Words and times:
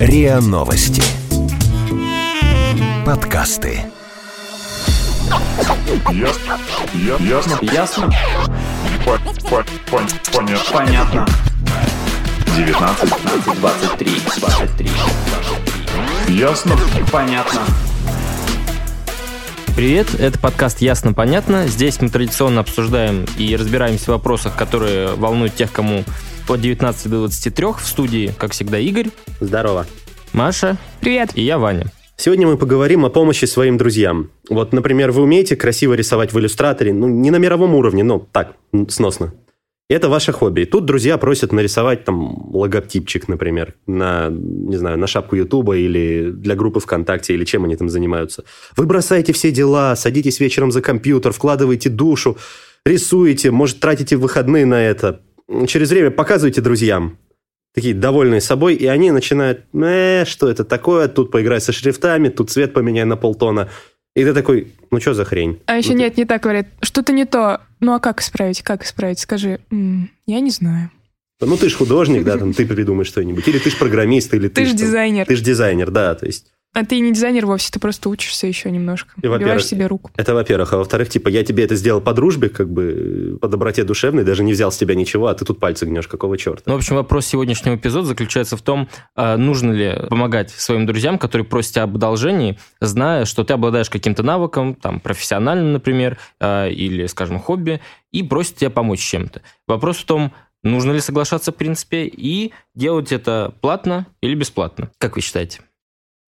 РИА 0.00 0.40
Новости. 0.40 1.02
Подкасты. 3.04 3.82
Ясно. 6.10 6.58
Я- 6.94 7.16
Ясно. 7.16 7.58
Ясно? 7.60 8.10
По- 9.04 9.18
по- 9.48 9.64
пон- 9.90 10.08
Понятно. 10.32 10.72
Понятно. 10.72 11.26
19. 12.56 13.10
15, 13.10 13.60
23, 13.60 14.12
23, 14.40 14.90
23. 16.26 16.34
Ясно. 16.34 16.76
Понятно. 17.12 17.60
Привет, 19.76 20.14
это 20.18 20.38
подкаст 20.38 20.80
«Ясно-понятно». 20.80 21.66
Здесь 21.68 22.00
мы 22.00 22.08
традиционно 22.08 22.60
обсуждаем 22.62 23.26
и 23.38 23.54
разбираемся 23.56 24.06
в 24.06 24.08
вопросах, 24.08 24.56
которые 24.56 25.14
волнуют 25.14 25.54
тех, 25.54 25.70
кому 25.72 26.04
от 26.50 26.60
19 26.60 27.10
до 27.10 27.18
23. 27.18 27.66
В 27.78 27.86
студии, 27.86 28.32
как 28.36 28.52
всегда, 28.52 28.78
Игорь, 28.78 29.08
Здорово. 29.40 29.86
Маша 30.32 30.76
Привет. 31.00 31.30
и 31.34 31.42
я, 31.42 31.58
Ваня. 31.58 31.86
Сегодня 32.16 32.46
мы 32.46 32.56
поговорим 32.56 33.04
о 33.04 33.10
помощи 33.10 33.46
своим 33.46 33.78
друзьям. 33.78 34.30
Вот, 34.50 34.72
например, 34.72 35.10
вы 35.10 35.22
умеете 35.22 35.56
красиво 35.56 35.94
рисовать 35.94 36.32
в 36.32 36.38
иллюстраторе, 36.38 36.92
ну, 36.92 37.08
не 37.08 37.30
на 37.30 37.36
мировом 37.36 37.74
уровне, 37.74 38.04
но 38.04 38.18
так, 38.18 38.56
сносно. 38.88 39.32
Это 39.88 40.08
ваше 40.08 40.32
хобби. 40.32 40.64
Тут 40.64 40.84
друзья 40.84 41.18
просят 41.18 41.50
нарисовать 41.52 42.04
там 42.04 42.54
логотипчик, 42.54 43.26
например, 43.26 43.74
на, 43.86 44.28
не 44.30 44.76
знаю, 44.76 44.98
на 44.98 45.08
шапку 45.08 45.34
Ютуба 45.34 45.76
или 45.76 46.30
для 46.30 46.54
группы 46.54 46.78
ВКонтакте, 46.78 47.34
или 47.34 47.44
чем 47.44 47.64
они 47.64 47.74
там 47.74 47.88
занимаются. 47.88 48.44
Вы 48.76 48.86
бросаете 48.86 49.32
все 49.32 49.50
дела, 49.50 49.96
садитесь 49.96 50.38
вечером 50.38 50.70
за 50.70 50.80
компьютер, 50.80 51.32
вкладываете 51.32 51.88
душу, 51.88 52.36
рисуете, 52.86 53.50
может, 53.50 53.80
тратите 53.80 54.16
выходные 54.16 54.64
на 54.64 54.80
это. 54.80 55.22
Через 55.66 55.90
время 55.90 56.10
показываете 56.10 56.60
друзьям. 56.60 57.18
Такие 57.74 57.94
довольные 57.94 58.40
собой, 58.40 58.74
и 58.74 58.86
они 58.86 59.10
начинают, 59.12 59.64
э, 59.72 60.24
что 60.24 60.48
это 60.48 60.64
такое, 60.64 61.06
тут 61.08 61.30
поиграй 61.30 61.60
со 61.60 61.72
шрифтами, 61.72 62.28
тут 62.28 62.50
цвет 62.50 62.72
поменяй 62.72 63.04
на 63.04 63.16
полтона. 63.16 63.68
И 64.16 64.24
ты 64.24 64.34
такой, 64.34 64.72
ну 64.90 65.00
что 65.00 65.14
за 65.14 65.24
хрень? 65.24 65.60
А 65.66 65.76
еще 65.76 65.90
Ну, 65.90 65.94
ты- 65.94 66.00
нет, 66.00 66.16
не 66.16 66.24
так 66.24 66.42
говорят. 66.42 66.66
Что-то 66.82 67.12
не 67.12 67.24
то. 67.26 67.60
Ну 67.78 67.94
а 67.94 68.00
как 68.00 68.20
исправить? 68.20 68.62
Как 68.62 68.82
исправить? 68.84 69.20
Скажи. 69.20 69.60
М, 69.70 70.10
я 70.26 70.40
не 70.40 70.50
знаю. 70.50 70.90
Ну, 71.40 71.56
ты 71.56 71.68
ж 71.70 71.74
художник, 71.74 72.22
да, 72.24 72.36
там, 72.36 72.52
ты 72.52 72.66
придумаешь 72.66 73.06
что-нибудь. 73.08 73.46
Или 73.48 73.58
ты 73.58 73.70
ж 73.70 73.76
программист, 73.78 74.34
или 74.34 74.48
ты, 74.48 74.62
Ты 74.62 74.66
же 74.66 74.74
дизайнер. 74.74 75.24
Ты 75.26 75.36
же 75.36 75.42
дизайнер, 75.42 75.90
да, 75.90 76.14
то 76.14 76.26
есть... 76.26 76.46
А 76.72 76.84
ты 76.84 77.00
не 77.00 77.12
дизайнер 77.12 77.46
вовсе, 77.46 77.70
ты 77.72 77.80
просто 77.80 78.08
учишься 78.08 78.46
еще 78.46 78.70
немножко. 78.70 79.12
И, 79.20 79.26
Убиваешь 79.26 79.64
себе 79.66 79.88
руку. 79.88 80.12
Это 80.16 80.34
во-первых. 80.34 80.72
А 80.72 80.76
во-вторых, 80.76 81.08
типа, 81.08 81.28
я 81.28 81.42
тебе 81.42 81.64
это 81.64 81.74
сделал 81.74 82.00
по 82.00 82.12
дружбе, 82.12 82.48
как 82.48 82.70
бы, 82.70 83.38
по 83.40 83.48
доброте 83.48 83.82
душевной, 83.82 84.22
даже 84.22 84.44
не 84.44 84.52
взял 84.52 84.70
с 84.70 84.76
тебя 84.76 84.94
ничего, 84.94 85.26
а 85.26 85.34
ты 85.34 85.44
тут 85.44 85.58
пальцы 85.58 85.84
гнешь, 85.86 86.06
какого 86.06 86.38
черта? 86.38 86.62
Ну, 86.66 86.74
в 86.74 86.76
общем, 86.76 86.94
вопрос 86.94 87.26
сегодняшнего 87.26 87.74
эпизода 87.74 88.06
заключается 88.06 88.56
в 88.56 88.62
том, 88.62 88.88
а, 89.16 89.36
нужно 89.36 89.72
ли 89.72 89.96
помогать 90.08 90.50
своим 90.50 90.86
друзьям, 90.86 91.18
которые 91.18 91.44
просят 91.44 91.72
тебя 91.72 91.82
об 91.84 91.96
одолжении, 91.96 92.56
зная, 92.80 93.24
что 93.24 93.42
ты 93.42 93.52
обладаешь 93.52 93.90
каким-то 93.90 94.22
навыком, 94.22 94.76
там, 94.76 95.00
профессиональным, 95.00 95.72
например, 95.72 96.18
а, 96.38 96.68
или, 96.68 97.06
скажем, 97.06 97.40
хобби, 97.40 97.80
и 98.12 98.22
просят 98.22 98.56
тебя 98.56 98.70
помочь 98.70 99.00
чем-то. 99.00 99.42
Вопрос 99.66 99.96
в 99.96 100.04
том, 100.04 100.32
нужно 100.62 100.92
ли 100.92 101.00
соглашаться, 101.00 101.50
в 101.50 101.56
принципе, 101.56 102.04
и 102.04 102.52
делать 102.76 103.10
это 103.10 103.54
платно 103.60 104.06
или 104.20 104.36
бесплатно. 104.36 104.92
Как 104.98 105.16
вы 105.16 105.22
считаете? 105.22 105.62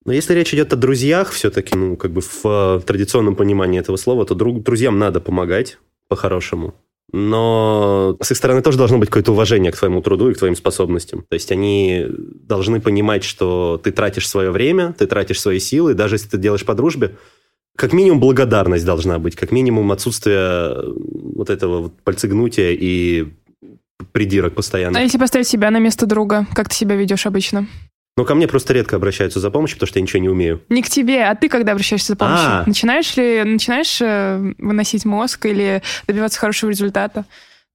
Но 0.05 0.12
если 0.12 0.34
речь 0.34 0.53
идет 0.53 0.72
о 0.72 0.77
друзьях, 0.77 1.31
все-таки, 1.31 1.77
ну, 1.77 1.97
как 1.97 2.12
бы 2.12 2.20
в 2.20 2.45
э, 2.45 2.81
традиционном 2.84 3.36
понимании 3.36 3.81
этого 3.81 3.97
слова, 3.97 4.25
то 4.25 4.34
друг, 4.34 4.62
друзьям 4.62 4.98
надо 4.98 5.20
помогать 5.20 5.78
по-хорошему. 6.09 6.75
Но 7.12 8.17
с 8.20 8.31
их 8.31 8.36
стороны 8.36 8.62
тоже 8.62 8.78
должно 8.78 8.98
быть 8.98 9.11
какое-то 9.11 9.33
уважение 9.33 9.70
к 9.70 9.77
твоему 9.77 10.00
труду 10.00 10.31
и 10.31 10.34
к 10.34 10.39
твоим 10.39 10.56
способностям. 10.56 11.25
То 11.28 11.34
есть 11.34 11.53
они 11.53 12.06
должны 12.09 12.81
понимать, 12.81 13.22
что 13.22 13.81
ты 13.83 13.92
тратишь 13.92 14.28
свое 14.28 14.50
время, 14.50 14.94
ты 14.97 15.06
тратишь 15.06 15.41
свои 15.41 15.59
силы, 15.59 15.94
даже 15.94 16.14
если 16.14 16.28
ты 16.28 16.39
делаешь 16.39 16.64
по 16.64 16.75
дружбе, 16.75 17.16
как 17.77 17.92
минимум 17.92 18.19
благодарность 18.19 18.87
должна 18.87 19.19
быть, 19.19 19.37
как 19.37 19.53
минимум 19.53 19.93
отсутствие 19.93 20.38
э, 20.38 20.93
вот 21.37 21.50
этого 21.50 21.82
вот 21.82 22.00
пальцегнутия 22.03 22.72
и 22.72 23.28
придирок 24.12 24.54
постоянно. 24.54 24.98
А 24.98 25.03
если 25.03 25.19
поставить 25.19 25.48
себя 25.48 25.71
на 25.71 25.78
место 25.78 26.06
друга, 26.06 26.47
как 26.54 26.69
ты 26.69 26.75
себя 26.75 26.97
ведешь 26.97 27.27
обычно? 27.27 27.66
Но 28.17 28.25
ко 28.25 28.34
мне 28.34 28.47
просто 28.47 28.75
редко 28.75 28.97
обращаются 28.97 29.41
за 29.41 29.50
помощью, 29.50 29.77
потому 29.77 29.89
что 29.89 29.99
я 29.99 30.03
ничего 30.03 30.21
не 30.21 30.28
умею. 30.28 30.62
Не 30.69 30.83
к 30.83 30.89
тебе, 30.89 31.25
а 31.25 31.34
ты 31.34 31.49
когда 31.49 31.73
обращаешься 31.73 32.12
за 32.12 32.17
помощью? 32.17 32.47
А. 32.47 32.65
Начинаешь 32.67 33.17
ли 33.17 33.43
начинаешь 33.43 34.00
э, 34.03 34.55
выносить 34.59 35.05
мозг 35.06 35.47
или 35.47 35.83
добиваться 36.06 36.39
хорошего 36.39 36.71
результата? 36.71 37.25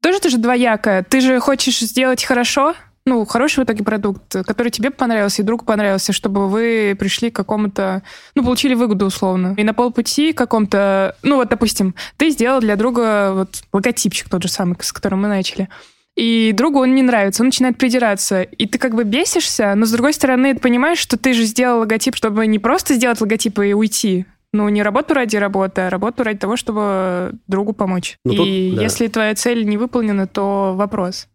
Тоже 0.01 0.19
ты 0.19 0.29
же 0.29 0.37
двоякая. 0.37 1.03
Ты 1.03 1.21
же 1.21 1.39
хочешь 1.39 1.79
сделать 1.79 2.23
хорошо, 2.23 2.75
ну, 3.07 3.25
хороший 3.25 3.61
в 3.61 3.63
итоге 3.63 3.83
продукт, 3.83 4.35
который 4.45 4.69
тебе 4.69 4.91
понравился 4.91 5.41
и 5.41 5.45
другу 5.45 5.65
понравился, 5.65 6.13
чтобы 6.13 6.49
вы 6.49 6.95
пришли 6.99 7.31
к 7.31 7.35
какому-то, 7.35 8.03
ну, 8.35 8.43
получили 8.43 8.73
выгоду 8.73 9.05
условно. 9.05 9.55
И 9.57 9.63
на 9.63 9.73
полпути 9.73 10.33
каком-то, 10.33 11.15
ну, 11.23 11.37
вот, 11.37 11.49
допустим, 11.49 11.95
ты 12.17 12.29
сделал 12.29 12.59
для 12.59 12.75
друга 12.75 13.31
вот 13.33 13.63
логотипчик 13.73 14.29
тот 14.29 14.43
же 14.43 14.49
самый, 14.49 14.75
с 14.79 14.91
которым 14.91 15.21
мы 15.21 15.29
начали. 15.29 15.69
И 16.17 16.51
другу 16.51 16.79
он 16.79 16.95
не 16.95 17.03
нравится, 17.03 17.43
он 17.43 17.47
начинает 17.47 17.77
придираться. 17.77 18.41
И 18.41 18.65
ты 18.65 18.79
как 18.79 18.95
бы 18.95 19.03
бесишься, 19.03 19.75
но 19.75 19.85
с 19.85 19.91
другой 19.91 20.13
стороны, 20.13 20.55
ты 20.55 20.59
понимаешь, 20.59 20.97
что 20.97 21.15
ты 21.15 21.33
же 21.33 21.43
сделал 21.43 21.79
логотип, 21.81 22.15
чтобы 22.15 22.47
не 22.47 22.57
просто 22.57 22.95
сделать 22.95 23.21
логотип 23.21 23.59
и 23.59 23.73
уйти. 23.73 24.25
Ну, 24.51 24.67
не 24.69 24.81
работу 24.81 25.13
ради 25.13 25.35
работы, 25.37 25.81
а 25.81 25.89
работу 25.91 26.23
ради 26.23 26.39
того, 26.39 26.57
чтобы 26.57 27.33
другу 27.47 27.73
помочь. 27.73 28.17
Ну, 28.25 28.33
тут- 28.33 28.47
и 28.47 28.73
да. 28.75 28.81
если 28.81 29.07
твоя 29.07 29.35
цель 29.35 29.65
не 29.65 29.77
выполнена, 29.77 30.25
то 30.25 30.73
вопрос. 30.75 31.27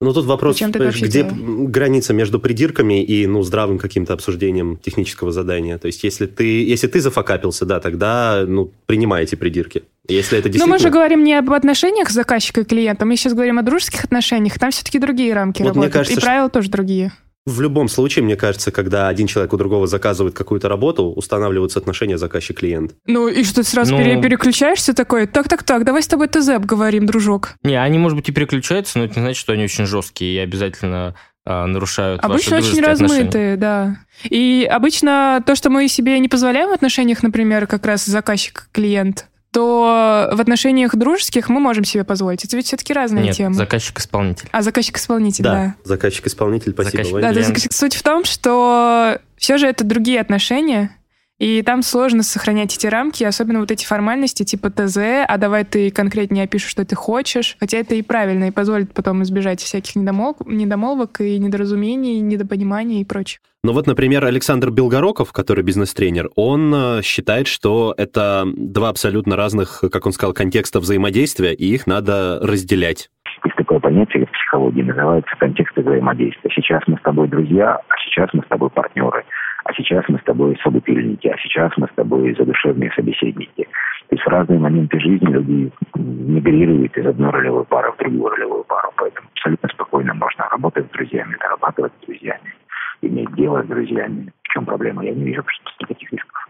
Ну, 0.00 0.12
тут 0.12 0.26
вопрос, 0.26 0.60
где 0.60 1.24
делал? 1.24 1.66
граница 1.66 2.12
между 2.12 2.38
придирками 2.38 3.02
и, 3.02 3.26
ну, 3.26 3.42
здравым 3.42 3.78
каким-то 3.78 4.12
обсуждением 4.12 4.76
технического 4.76 5.32
задания. 5.32 5.76
То 5.78 5.86
есть, 5.86 6.04
если 6.04 6.26
ты, 6.26 6.64
если 6.64 6.86
ты 6.86 7.00
зафакапился, 7.00 7.64
да, 7.66 7.80
тогда, 7.80 8.44
ну, 8.46 8.70
принимай 8.86 9.24
эти 9.24 9.34
придирки. 9.34 9.82
Если 10.08 10.38
это 10.38 10.48
Но 10.48 10.52
действительно... 10.52 10.66
мы 10.74 10.78
же 10.78 10.90
говорим 10.90 11.22
не 11.22 11.34
об 11.34 11.52
отношениях 11.52 12.10
заказчика 12.10 12.62
и 12.62 12.64
клиента, 12.64 13.04
мы 13.04 13.16
сейчас 13.16 13.34
говорим 13.34 13.58
о 13.58 13.62
дружеских 13.62 14.04
отношениях, 14.04 14.58
там 14.58 14.70
все-таки 14.70 14.98
другие 14.98 15.34
рамки 15.34 15.62
Вот 15.62 15.68
работают. 15.68 15.92
кажется, 15.92 16.14
и 16.14 16.16
что- 16.16 16.26
правила 16.26 16.48
тоже 16.48 16.70
другие. 16.70 17.12
В 17.46 17.62
любом 17.62 17.88
случае, 17.88 18.24
мне 18.26 18.36
кажется, 18.36 18.70
когда 18.70 19.08
один 19.08 19.26
человек 19.26 19.54
у 19.54 19.56
другого 19.56 19.86
заказывает 19.86 20.34
какую-то 20.34 20.68
работу, 20.68 21.04
устанавливаются 21.04 21.78
отношения 21.78 22.18
заказчик-клиент. 22.18 22.92
Ну 23.06 23.26
и 23.28 23.42
что, 23.42 23.62
ты 23.62 23.64
сразу 23.68 23.96
Ну- 23.96 24.02
пере- 24.04 24.20
переключаешься 24.20 24.92
такой, 24.92 25.26
так-так-так, 25.26 25.84
давай 25.84 26.02
с 26.02 26.06
тобой 26.08 26.28
ТЗ 26.28 26.50
обговорим, 26.50 27.06
дружок. 27.06 27.54
Не, 27.62 27.80
они, 27.82 27.98
может 27.98 28.16
быть, 28.18 28.28
и 28.28 28.32
переключаются, 28.32 28.98
но 28.98 29.04
это 29.06 29.14
не 29.18 29.22
значит, 29.22 29.40
что 29.40 29.54
они 29.54 29.64
очень 29.64 29.86
жесткие 29.86 30.34
и 30.34 30.38
обязательно 30.38 31.14
а, 31.46 31.66
нарушают 31.66 32.22
Обычно 32.22 32.56
ваши 32.56 32.66
очень 32.72 32.82
дружеские 32.82 32.92
отношения. 32.92 33.18
размытые, 33.24 33.56
да. 33.56 33.96
И 34.24 34.68
обычно 34.70 35.42
то, 35.46 35.54
что 35.54 35.70
мы 35.70 35.88
себе 35.88 36.18
не 36.18 36.28
позволяем 36.28 36.68
в 36.68 36.72
отношениях, 36.74 37.22
например, 37.22 37.66
как 37.66 37.86
раз 37.86 38.04
заказчик-клиент, 38.04 39.26
то 39.50 40.28
в 40.32 40.40
отношениях 40.40 40.94
дружеских 40.94 41.48
мы 41.48 41.58
можем 41.60 41.84
себе 41.84 42.04
позволить. 42.04 42.44
Это 42.44 42.56
ведь 42.56 42.66
все-таки 42.66 42.92
разные 42.92 43.24
Нет, 43.24 43.36
темы. 43.36 43.54
заказчик-исполнитель. 43.54 44.48
А 44.52 44.62
заказчик-исполнитель, 44.62 45.44
да. 45.44 45.74
Заказчик-исполнитель, 45.84 46.72
спасибо, 46.72 46.90
Заказчик-. 47.04 47.14
Да, 47.20 47.28
да, 47.28 47.32
Клиент. 47.34 47.56
зак- 47.56 47.72
суть 47.72 47.94
в 47.94 48.02
том, 48.02 48.24
что 48.24 49.18
все 49.36 49.56
же 49.58 49.66
это 49.66 49.84
другие 49.84 50.20
отношения, 50.20 50.90
и 51.38 51.62
там 51.62 51.82
сложно 51.82 52.22
сохранять 52.22 52.76
эти 52.76 52.86
рамки, 52.86 53.22
особенно 53.22 53.60
вот 53.60 53.70
эти 53.70 53.86
формальности 53.86 54.42
типа 54.42 54.70
ТЗ, 54.70 54.98
а 55.26 55.38
давай 55.38 55.64
ты 55.64 55.90
конкретнее 55.90 56.44
опишешь, 56.44 56.70
что 56.70 56.84
ты 56.84 56.96
хочешь. 56.96 57.56
Хотя 57.60 57.78
это 57.78 57.94
и 57.94 58.02
правильно, 58.02 58.48
и 58.48 58.50
позволит 58.50 58.92
потом 58.92 59.22
избежать 59.22 59.60
всяких 59.60 59.94
недомол- 59.96 60.36
недомолвок 60.46 61.20
и 61.20 61.38
недоразумений, 61.38 62.20
недопониманий 62.20 63.02
и 63.02 63.04
прочее. 63.04 63.38
Ну 63.64 63.72
вот, 63.72 63.86
например, 63.86 64.24
Александр 64.24 64.70
Белгороков, 64.70 65.32
который 65.32 65.64
бизнес-тренер, 65.64 66.30
он 66.36 66.72
э, 66.74 67.02
считает, 67.02 67.48
что 67.48 67.92
это 67.96 68.44
два 68.56 68.88
абсолютно 68.88 69.36
разных, 69.36 69.82
как 69.92 70.06
он 70.06 70.12
сказал, 70.12 70.32
контекста 70.32 70.78
взаимодействия, 70.78 71.54
и 71.54 71.66
их 71.66 71.86
надо 71.86 72.38
разделять. 72.40 73.10
Есть 73.44 73.56
такое 73.56 73.78
понятие 73.80 74.26
в 74.26 74.30
психологии, 74.30 74.82
называется 74.82 75.34
контекст 75.38 75.76
взаимодействия. 75.76 76.50
Сейчас 76.54 76.82
мы 76.86 76.98
с 76.98 77.02
тобой 77.02 77.28
друзья, 77.28 77.76
а 77.76 77.94
сейчас 78.04 78.28
мы 78.32 78.42
с 78.42 78.48
тобой 78.48 78.70
партнеры, 78.70 79.24
а 79.68 79.74
сейчас 79.74 80.02
мы 80.08 80.18
с 80.18 80.22
тобой 80.22 80.58
собутыльники, 80.62 81.28
а 81.28 81.36
сейчас 81.42 81.70
мы 81.76 81.88
с 81.88 81.94
тобой 81.94 82.34
задушевные 82.34 82.90
собеседники. 82.96 83.68
То 84.08 84.16
есть 84.16 84.24
в 84.24 84.28
разные 84.28 84.58
моменты 84.58 84.98
жизни 84.98 85.30
люди 85.30 85.70
мигрируют 85.94 86.96
из 86.96 87.06
одной 87.06 87.30
ролевой 87.30 87.64
пары 87.66 87.92
в 87.92 87.98
другую 87.98 88.30
ролевую 88.30 88.64
пару. 88.64 88.90
Поэтому 88.96 89.28
абсолютно 89.34 89.68
спокойно 89.68 90.14
можно 90.14 90.48
работать 90.48 90.86
с 90.86 90.90
друзьями, 90.90 91.36
дорабатывать 91.38 91.92
с 92.00 92.06
друзьями, 92.06 92.54
иметь 93.02 93.34
дело 93.34 93.62
с 93.62 93.66
друзьями. 93.66 94.32
В 94.42 94.48
чем 94.48 94.64
проблема? 94.64 95.04
Я 95.04 95.12
не 95.12 95.24
вижу 95.24 95.44
никаких 95.80 96.12
рисков. 96.12 96.48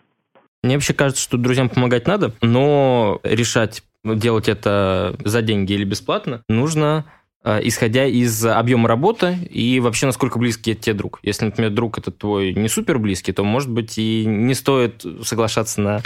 Мне 0.63 0.75
вообще 0.75 0.95
кажется, 0.95 1.23
что 1.23 1.39
друзьям 1.39 1.71
помогать 1.71 2.07
надо, 2.07 2.35
но 2.41 3.19
решать, 3.25 3.83
делать 4.05 4.49
это 4.49 5.17
за 5.25 5.43
деньги 5.43 5.73
или 5.73 5.85
бесплатно, 5.85 6.43
нужно 6.49 7.05
исходя 7.45 8.05
из 8.05 8.45
объема 8.45 8.89
работы 8.89 9.37
и 9.51 9.81
вообще 9.81 10.07
насколько 10.07 10.39
близкий 10.39 10.75
тебе 10.75 10.95
друг. 10.95 11.21
Если, 11.23 11.45
например, 11.47 11.71
друг 11.71 11.99
это 11.99 12.11
твой 12.11 12.53
не 12.53 12.69
супер 12.69 12.99
близкий, 12.99 13.33
то, 13.33 13.45
может 13.45 13.71
быть, 13.71 13.97
и 13.99 14.25
не 14.27 14.55
стоит 14.55 15.05
соглашаться 15.23 15.81
на 15.81 16.03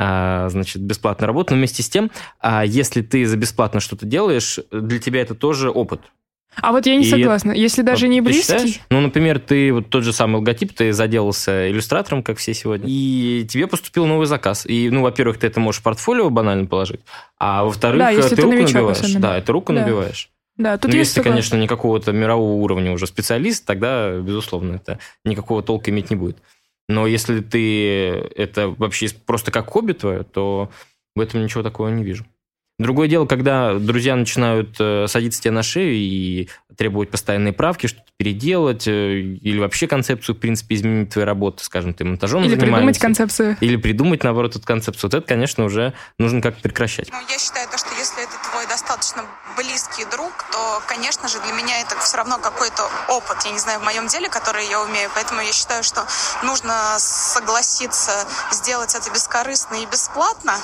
а, 0.00 0.48
значит, 0.48 0.80
бесплатную 0.80 1.26
работу, 1.26 1.54
но 1.54 1.58
вместе 1.58 1.82
с 1.82 1.88
тем, 1.88 2.10
а, 2.40 2.64
если 2.64 3.02
ты 3.02 3.26
за 3.26 3.36
бесплатно 3.36 3.80
что-то 3.80 4.06
делаешь, 4.06 4.60
для 4.70 5.00
тебя 5.00 5.20
это 5.22 5.34
тоже 5.34 5.70
опыт. 5.70 6.00
А 6.60 6.72
вот 6.72 6.86
я 6.86 6.96
не 6.96 7.04
И 7.04 7.10
согласна. 7.10 7.52
Если 7.52 7.82
даже 7.82 8.06
Вот 8.06 8.12
не 8.12 8.20
близкий... 8.20 8.42
считаешь? 8.42 8.80
Ну, 8.90 9.00
например, 9.00 9.38
ты 9.38 9.72
вот 9.72 9.90
тот 9.90 10.02
же 10.04 10.12
самый 10.12 10.36
логотип, 10.36 10.72
ты 10.72 10.92
заделался 10.92 11.70
иллюстратором, 11.70 12.22
как 12.22 12.38
все 12.38 12.54
сегодня, 12.54 12.86
и 12.88 13.46
тебе 13.48 13.66
поступил 13.66 14.06
новый 14.06 14.26
заказ. 14.26 14.66
И, 14.66 14.88
ну, 14.90 15.02
во-первых, 15.02 15.38
ты 15.38 15.46
это 15.48 15.60
можешь 15.60 15.80
в 15.80 15.84
портфолио 15.84 16.30
банально 16.30 16.66
положить, 16.66 17.00
а 17.38 17.64
во-вторых, 17.64 17.98
Да, 17.98 18.12
ты 18.12 18.36
ты 18.36 18.42
руку 18.42 18.56
набиваешь. 18.56 18.96
особенно. 18.98 19.20
Да, 19.20 19.38
это 19.38 19.52
руку 19.52 19.72
Да. 19.72 19.82
набиваешь. 19.82 20.30
Да, 20.58 20.76
тут 20.76 20.90
ну, 20.90 20.94
я 20.94 21.00
если 21.00 21.12
ты, 21.12 21.14
согласна. 21.20 21.30
конечно, 21.30 21.56
не 21.56 21.68
какого-то 21.68 22.12
мирового 22.12 22.60
уровня 22.60 22.92
уже 22.92 23.06
специалист, 23.06 23.64
тогда, 23.64 24.18
безусловно, 24.18 24.74
это 24.74 24.98
никакого 25.24 25.62
толка 25.62 25.90
иметь 25.90 26.10
не 26.10 26.16
будет. 26.16 26.36
Но 26.88 27.06
если 27.06 27.40
ты 27.40 28.10
это 28.34 28.68
вообще 28.68 29.08
просто 29.24 29.52
как 29.52 29.68
хобби 29.70 29.92
твое, 29.92 30.24
то 30.24 30.70
в 31.14 31.20
этом 31.20 31.42
ничего 31.42 31.62
такого 31.62 31.88
не 31.88 32.02
вижу. 32.02 32.26
Другое 32.78 33.08
дело, 33.08 33.26
когда 33.26 33.74
друзья 33.74 34.14
начинают 34.14 34.76
э, 34.78 35.06
садиться 35.08 35.42
тебе 35.42 35.50
на 35.50 35.64
шею 35.64 35.94
и 35.94 36.48
требовать 36.76 37.10
постоянные 37.10 37.52
правки, 37.52 37.88
что-то 37.88 38.06
переделать, 38.16 38.86
э, 38.86 39.18
или 39.18 39.58
вообще 39.58 39.88
концепцию, 39.88 40.36
в 40.36 40.38
принципе, 40.38 40.76
изменить 40.76 41.10
твою 41.10 41.26
работу, 41.26 41.64
скажем, 41.64 41.92
ты 41.92 42.04
монтажом 42.04 42.44
Или 42.44 42.54
придумать 42.54 43.00
концепцию. 43.00 43.56
Или 43.60 43.74
придумать, 43.74 44.22
наоборот, 44.22 44.54
эту 44.54 44.64
концепцию. 44.64 45.10
Вот 45.10 45.14
это, 45.18 45.26
конечно, 45.26 45.64
уже 45.64 45.92
нужно 46.20 46.40
как-то 46.40 46.62
прекращать. 46.62 47.10
Ну, 47.10 47.18
я 47.28 47.38
считаю, 47.40 47.68
то, 47.68 47.78
что 47.78 47.88
если 47.98 48.22
это 48.22 48.34
твой 48.48 48.64
достаточно 48.68 49.24
близкий 49.58 50.04
друг, 50.04 50.32
то, 50.52 50.80
конечно 50.86 51.26
же, 51.26 51.40
для 51.40 51.52
меня 51.52 51.80
это 51.80 51.98
все 51.98 52.16
равно 52.16 52.38
какой-то 52.38 52.88
опыт, 53.08 53.42
я 53.44 53.50
не 53.50 53.58
знаю, 53.58 53.80
в 53.80 53.82
моем 53.82 54.06
деле, 54.06 54.28
который 54.28 54.68
я 54.68 54.80
умею. 54.80 55.10
Поэтому 55.14 55.40
я 55.40 55.52
считаю, 55.52 55.82
что 55.82 56.06
нужно 56.42 56.96
согласиться 56.98 58.24
сделать 58.52 58.94
это 58.94 59.10
бескорыстно 59.10 59.74
и 59.74 59.86
бесплатно. 59.86 60.60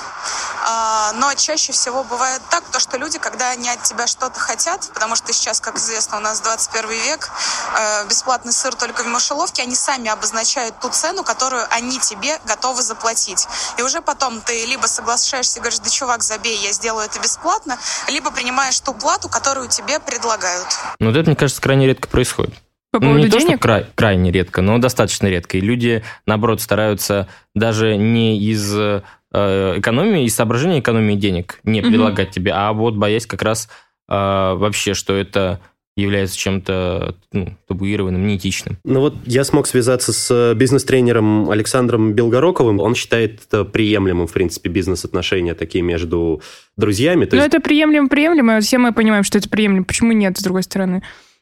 А, 0.63 1.11
Но 1.15 1.33
чаще 1.33 1.73
всего 1.73 2.05
бывает 2.05 2.41
так, 2.49 2.63
то, 2.71 2.79
что 2.79 2.97
люди, 2.97 3.19
когда 3.19 3.49
они 3.49 3.69
от 3.69 3.83
тебя 3.83 4.07
что-то 4.07 4.39
хотят, 4.39 4.89
потому 4.93 5.17
что 5.17 5.33
сейчас, 5.33 5.59
как 5.59 5.75
известно, 5.75 6.15
у 6.17 6.21
нас 6.21 6.39
21 6.39 6.89
век, 6.91 7.29
э, 7.77 8.05
бесплатный 8.05 8.53
сыр 8.53 8.75
только 8.75 9.03
в 9.03 9.07
мышеловке, 9.07 9.61
они 9.61 9.75
сами 9.75 10.09
обозначают 10.09 10.79
ту 10.79 10.89
цену, 10.89 11.25
которую 11.25 11.67
они 11.69 11.99
тебе 11.99 12.39
готовы 12.45 12.81
заплатить. 12.81 13.45
И 13.77 13.81
уже 13.81 14.01
потом 14.01 14.39
ты 14.41 14.65
либо 14.65 14.87
соглашаешься 14.87 15.59
и 15.59 15.61
говоришь, 15.61 15.79
да 15.79 15.89
чувак, 15.89 16.23
забей, 16.23 16.57
я 16.59 16.71
сделаю 16.71 17.05
это 17.05 17.19
бесплатно, 17.19 17.77
либо 18.07 18.31
принимаешь 18.31 18.79
ту 18.85 18.93
плату, 18.93 19.27
которую 19.29 19.67
тебе 19.69 19.99
предлагают. 19.99 20.67
Но 20.99 21.07
вот 21.07 21.17
это, 21.17 21.29
мне 21.29 21.35
кажется, 21.35 21.61
крайне 21.61 21.87
редко 21.87 22.07
происходит. 22.07 22.53
По 22.91 22.99
Ну, 22.99 23.07
поводу 23.07 23.23
не 23.25 23.29
то, 23.29 23.39
что 23.39 23.47
денег? 23.49 23.61
край- 23.61 23.87
крайне 23.95 24.31
редко, 24.31 24.61
но 24.61 24.77
достаточно 24.77 25.27
редко. 25.27 25.57
И 25.57 25.61
люди, 25.61 26.03
наоборот, 26.25 26.61
стараются 26.61 27.27
даже 27.53 27.97
не 27.97 28.39
из 28.39 28.73
э, 28.77 29.01
экономии, 29.33 30.23
из 30.23 30.35
соображения 30.35 30.79
экономии 30.79 31.15
денег 31.15 31.59
не 31.63 31.81
предлагать 31.81 32.31
тебе, 32.31 32.53
а 32.53 32.71
вот 32.71 32.95
боясь 32.95 33.25
как 33.27 33.41
раз 33.41 33.67
э, 34.07 34.13
вообще, 34.13 34.93
что 34.93 35.13
это 35.13 35.59
является 35.95 36.37
чем-то 36.37 37.15
ну, 37.31 37.57
табуированным, 37.67 38.27
неэтичным. 38.27 38.77
Ну 38.83 38.99
вот 38.99 39.15
я 39.25 39.43
смог 39.45 39.65
связаться 39.65 40.11
с 40.11 40.53
бизнес-тренером 40.53 41.49
Александром 41.49 42.13
Белгороковым. 42.13 42.79
Он 42.79 42.95
считает 42.95 43.41
это 43.47 43.63
приемлемым, 43.63 44.27
в 44.27 44.33
принципе, 44.33 44.69
бизнес-отношения 44.69 45.53
такие 45.53 45.83
между 45.83 46.41
друзьями. 46.75 47.27
Ну, 47.31 47.37
есть 47.37 47.47
это 47.47 47.61
приемлемо, 47.61 48.09
приемлемо. 48.09 48.59
Все 48.59 48.77
мы 48.77 48.93
понимаем, 48.93 49.23
что 49.23 49.37
это 49.37 49.47
приемлемо. 49.49 49.85
Почему 49.85 50.11
нет, 50.11 50.37
с 50.37 50.43
другой 50.43 50.63
стороны? 50.63 51.01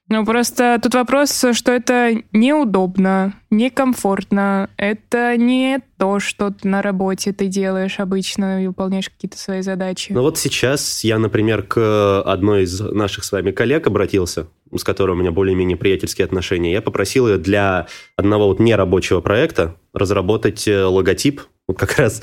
Ну, 0.09 0.25
просто 0.25 0.79
тут 0.83 0.93
вопрос, 0.95 1.45
что 1.53 1.71
это 1.71 2.13
неудобно, 2.33 3.33
некомфортно. 3.49 4.69
Это 4.77 5.37
не 5.37 5.79
то, 5.97 6.19
что 6.19 6.53
на 6.63 6.81
работе 6.81 7.31
ты 7.31 7.47
делаешь 7.47 7.99
обычно 7.99 8.63
и 8.63 8.67
выполняешь 8.67 9.09
какие-то 9.09 9.37
свои 9.37 9.61
задачи. 9.61 10.11
Ну 10.11 10.21
вот 10.21 10.37
сейчас 10.37 11.03
я, 11.03 11.17
например, 11.17 11.63
к 11.63 12.21
одной 12.21 12.63
из 12.63 12.79
наших 12.81 13.23
с 13.23 13.31
вами 13.31 13.51
коллег 13.51 13.87
обратился, 13.87 14.47
с 14.75 14.83
которой 14.83 15.11
у 15.11 15.15
меня 15.15 15.31
более-менее 15.31 15.77
приятельские 15.77 16.25
отношения. 16.25 16.73
Я 16.73 16.81
попросил 16.81 17.27
ее 17.27 17.37
для 17.37 17.87
одного 18.17 18.47
вот 18.47 18.59
нерабочего 18.59 19.21
проекта 19.21 19.77
разработать 19.93 20.67
э, 20.67 20.83
логотип. 20.83 21.41
Вот 21.67 21.79
как 21.79 21.97
раз 21.97 22.21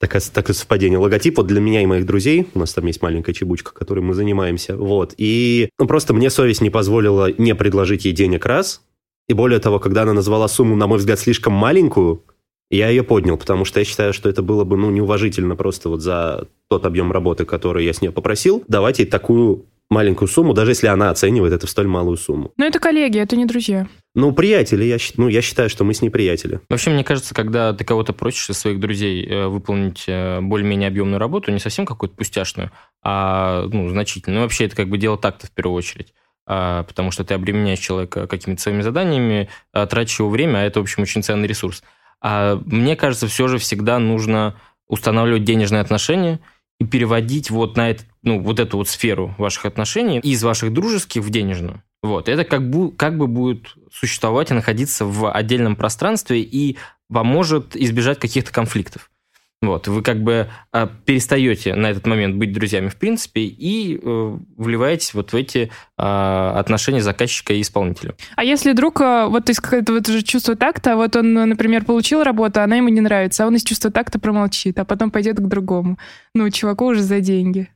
такое, 0.00 0.20
такое 0.32 0.54
совпадение. 0.54 0.98
Логотип 0.98 1.36
вот 1.36 1.46
для 1.46 1.60
меня 1.60 1.82
и 1.82 1.86
моих 1.86 2.06
друзей. 2.06 2.48
У 2.54 2.58
нас 2.58 2.72
там 2.72 2.86
есть 2.86 3.02
маленькая 3.02 3.32
чебучка, 3.32 3.72
которой 3.72 4.00
мы 4.00 4.14
занимаемся. 4.14 4.76
Вот. 4.76 5.14
И 5.16 5.68
ну, 5.78 5.86
просто 5.86 6.14
мне 6.14 6.30
совесть 6.30 6.62
не 6.62 6.70
позволила 6.70 7.30
не 7.38 7.54
предложить 7.54 8.04
ей 8.06 8.12
денег 8.12 8.46
раз. 8.46 8.82
И 9.28 9.34
более 9.34 9.60
того, 9.60 9.78
когда 9.78 10.02
она 10.02 10.12
назвала 10.12 10.48
сумму, 10.48 10.74
на 10.74 10.88
мой 10.88 10.98
взгляд, 10.98 11.20
слишком 11.20 11.52
маленькую, 11.52 12.24
я 12.70 12.88
ее 12.88 13.04
поднял, 13.04 13.36
потому 13.36 13.64
что 13.64 13.80
я 13.80 13.84
считаю, 13.84 14.12
что 14.12 14.28
это 14.28 14.42
было 14.42 14.64
бы 14.64 14.76
ну, 14.76 14.90
неуважительно 14.90 15.54
просто 15.54 15.88
вот 15.88 16.00
за 16.00 16.48
тот 16.68 16.86
объем 16.86 17.12
работы, 17.12 17.44
который 17.44 17.84
я 17.84 17.92
с 17.92 18.00
нее 18.00 18.12
попросил, 18.12 18.64
давать 18.68 19.00
ей 19.00 19.06
такую 19.06 19.66
маленькую 19.90 20.28
сумму, 20.28 20.54
даже 20.54 20.70
если 20.70 20.86
она 20.86 21.10
оценивает 21.10 21.52
это 21.52 21.66
в 21.66 21.70
столь 21.70 21.88
малую 21.88 22.16
сумму. 22.16 22.52
Но 22.56 22.64
это 22.64 22.78
коллеги, 22.78 23.18
это 23.18 23.36
не 23.36 23.44
друзья. 23.44 23.88
Ну, 24.14 24.32
приятели, 24.32 24.84
я, 24.84 24.96
ну, 25.16 25.28
я 25.28 25.42
считаю, 25.42 25.68
что 25.68 25.84
мы 25.84 25.94
с 25.94 26.02
ней 26.02 26.10
приятели. 26.10 26.60
Вообще, 26.68 26.90
мне 26.90 27.04
кажется, 27.04 27.34
когда 27.34 27.72
ты 27.72 27.84
кого-то 27.84 28.12
просишь 28.12 28.50
из 28.50 28.58
своих 28.58 28.80
друзей 28.80 29.26
э, 29.26 29.46
выполнить 29.46 30.04
э, 30.06 30.40
более-менее 30.40 30.88
объемную 30.88 31.18
работу, 31.18 31.52
не 31.52 31.60
совсем 31.60 31.86
какую-то 31.86 32.16
пустяшную, 32.16 32.72
а 33.02 33.66
ну, 33.72 33.88
значительную. 33.88 34.38
Ну, 34.38 34.42
вообще, 34.44 34.66
это 34.66 34.76
как 34.76 34.88
бы 34.88 34.98
дело 34.98 35.16
так-то 35.16 35.46
в 35.46 35.50
первую 35.52 35.76
очередь. 35.76 36.12
А, 36.52 36.82
потому 36.82 37.12
что 37.12 37.22
ты 37.22 37.34
обременяешь 37.34 37.78
человека 37.78 38.26
какими-то 38.26 38.60
своими 38.60 38.82
заданиями, 38.82 39.48
а, 39.72 39.86
тратишь 39.86 40.18
его 40.18 40.28
время, 40.28 40.58
а 40.58 40.62
это, 40.62 40.80
в 40.80 40.82
общем, 40.82 41.04
очень 41.04 41.22
ценный 41.22 41.46
ресурс. 41.46 41.84
А 42.20 42.60
мне 42.66 42.96
кажется, 42.96 43.28
все 43.28 43.46
же 43.46 43.58
всегда 43.58 44.00
нужно 44.00 44.56
устанавливать 44.88 45.44
денежные 45.44 45.80
отношения 45.80 46.40
и 46.80 46.84
переводить 46.84 47.50
вот 47.50 47.76
на 47.76 47.90
это, 47.90 48.02
ну, 48.22 48.40
вот 48.40 48.60
эту 48.60 48.76
вот 48.76 48.88
сферу 48.88 49.34
ваших 49.38 49.66
отношений 49.66 50.18
из 50.20 50.42
ваших 50.42 50.72
дружеских 50.72 51.22
в 51.22 51.30
денежную. 51.30 51.82
Вот. 52.02 52.28
Это 52.28 52.44
как, 52.44 52.68
бы, 52.68 52.92
как 52.92 53.16
бы 53.16 53.26
будет 53.26 53.74
существовать 53.92 54.50
и 54.50 54.54
находиться 54.54 55.04
в 55.04 55.30
отдельном 55.30 55.76
пространстве 55.76 56.40
и 56.40 56.76
поможет 57.12 57.76
избежать 57.76 58.18
каких-то 58.18 58.52
конфликтов. 58.52 59.10
Вот, 59.62 59.88
вы 59.88 60.00
как 60.02 60.22
бы 60.22 60.48
э, 60.72 60.88
перестаете 61.04 61.74
на 61.74 61.90
этот 61.90 62.06
момент 62.06 62.36
быть 62.36 62.50
друзьями 62.50 62.88
в 62.88 62.96
принципе 62.96 63.42
и 63.42 64.00
э, 64.02 64.38
вливаетесь 64.56 65.12
вот 65.12 65.34
в 65.34 65.36
эти 65.36 65.70
э, 65.98 66.02
отношения 66.02 67.02
заказчика 67.02 67.52
и 67.52 67.60
исполнителя. 67.60 68.14
А 68.36 68.44
если 68.44 68.72
друг, 68.72 69.02
э, 69.02 69.26
вот 69.28 69.50
из 69.50 69.60
какого-то 69.60 69.92
вот 69.92 70.06
же 70.06 70.22
чувства 70.22 70.56
такта, 70.56 70.96
вот 70.96 71.14
он, 71.14 71.34
например, 71.34 71.84
получил 71.84 72.22
работу, 72.22 72.62
она 72.62 72.76
ему 72.76 72.88
не 72.88 73.02
нравится, 73.02 73.44
а 73.44 73.48
он 73.48 73.56
из 73.56 73.62
чувства 73.62 73.90
такта 73.90 74.18
промолчит, 74.18 74.78
а 74.78 74.86
потом 74.86 75.10
пойдет 75.10 75.36
к 75.36 75.46
другому. 75.46 75.98
Ну, 76.34 76.48
чуваку 76.48 76.86
уже 76.86 77.02
за 77.02 77.20
деньги. 77.20 77.68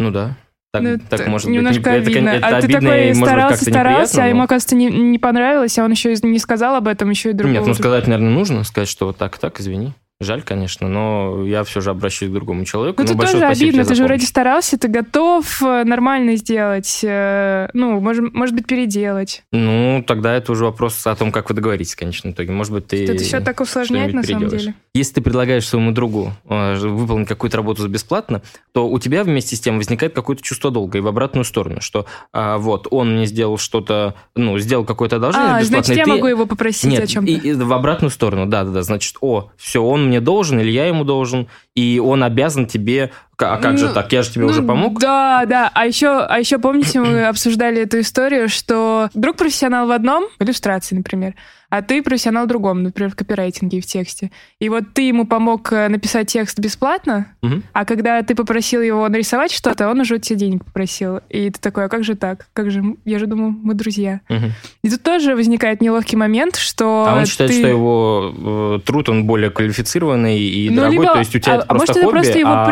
Ну 0.00 0.10
да. 0.10 0.36
Так, 0.72 0.82
Ну, 0.82 0.98
так 0.98 1.26
может 1.26 1.48
немножко 1.48 1.90
быть. 1.90 2.06
обидно. 2.06 2.28
Это, 2.28 2.46
это 2.46 2.56
а 2.56 2.60
ты 2.60 2.66
обидно 2.66 2.80
такой 2.80 3.02
и, 3.02 3.06
может 3.08 3.20
быть, 3.20 3.28
старался, 3.28 3.64
старался, 3.64 4.24
а 4.24 4.26
ему, 4.28 4.42
оказывается, 4.42 4.76
не, 4.76 4.86
не 4.86 5.18
понравилось, 5.18 5.76
а 5.78 5.84
он 5.84 5.90
еще 5.90 6.14
не 6.22 6.38
сказал 6.38 6.76
об 6.76 6.86
этом, 6.86 7.10
еще 7.10 7.30
и 7.30 7.32
другому. 7.32 7.58
Нет, 7.58 7.66
ну 7.66 7.74
сказать, 7.74 8.06
наверное, 8.06 8.32
нужно, 8.32 8.62
сказать, 8.62 8.88
что 8.88 9.06
вот 9.06 9.16
так, 9.16 9.36
так, 9.38 9.60
извини. 9.60 9.94
Жаль, 10.22 10.42
конечно, 10.42 10.86
но 10.86 11.46
я 11.46 11.64
все 11.64 11.80
же 11.80 11.90
обращусь 11.90 12.28
к 12.28 12.32
другому 12.32 12.66
человеку. 12.66 13.02
Ну, 13.02 13.08
это 13.08 13.16
тоже 13.16 13.42
обидно, 13.42 13.86
ты 13.86 13.94
же 13.94 14.04
вроде 14.04 14.26
старался, 14.26 14.76
ты 14.76 14.88
готов 14.88 15.62
э, 15.62 15.84
нормально 15.84 16.36
сделать, 16.36 17.00
э, 17.02 17.68
ну, 17.72 17.98
может, 18.00 18.34
может 18.34 18.54
быть, 18.54 18.66
переделать. 18.66 19.42
Ну, 19.50 20.04
тогда 20.06 20.34
это 20.34 20.52
уже 20.52 20.66
вопрос 20.66 21.06
о 21.06 21.14
том, 21.16 21.32
как 21.32 21.48
вы 21.48 21.54
договоритесь 21.56 21.94
в 21.94 21.98
конечном 21.98 22.34
итоге. 22.34 22.52
Может 22.52 22.70
быть, 22.74 22.88
ты... 22.88 23.04
это 23.04 23.16
все 23.16 23.40
так 23.40 23.60
усложняет 23.60 24.12
на 24.12 24.22
самом 24.22 24.48
деле. 24.50 24.74
Если 24.92 25.14
ты 25.14 25.20
предлагаешь 25.22 25.66
своему 25.66 25.90
другу 25.92 26.32
э, 26.46 26.76
выполнить 26.76 27.26
какую-то 27.26 27.56
работу 27.56 27.88
бесплатно, 27.88 28.42
то 28.72 28.86
у 28.88 28.98
тебя 28.98 29.24
вместе 29.24 29.56
с 29.56 29.60
тем 29.60 29.78
возникает 29.78 30.12
какое-то 30.12 30.42
чувство 30.42 30.70
долга 30.70 30.98
и 30.98 31.00
в 31.00 31.06
обратную 31.06 31.44
сторону, 31.44 31.80
что 31.80 32.04
а, 32.32 32.58
вот 32.58 32.88
он 32.90 33.14
мне 33.14 33.24
сделал 33.24 33.56
что-то, 33.56 34.14
ну, 34.34 34.58
сделал 34.58 34.84
какое-то 34.84 35.16
одолжение 35.16 35.54
А, 35.54 35.60
бесплатно. 35.60 35.84
значит, 35.84 35.96
я 35.96 36.04
ты- 36.04 36.10
могу 36.10 36.26
его 36.26 36.44
попросить 36.44 36.90
Нет, 36.90 37.04
о 37.04 37.06
чем-то. 37.06 37.30
и, 37.30 37.36
и 37.36 37.52
в 37.54 37.72
обратную 37.72 38.10
сторону, 38.10 38.44
да-да-да. 38.46 38.82
Значит, 38.82 39.16
о, 39.22 39.50
все, 39.56 39.82
он 39.82 40.09
мне 40.10 40.20
должен 40.20 40.60
или 40.60 40.70
я 40.70 40.86
ему 40.86 41.04
должен, 41.04 41.48
и 41.74 42.00
он 42.04 42.22
обязан 42.22 42.66
тебе... 42.66 43.10
А 43.42 43.56
как 43.58 43.78
же 43.78 43.88
Ну, 43.88 43.94
так? 43.94 44.12
Я 44.12 44.22
же 44.22 44.30
тебе 44.30 44.44
Ну, 44.44 44.50
уже 44.50 44.62
помог. 44.62 44.98
Да, 45.00 45.44
да. 45.46 45.70
А 45.74 45.86
еще, 45.86 46.08
а 46.08 46.38
еще 46.38 46.58
помните, 46.58 47.00
мы 47.00 47.24
обсуждали 47.28 47.82
эту 47.82 48.00
историю, 48.00 48.48
что 48.48 49.08
друг 49.14 49.36
профессионал 49.36 49.86
в 49.86 49.90
одном, 49.90 50.24
в 50.38 50.42
иллюстрации, 50.44 50.94
например, 50.96 51.34
а 51.70 51.82
ты 51.82 52.02
профессионал 52.02 52.46
в 52.46 52.48
другом, 52.48 52.82
например, 52.82 53.12
в 53.12 53.14
копирайтинге 53.14 53.78
и 53.78 53.80
в 53.80 53.86
тексте. 53.86 54.32
И 54.58 54.68
вот 54.68 54.92
ты 54.92 55.02
ему 55.02 55.24
помог 55.24 55.72
э, 55.72 55.86
написать 55.88 56.26
текст 56.26 56.58
бесплатно, 56.58 57.26
Мгм. 57.42 57.62
а 57.72 57.84
когда 57.84 58.20
ты 58.24 58.34
попросил 58.34 58.82
его 58.82 59.08
нарисовать 59.08 59.52
что-то, 59.52 59.88
он 59.88 60.00
уже 60.00 60.16
у 60.16 60.18
тебя 60.18 60.36
денег 60.36 60.64
попросил. 60.64 61.20
И 61.28 61.48
ты 61.48 61.60
такой, 61.60 61.84
а 61.84 61.88
как 61.88 62.02
же 62.02 62.16
так? 62.16 62.48
Как 62.54 62.72
же? 62.72 62.82
Я 63.04 63.20
же 63.20 63.26
думал, 63.26 63.50
мы 63.50 63.74
друзья. 63.74 64.20
Мгм. 64.28 64.50
И 64.82 64.90
тут 64.90 65.04
тоже 65.04 65.36
возникает 65.36 65.80
неловкий 65.80 66.16
момент, 66.18 66.56
что 66.56 67.06
А 67.08 67.16
он 67.16 67.26
считает, 67.26 67.52
ты- 67.52 67.58
что 67.58 67.68
его 67.68 68.34
э, 68.36 68.80
труд, 68.84 69.08
он 69.08 69.24
более 69.26 69.50
квалифицированный 69.50 70.40
и 70.40 70.70
Ну, 70.70 70.76
дорогой, 70.76 70.92
либо- 70.98 71.12
то 71.12 71.18
есть 71.20 71.36
у 71.36 71.38
тебя 71.38 71.52
а, 71.52 71.56
это 71.58 71.64
а 71.68 71.74
просто 71.74 71.86
может, 71.92 71.96
это 71.98 72.04
хобби, 72.06 72.16
просто 72.18 72.38
его 72.40 72.50
а- 72.52 72.64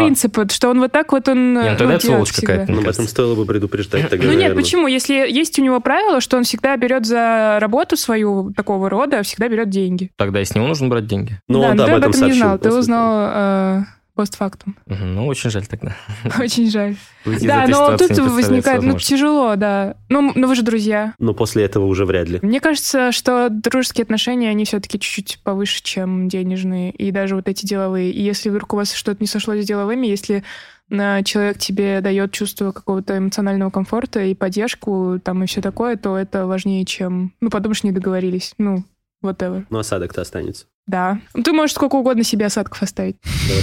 что 0.59 0.71
он 0.71 0.81
вот 0.81 0.91
так 0.91 1.13
вот 1.13 1.29
он... 1.29 1.55
Не, 1.55 1.71
ну 1.71 1.77
тогда 1.77 1.95
это 1.95 2.03
делает 2.03 2.03
сволочь 2.03 2.33
какая-то. 2.33 2.73
Ну, 2.73 2.81
об 2.81 2.89
этом 2.89 3.07
стоило 3.07 3.37
бы 3.37 3.47
предупреждать 3.47 4.11
тогда, 4.11 4.25
Ну 4.25 4.33
нет, 4.33 4.41
наверное. 4.41 4.61
почему? 4.61 4.89
Если 4.89 5.15
есть 5.15 5.57
у 5.61 5.63
него 5.63 5.79
правило, 5.79 6.21
что 6.21 6.37
он 6.37 6.43
всегда 6.43 6.77
берет 6.77 7.07
за 7.07 7.59
работу 7.61 7.97
свою 7.97 8.53
такого 8.57 8.91
рода, 8.91 9.23
всегда 9.23 9.47
берет 9.47 9.71
деньги. 9.71 10.11
Тогда 10.17 10.41
и 10.41 10.45
с 10.45 10.57
него 10.57 10.67
нужно 10.67 10.89
брать 10.89 11.07
деньги. 11.07 11.39
Ну, 11.47 11.61
да, 11.61 11.71
он 11.71 11.77
да, 11.77 11.85
ты 11.85 11.91
об 11.93 11.97
об 11.99 11.99
этом 12.01 12.11
этом 12.11 12.27
не 12.27 12.33
сообщил 12.33 12.43
знал. 12.43 12.59
Ты 12.59 12.73
узнал 12.73 13.31
э, 13.31 13.83
постфактум. 14.19 14.77
Ну, 14.87 15.29
очень 15.29 15.49
жаль 15.49 15.65
тогда. 15.69 15.95
Очень 16.41 16.69
жаль. 16.73 16.97
Выйти 17.25 17.47
Да, 17.47 17.69
но 17.69 17.97
тут 17.97 18.19
возникает, 18.19 18.83
ну, 18.83 18.99
тяжело, 18.99 19.55
да. 19.55 19.95
Ну, 20.09 20.33
но 20.35 20.49
вы 20.49 20.57
же 20.57 20.63
друзья. 20.63 21.15
Но 21.21 21.35
после 21.35 21.63
этого 21.63 21.85
уже 21.85 22.05
вряд 22.05 22.29
ли. 22.29 22.41
Мне 22.43 22.59
кажется, 22.61 23.13
что 23.13 23.49
дружеские 23.49 24.03
отношения, 24.03 24.51
они 24.51 24.65
все-таки 24.65 24.99
чуть-чуть 24.99 25.39
повыше, 25.45 25.85
чем 25.85 26.27
денежные, 26.27 26.91
и 26.91 27.13
даже 27.13 27.37
вот 27.37 27.47
эти 27.47 27.65
деловые. 27.65 28.11
И 28.11 28.21
если 28.21 28.51
вдруг 28.51 28.75
у 28.75 28.77
вас 28.77 28.93
что-то 28.93 29.19
не 29.21 29.29
сошлось 29.29 29.63
с 29.63 29.67
деловыми, 29.69 30.09
если 30.09 30.43
на 30.89 31.23
человек 31.23 31.59
тебе 31.59 32.01
дает 32.01 32.33
чувство 32.33 32.73
какого-то 32.73 33.19
эмоционального 33.19 33.71
комфорта 33.71 34.19
и 34.25 34.35
поддержку, 34.35 35.21
там, 35.23 35.45
и 35.45 35.47
все 35.47 35.61
такое, 35.61 35.97
то 35.97 36.17
это 36.17 36.49
важнее, 36.49 36.85
чем... 36.85 37.35
Ну, 37.41 37.51
подумаешь, 37.51 37.85
не 37.85 37.93
договорились. 37.93 38.55
Ну, 38.59 38.83
whatever. 39.23 39.65
Но 39.71 39.79
осадок-то 39.79 40.23
останется. 40.23 40.67
Да. 40.89 41.21
Ты 41.45 41.53
можешь 41.53 41.75
сколько 41.75 41.97
угодно 41.97 42.25
себе 42.25 42.47
осадков 42.47 42.83
оставить. 42.83 43.17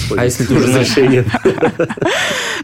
Да, 0.10 0.22
А 0.22 0.26
если 0.26 0.46
ты 0.46 0.54
уже 0.54 0.68
разрешение? 0.68 1.26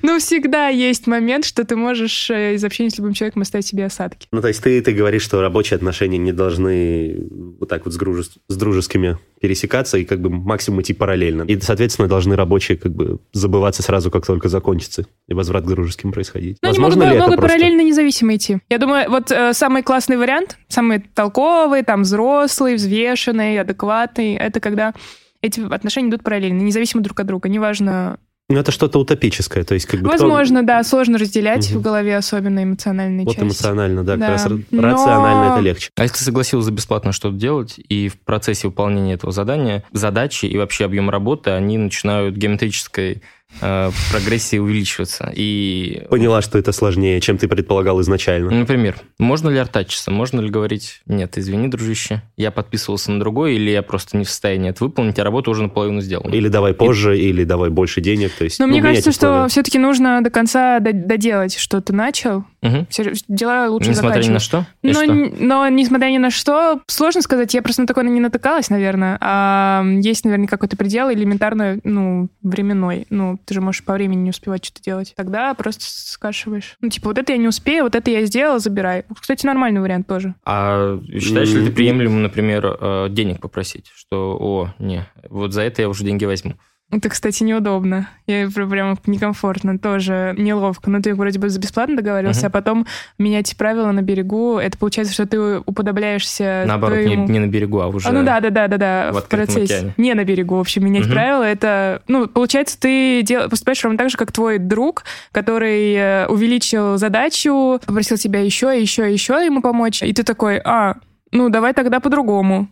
Ну, 0.03 0.17
всегда 0.19 0.67
есть 0.69 1.05
момент, 1.05 1.45
что 1.45 1.63
ты 1.63 1.75
можешь 1.75 2.29
э, 2.29 2.55
из 2.55 2.63
общения 2.63 2.89
с 2.89 2.97
любым 2.97 3.13
человеком 3.13 3.43
оставить 3.43 3.67
себе 3.67 3.85
осадки. 3.85 4.27
Ну, 4.31 4.41
то 4.41 4.47
есть 4.47 4.63
ты, 4.63 4.81
ты 4.81 4.93
говоришь, 4.93 5.21
что 5.21 5.41
рабочие 5.41 5.75
отношения 5.75 6.17
не 6.17 6.31
должны 6.31 7.17
вот 7.59 7.69
так 7.69 7.85
вот 7.85 7.93
с, 7.93 7.99
гружес- 7.99 8.37
с 8.47 8.55
дружескими 8.55 9.17
пересекаться 9.41 9.97
и 9.97 10.05
как 10.05 10.21
бы 10.21 10.29
максимум 10.29 10.81
идти 10.81 10.93
параллельно. 10.93 11.43
И, 11.43 11.59
соответственно, 11.59 12.07
должны 12.07 12.35
рабочие 12.35 12.77
как 12.77 12.93
бы 12.93 13.19
забываться 13.33 13.83
сразу, 13.83 14.09
как 14.11 14.25
только 14.25 14.49
закончится, 14.49 15.05
и 15.27 15.33
возврат 15.33 15.65
к 15.65 15.67
дружеским 15.67 16.11
происходить. 16.11 16.57
Ну, 16.61 16.69
они 16.69 16.79
могут, 16.79 16.97
ли 16.97 17.05
это 17.05 17.19
могут 17.19 17.35
просто? 17.37 17.57
параллельно 17.57 17.81
независимо 17.81 18.35
идти. 18.35 18.59
Я 18.69 18.77
думаю, 18.77 19.09
вот 19.09 19.31
э, 19.31 19.53
самый 19.53 19.83
классный 19.83 20.17
вариант, 20.17 20.57
самый 20.67 20.99
толковый, 20.99 21.83
там, 21.83 22.03
взрослый, 22.03 22.75
взвешенный, 22.75 23.59
адекватный, 23.59 24.37
это 24.51 24.59
когда 24.59 24.93
эти 25.41 25.59
отношения 25.73 26.09
идут 26.09 26.23
параллельно, 26.23 26.61
независимо 26.61 27.01
друг 27.01 27.19
от 27.19 27.25
друга. 27.25 27.49
Неважно. 27.49 28.19
Ну, 28.49 28.59
это 28.59 28.71
что-то 28.73 28.99
утопическое, 28.99 29.63
то 29.63 29.73
есть 29.75 29.85
как 29.85 30.01
бы... 30.01 30.09
кто- 30.09 30.17
Возможно, 30.27 30.61
да, 30.61 30.83
сложно 30.83 31.17
разделять 31.17 31.69
Мгм. 31.71 31.79
в 31.79 31.81
голове, 31.83 32.17
особенно 32.17 32.61
эмоциональные 32.65 33.23
Вот 33.25 33.35
части. 33.35 33.45
эмоционально, 33.45 34.03
да, 34.03 34.17
Да. 34.17 34.25
как 34.27 34.29
раз 34.29 34.45
ра- 34.47 34.65
Но- 34.71 34.81
рационально 34.81 35.53
это 35.53 35.61
легче. 35.61 35.89
А 35.97 36.03
если 36.03 36.17
ты 36.17 36.23
согласился 36.25 36.65
за 36.65 36.71
бесплатно 36.73 37.13
что-то 37.13 37.37
делать, 37.37 37.75
и 37.87 38.09
в 38.09 38.19
процессе 38.19 38.67
выполнения 38.67 39.13
этого 39.13 39.31
задания 39.31 39.83
задачи 39.93 40.47
и 40.47 40.57
вообще 40.57 40.83
объем 40.83 41.09
работы, 41.09 41.51
они 41.51 41.77
начинают 41.77 42.35
геометрической 42.35 43.21
э, 43.59 43.91
прогрессии 44.11 44.57
увеличиваться. 44.57 45.31
И, 45.35 46.03
Поняла, 46.09 46.41
что 46.41 46.57
это 46.57 46.71
сложнее, 46.71 47.19
чем 47.21 47.37
ты 47.37 47.47
предполагал 47.47 48.01
изначально. 48.01 48.51
например, 48.51 48.97
можно 49.19 49.49
ли 49.49 49.57
артачиться? 49.57 50.11
Можно 50.11 50.41
ли 50.41 50.49
говорить, 50.49 51.01
нет, 51.05 51.37
извини, 51.37 51.67
дружище, 51.67 52.21
я 52.37 52.51
подписывался 52.51 53.11
на 53.11 53.19
другой, 53.19 53.55
или 53.55 53.71
я 53.71 53.81
просто 53.81 54.17
не 54.17 54.25
в 54.25 54.29
состоянии 54.29 54.69
это 54.69 54.83
выполнить, 54.83 55.19
а 55.19 55.23
работа 55.23 55.51
уже 55.51 55.63
наполовину 55.63 56.01
сделана. 56.01 56.33
Или 56.33 56.47
давай 56.47 56.73
позже, 56.73 57.19
или 57.19 57.43
давай 57.43 57.69
больше 57.69 58.01
денег. 58.01 58.31
То 58.31 58.43
есть, 58.43 58.59
Но 58.59 58.65
ну, 58.65 58.73
мне 58.73 58.81
кажется, 58.81 59.11
что 59.11 59.47
все-таки 59.49 59.79
нужно 59.79 60.23
до 60.23 60.29
конца 60.29 60.79
до- 60.79 60.93
доделать, 60.93 61.57
что 61.57 61.81
ты 61.81 61.93
начал. 61.93 62.45
Все 62.89 63.11
дела 63.27 63.67
лучше 63.69 63.89
Несмотря 63.89 64.21
ни 64.21 64.29
на 64.29 64.39
заканчивать. 64.39 64.41
что? 64.43 64.65
И 64.83 64.87
Но, 64.87 65.03
что? 65.03 65.43
но 65.43 65.67
несмотря 65.69 66.07
ни 66.07 66.17
на 66.19 66.29
что, 66.29 66.81
сложно 66.87 67.21
сказать, 67.21 67.53
я 67.53 67.61
просто 67.61 67.81
на 67.81 67.87
такое 67.87 68.03
не 68.03 68.19
натыкалась, 68.19 68.69
наверное. 68.69 69.17
А 69.19 69.83
есть, 69.83 70.25
наверное, 70.25 70.47
какой-то 70.47 70.77
предел 70.77 71.11
элементарно, 71.11 71.79
ну, 71.83 72.29
временной. 72.43 73.07
Ну, 73.09 73.39
ты 73.45 73.55
же 73.55 73.61
можешь 73.61 73.83
по 73.83 73.93
времени 73.93 74.21
не 74.21 74.29
успевать 74.29 74.63
что-то 74.65 74.83
делать. 74.83 75.13
Тогда 75.15 75.53
просто 75.55 75.85
скашиваешь. 75.87 76.77
Ну, 76.81 76.89
типа, 76.89 77.09
вот 77.09 77.17
это 77.17 77.31
я 77.31 77.37
не 77.39 77.47
успею, 77.47 77.83
вот 77.85 77.95
это 77.95 78.11
я 78.11 78.25
сделал, 78.25 78.59
забирай. 78.59 79.05
Кстати, 79.19 79.45
нормальный 79.45 79.81
вариант 79.81 80.07
тоже. 80.07 80.35
А 80.45 80.99
считаешь 81.19 81.51
ли 81.53 81.65
ты 81.65 81.71
приемлемым, 81.71 82.21
например, 82.21 82.77
э, 82.79 83.07
денег 83.09 83.41
попросить? 83.41 83.91
Что, 83.95 84.37
о, 84.39 84.73
не, 84.77 85.07
вот 85.29 85.53
за 85.53 85.63
это 85.63 85.81
я 85.81 85.89
уже 85.89 86.03
деньги 86.03 86.25
возьму. 86.25 86.53
Это, 86.91 87.07
кстати, 87.07 87.43
неудобно. 87.43 88.09
Я 88.27 88.49
пр- 88.53 88.67
прям 88.67 88.99
некомфортно, 89.05 89.79
тоже 89.79 90.35
неловко. 90.37 90.89
Ну, 90.89 91.01
ты 91.01 91.15
вроде 91.15 91.39
бы 91.39 91.47
за 91.47 91.57
бесплатно 91.57 91.95
договаривался, 91.95 92.41
Мгм. 92.41 92.47
а 92.47 92.49
потом 92.49 92.87
менять 93.17 93.55
правила 93.55 93.91
на 93.93 94.01
берегу. 94.01 94.57
Это 94.57 94.77
получается, 94.77 95.13
что 95.13 95.25
ты 95.25 95.59
уподобляешься 95.59 96.65
Наоборот, 96.67 96.97
не, 96.99 97.03
твоему... 97.05 97.27
не 97.29 97.39
на 97.39 97.47
берегу, 97.47 97.79
а 97.79 97.87
уже... 97.87 98.09
А, 98.09 98.11
ну 98.11 98.23
да, 98.25 98.41
да, 98.41 98.49
да, 98.49 98.67
да, 98.67 98.77
да, 98.77 99.11
в 99.13 99.21
в, 99.21 99.27
процессе. 99.29 99.63
океане. 99.75 99.93
Не 99.95 100.13
на 100.15 100.25
берегу, 100.25 100.57
в 100.57 100.59
общем, 100.59 100.83
менять 100.85 101.05
Мгм. 101.05 101.13
правила. 101.13 101.43
Это, 101.43 102.01
ну, 102.09 102.27
получается, 102.27 102.77
ты 102.79 103.21
дел... 103.23 103.49
поступаешь 103.49 103.81
ровно 103.83 103.97
так 103.97 104.09
же, 104.09 104.17
как 104.17 104.33
твой 104.33 104.57
друг, 104.57 105.05
который 105.31 105.93
э, 105.93 106.27
увеличил 106.27 106.97
задачу, 106.97 107.79
попросил 107.85 108.17
тебя 108.17 108.41
еще, 108.41 108.79
еще, 108.79 109.11
еще 109.11 109.35
ему 109.45 109.61
помочь, 109.61 110.03
и 110.03 110.11
ты 110.13 110.23
такой, 110.23 110.57
а, 110.59 110.95
ну, 111.31 111.47
давай 111.49 111.73
тогда 111.73 112.01
по-другому. 112.01 112.67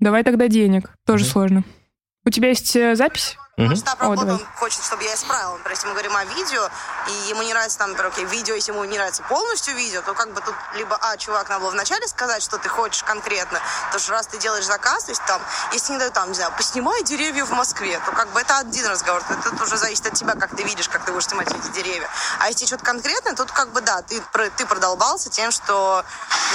Давай 0.00 0.22
тогда 0.22 0.48
денег. 0.48 0.90
Тоже 1.06 1.24
Мгм. 1.24 1.32
сложно. 1.32 1.64
У 2.26 2.30
тебя 2.30 2.48
есть 2.48 2.74
э, 2.76 2.94
запись? 2.94 3.38
Мгм. 3.56 3.70
Масштаб 3.70 4.02
О, 4.02 4.06
он 4.08 4.46
хочет, 4.56 4.82
чтобы 4.82 5.04
я 5.04 5.14
исправила. 5.14 5.52
Например, 5.52 5.70
если 5.76 5.86
мы 5.86 5.92
говорим 5.92 6.16
о 6.16 6.24
видео, 6.24 6.68
и 7.06 7.12
ему 7.28 7.42
не 7.42 7.52
нравится 7.52 7.78
там, 7.78 7.90
например, 7.90 8.10
окей, 8.12 8.24
видео, 8.24 8.56
если 8.56 8.72
ему 8.72 8.84
не 8.84 8.96
нравится 8.96 9.22
полностью 9.22 9.76
видео, 9.76 10.02
то 10.02 10.12
как 10.12 10.32
бы 10.32 10.40
тут 10.40 10.56
либо, 10.74 10.98
а, 11.00 11.16
чувак, 11.16 11.48
надо 11.48 11.60
было 11.60 11.70
вначале 11.70 12.08
сказать, 12.08 12.42
что 12.42 12.58
ты 12.58 12.68
хочешь 12.68 13.04
конкретно, 13.04 13.60
потому 13.86 14.00
что 14.00 14.10
раз 14.10 14.26
ты 14.26 14.38
делаешь 14.38 14.64
заказ, 14.64 15.04
то 15.04 15.12
есть 15.12 15.22
там, 15.26 15.40
если 15.72 15.92
не 15.92 16.00
дают 16.00 16.14
там, 16.14 16.28
не 16.28 16.34
знаю, 16.34 16.52
поснимай 16.56 17.04
деревья 17.04 17.44
в 17.44 17.52
Москве, 17.52 18.00
то 18.04 18.10
как 18.10 18.28
бы 18.30 18.40
это 18.40 18.58
один 18.58 18.86
разговор, 18.86 19.22
то 19.22 19.34
это 19.34 19.62
уже 19.62 19.76
зависит 19.76 20.04
от 20.06 20.14
тебя, 20.14 20.34
как 20.34 20.56
ты 20.56 20.64
видишь, 20.64 20.88
как 20.88 21.04
ты 21.04 21.12
будешь 21.12 21.26
снимать 21.26 21.52
эти 21.52 21.68
деревья. 21.68 22.08
А 22.40 22.48
если 22.48 22.66
что-то 22.66 22.84
конкретное, 22.84 23.36
тут 23.36 23.52
как 23.52 23.68
бы 23.70 23.80
да, 23.82 24.02
ты, 24.02 24.20
ты 24.56 24.66
продолбался 24.66 25.30
тем, 25.30 25.52
что 25.52 26.04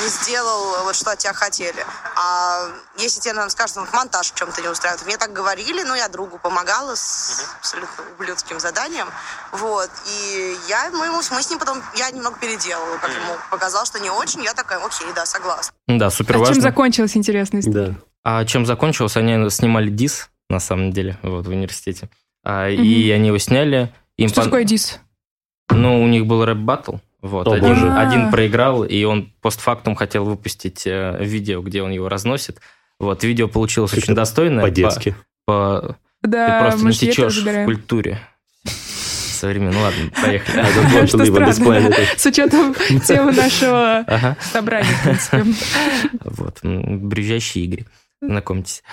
не 0.02 0.10
сделал 0.10 0.84
вот 0.84 0.96
что 0.96 1.12
от 1.12 1.20
тебя 1.20 1.34
хотели. 1.34 1.86
А 2.16 2.68
если 2.98 3.22
тебе 3.22 3.34
нам 3.34 3.50
скажут, 3.50 3.78
вот 3.78 3.94
монтаж 3.94 4.32
в 4.32 4.36
чем-то 4.36 4.62
не 4.62 4.68
устраивает, 4.68 5.06
мне 5.06 5.18
так 5.18 5.32
говорили, 5.32 5.84
но 5.84 5.96
я 5.96 6.10
другу 6.10 6.38
помогала 6.38 6.89
с 6.96 7.46
абсолютно 7.60 8.04
ублюдским 8.18 8.60
заданием, 8.60 9.08
вот, 9.52 9.90
и 10.08 10.56
я, 10.68 10.90
мы, 10.92 11.10
мы 11.12 11.22
с 11.24 11.50
ним 11.50 11.60
потом, 11.60 11.80
я 11.98 12.10
немного 12.12 12.38
переделала, 12.40 12.98
как 12.98 13.10
ему 13.12 13.34
показал, 13.52 13.86
что 13.86 14.00
не 14.00 14.10
очень, 14.10 14.44
я 14.44 14.54
такая, 14.54 14.80
окей, 14.80 15.08
да, 15.16 15.26
согласна. 15.26 15.74
Да, 15.88 16.10
супер 16.10 16.36
А 16.36 16.38
чем 16.40 16.46
важно. 16.48 16.62
закончилась 16.62 17.16
интересная 17.18 17.62
история? 17.62 17.88
Да. 17.90 17.96
А 18.24 18.46
чем 18.46 18.66
закончилось? 18.66 19.16
Они 19.18 19.50
снимали 19.50 19.90
дис, 19.90 20.30
на 20.50 20.60
самом 20.60 20.92
деле, 20.92 21.18
вот 21.24 21.46
в 21.48 21.50
университете. 21.50 22.10
А, 22.44 22.70
Мгм. 22.70 22.84
И 22.84 23.10
они 23.12 23.28
его 23.28 23.38
сняли. 23.38 23.94
Им 24.18 24.30
Что 24.30 24.42
пон- 24.42 24.46
такое 24.46 24.64
дис? 24.64 25.00
Ну, 25.70 26.02
у 26.04 26.08
них 26.08 26.26
был 26.26 26.44
рэп-баттл. 26.46 26.96
Вот, 27.22 27.48
О, 27.48 27.52
один, 27.54 27.70
боже. 27.70 27.92
один 27.92 28.32
проиграл, 28.32 28.84
и 28.86 29.04
он 29.04 29.34
постфактум 29.42 29.96
хотел 29.96 30.24
выпустить 30.24 30.88
э, 30.88 31.18
видео, 31.20 31.62
где 31.62 31.84
он 31.84 31.92
его 31.92 32.08
разносит. 32.08 32.60
Вот, 32.98 33.24
видео 33.24 33.48
получилось 33.50 33.92
Как-то 33.92 34.06
очень 34.06 34.16
достойное. 34.16 34.64
По-детски. 34.64 35.16
По- 35.46 35.82
по- 35.82 35.98
ты 36.22 36.28
Да, 36.30 36.62
просто 36.62 36.86
не 36.86 36.94
течешь 36.94 37.38
в 37.38 37.66
культуре. 37.66 38.20
Современно. 38.66 39.72
Ну 39.72 39.82
ладно, 39.82 40.12
поехали. 40.22 41.06
Что 41.08 41.26
странно, 41.26 41.52
planet. 41.52 41.96
с 42.18 42.26
учетом 42.26 42.76
темы 43.08 43.32
нашего 43.32 44.00
Ага. 44.00 44.36
собрания, 44.52 44.92
в 44.92 45.04
принципе. 45.04 45.46
Вот, 46.26 46.60
м, 46.64 47.08
брюзжащие 47.08 47.64
игры. 47.66 47.86
Знакомьтесь. 48.22 48.84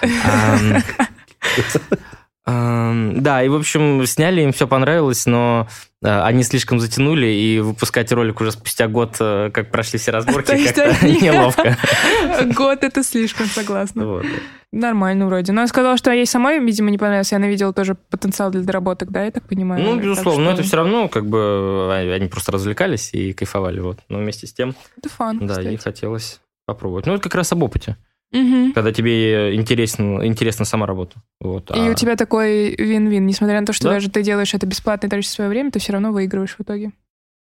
Да, 2.47 3.43
и, 3.43 3.49
в 3.49 3.57
общем, 3.57 4.07
сняли, 4.07 4.43
им 4.43 4.53
все 4.53 4.69
понравилось, 4.69 5.27
но 5.27 5.67
э, 6.03 6.21
они 6.21 6.45
слишком 6.45 6.79
затянули, 6.79 7.27
и 7.27 7.59
выпускать 7.59 8.13
ролик 8.13 8.41
уже 8.41 8.53
спустя 8.53 8.87
год, 8.87 9.17
э, 9.19 9.51
как 9.53 9.73
прошли 9.73 9.99
все 9.99 10.13
разборки, 10.13 10.57
как-то 10.65 11.07
неловко. 11.07 11.77
Год 12.55 12.85
это 12.85 13.03
слишком, 13.03 13.47
согласна. 13.47 14.23
Нормально 14.71 15.27
вроде. 15.27 15.53
Но 15.53 15.63
я 15.63 15.67
сказала, 15.67 15.97
что 15.97 16.13
ей 16.13 16.27
самой, 16.27 16.61
видимо, 16.61 16.91
не 16.91 16.99
понравилось. 16.99 17.33
и 17.33 17.35
Она 17.35 17.49
видела 17.49 17.73
тоже 17.73 17.97
потенциал 18.11 18.51
для 18.51 18.61
доработок, 18.61 19.11
да, 19.11 19.25
я 19.25 19.33
так 19.33 19.49
понимаю? 19.49 19.83
Ну, 19.83 19.99
безусловно, 19.99 20.45
но 20.45 20.51
это 20.53 20.63
все 20.63 20.77
равно, 20.77 21.09
как 21.09 21.27
бы, 21.27 21.91
э, 21.91 22.15
они 22.15 22.29
просто 22.29 22.53
развлекались 22.53 23.11
и 23.13 23.33
кайфовали, 23.33 23.81
вот. 23.81 23.99
Но 24.09 24.19
вместе 24.19 24.47
с 24.47 24.53
тем, 24.53 24.77
Это 24.97 25.09
фан, 25.09 25.45
да, 25.47 25.61
ей 25.61 25.79
хотелось 25.79 26.41
попробовать. 26.65 27.07
Ну, 27.07 27.15
это 27.15 27.23
как 27.23 27.35
раз 27.35 27.51
об 27.53 27.63
опыте, 27.63 27.97
Мгм. 28.33 28.73
когда 28.73 28.93
тебе 28.93 29.55
интересно, 29.55 30.27
интересна 30.27 30.65
сама 30.65 30.87
работа. 30.87 31.17
Вот. 31.41 31.71
И 31.71 31.79
а- 31.79 31.91
у 31.91 31.95
тебя 31.95 32.17
такой 32.17 32.75
вин-вин. 32.77 33.25
Несмотря 33.27 33.61
на 33.61 33.67
то, 33.67 33.73
что 33.73 33.85
Да. 33.85 33.91
даже 33.95 34.11
ты 34.11 34.23
делаешь 34.23 34.53
это 34.55 34.67
бесплатно 34.67 35.07
и 35.07 35.11
тратишь 35.11 35.31
свое 35.31 35.49
время, 35.49 35.71
ты 35.71 35.79
все 35.79 35.93
равно 35.93 36.13
выигрываешь 36.13 36.57
в 36.59 36.61
итоге. 36.63 36.93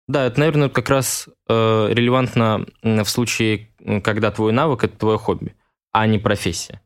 Да, 0.07 0.25
это, 0.25 0.39
наверное, 0.41 0.69
как 0.71 0.89
раз 0.89 1.29
э, 1.49 1.89
релевантно 1.91 2.65
в 2.83 3.05
случае, 3.05 3.69
когда 4.03 4.31
твой 4.31 4.53
навык 4.53 4.85
это 4.85 4.97
твое 4.97 5.19
хобби, 5.19 5.55
а 5.93 6.07
не 6.07 6.19
профессия. 6.19 6.81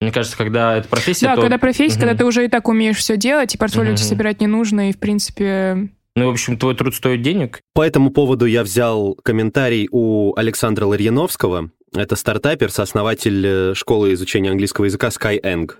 Мне 0.00 0.12
кажется, 0.12 0.38
когда 0.38 0.76
это 0.76 0.88
профессия, 0.88 1.26
Да, 1.26 1.34
то... 1.34 1.40
когда 1.42 1.58
профессия, 1.58 1.98
Мгм. 1.98 2.00
когда 2.06 2.14
ты 2.18 2.24
уже 2.24 2.44
и 2.44 2.48
так 2.48 2.68
умеешь 2.68 2.96
все 2.98 3.16
делать, 3.16 3.54
и 3.54 3.58
портфолио 3.58 3.94
тебе 3.94 4.04
Мгм. 4.04 4.08
собирать 4.08 4.40
не 4.40 4.46
нужно, 4.46 4.88
и, 4.88 4.92
в 4.92 4.98
принципе... 4.98 5.88
Ну, 6.18 6.26
в 6.26 6.30
общем, 6.30 6.58
твой 6.58 6.74
труд 6.74 6.94
стоит 6.94 7.22
денег. 7.22 7.60
По 7.74 7.86
этому 7.86 8.10
поводу 8.10 8.44
я 8.44 8.64
взял 8.64 9.14
комментарий 9.22 9.88
у 9.92 10.34
Александра 10.36 10.84
Ларьяновского. 10.84 11.70
Это 11.96 12.16
стартапер, 12.16 12.70
сооснователь 12.70 13.46
э, 13.46 13.74
школы 13.74 14.14
изучения 14.14 14.50
английского 14.50 14.86
языка 14.86 15.08
Skyeng. 15.08 15.70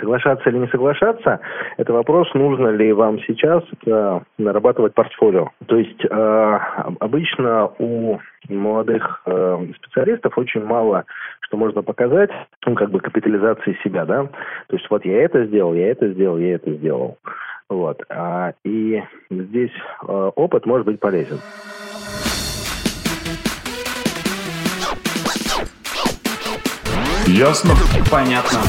Соглашаться 0.00 0.50
или 0.50 0.58
не 0.58 0.66
соглашаться, 0.68 1.38
это 1.76 1.92
вопрос, 1.92 2.28
нужно 2.34 2.68
ли 2.68 2.92
вам 2.92 3.20
сейчас 3.20 3.62
э, 3.86 4.20
нарабатывать 4.36 4.94
портфолио. 4.94 5.50
То 5.66 5.76
есть 5.76 6.04
э, 6.04 6.08
об- 6.08 6.96
обычно 6.98 7.70
у 7.78 8.18
молодых 8.48 9.22
э, 9.26 9.66
специалистов 9.76 10.36
очень 10.36 10.64
мало 10.64 11.04
что 11.46 11.56
можно 11.58 11.82
показать, 11.82 12.30
ну, 12.66 12.74
как 12.74 12.90
бы 12.90 13.00
капитализации 13.00 13.76
себя, 13.84 14.04
да. 14.04 14.24
То 14.68 14.76
есть 14.76 14.86
вот 14.90 15.04
я 15.04 15.22
это 15.22 15.44
сделал, 15.46 15.74
я 15.74 15.90
это 15.90 16.08
сделал, 16.08 16.38
я 16.38 16.54
это 16.54 16.72
сделал. 16.72 17.18
Вот. 17.68 18.00
А, 18.10 18.52
И 18.64 19.02
здесь 19.30 19.70
э, 20.06 20.30
опыт 20.34 20.66
может 20.66 20.86
быть 20.86 21.00
полезен. 21.00 21.40
Ясно? 27.26 27.74
Понятно. 28.10 28.60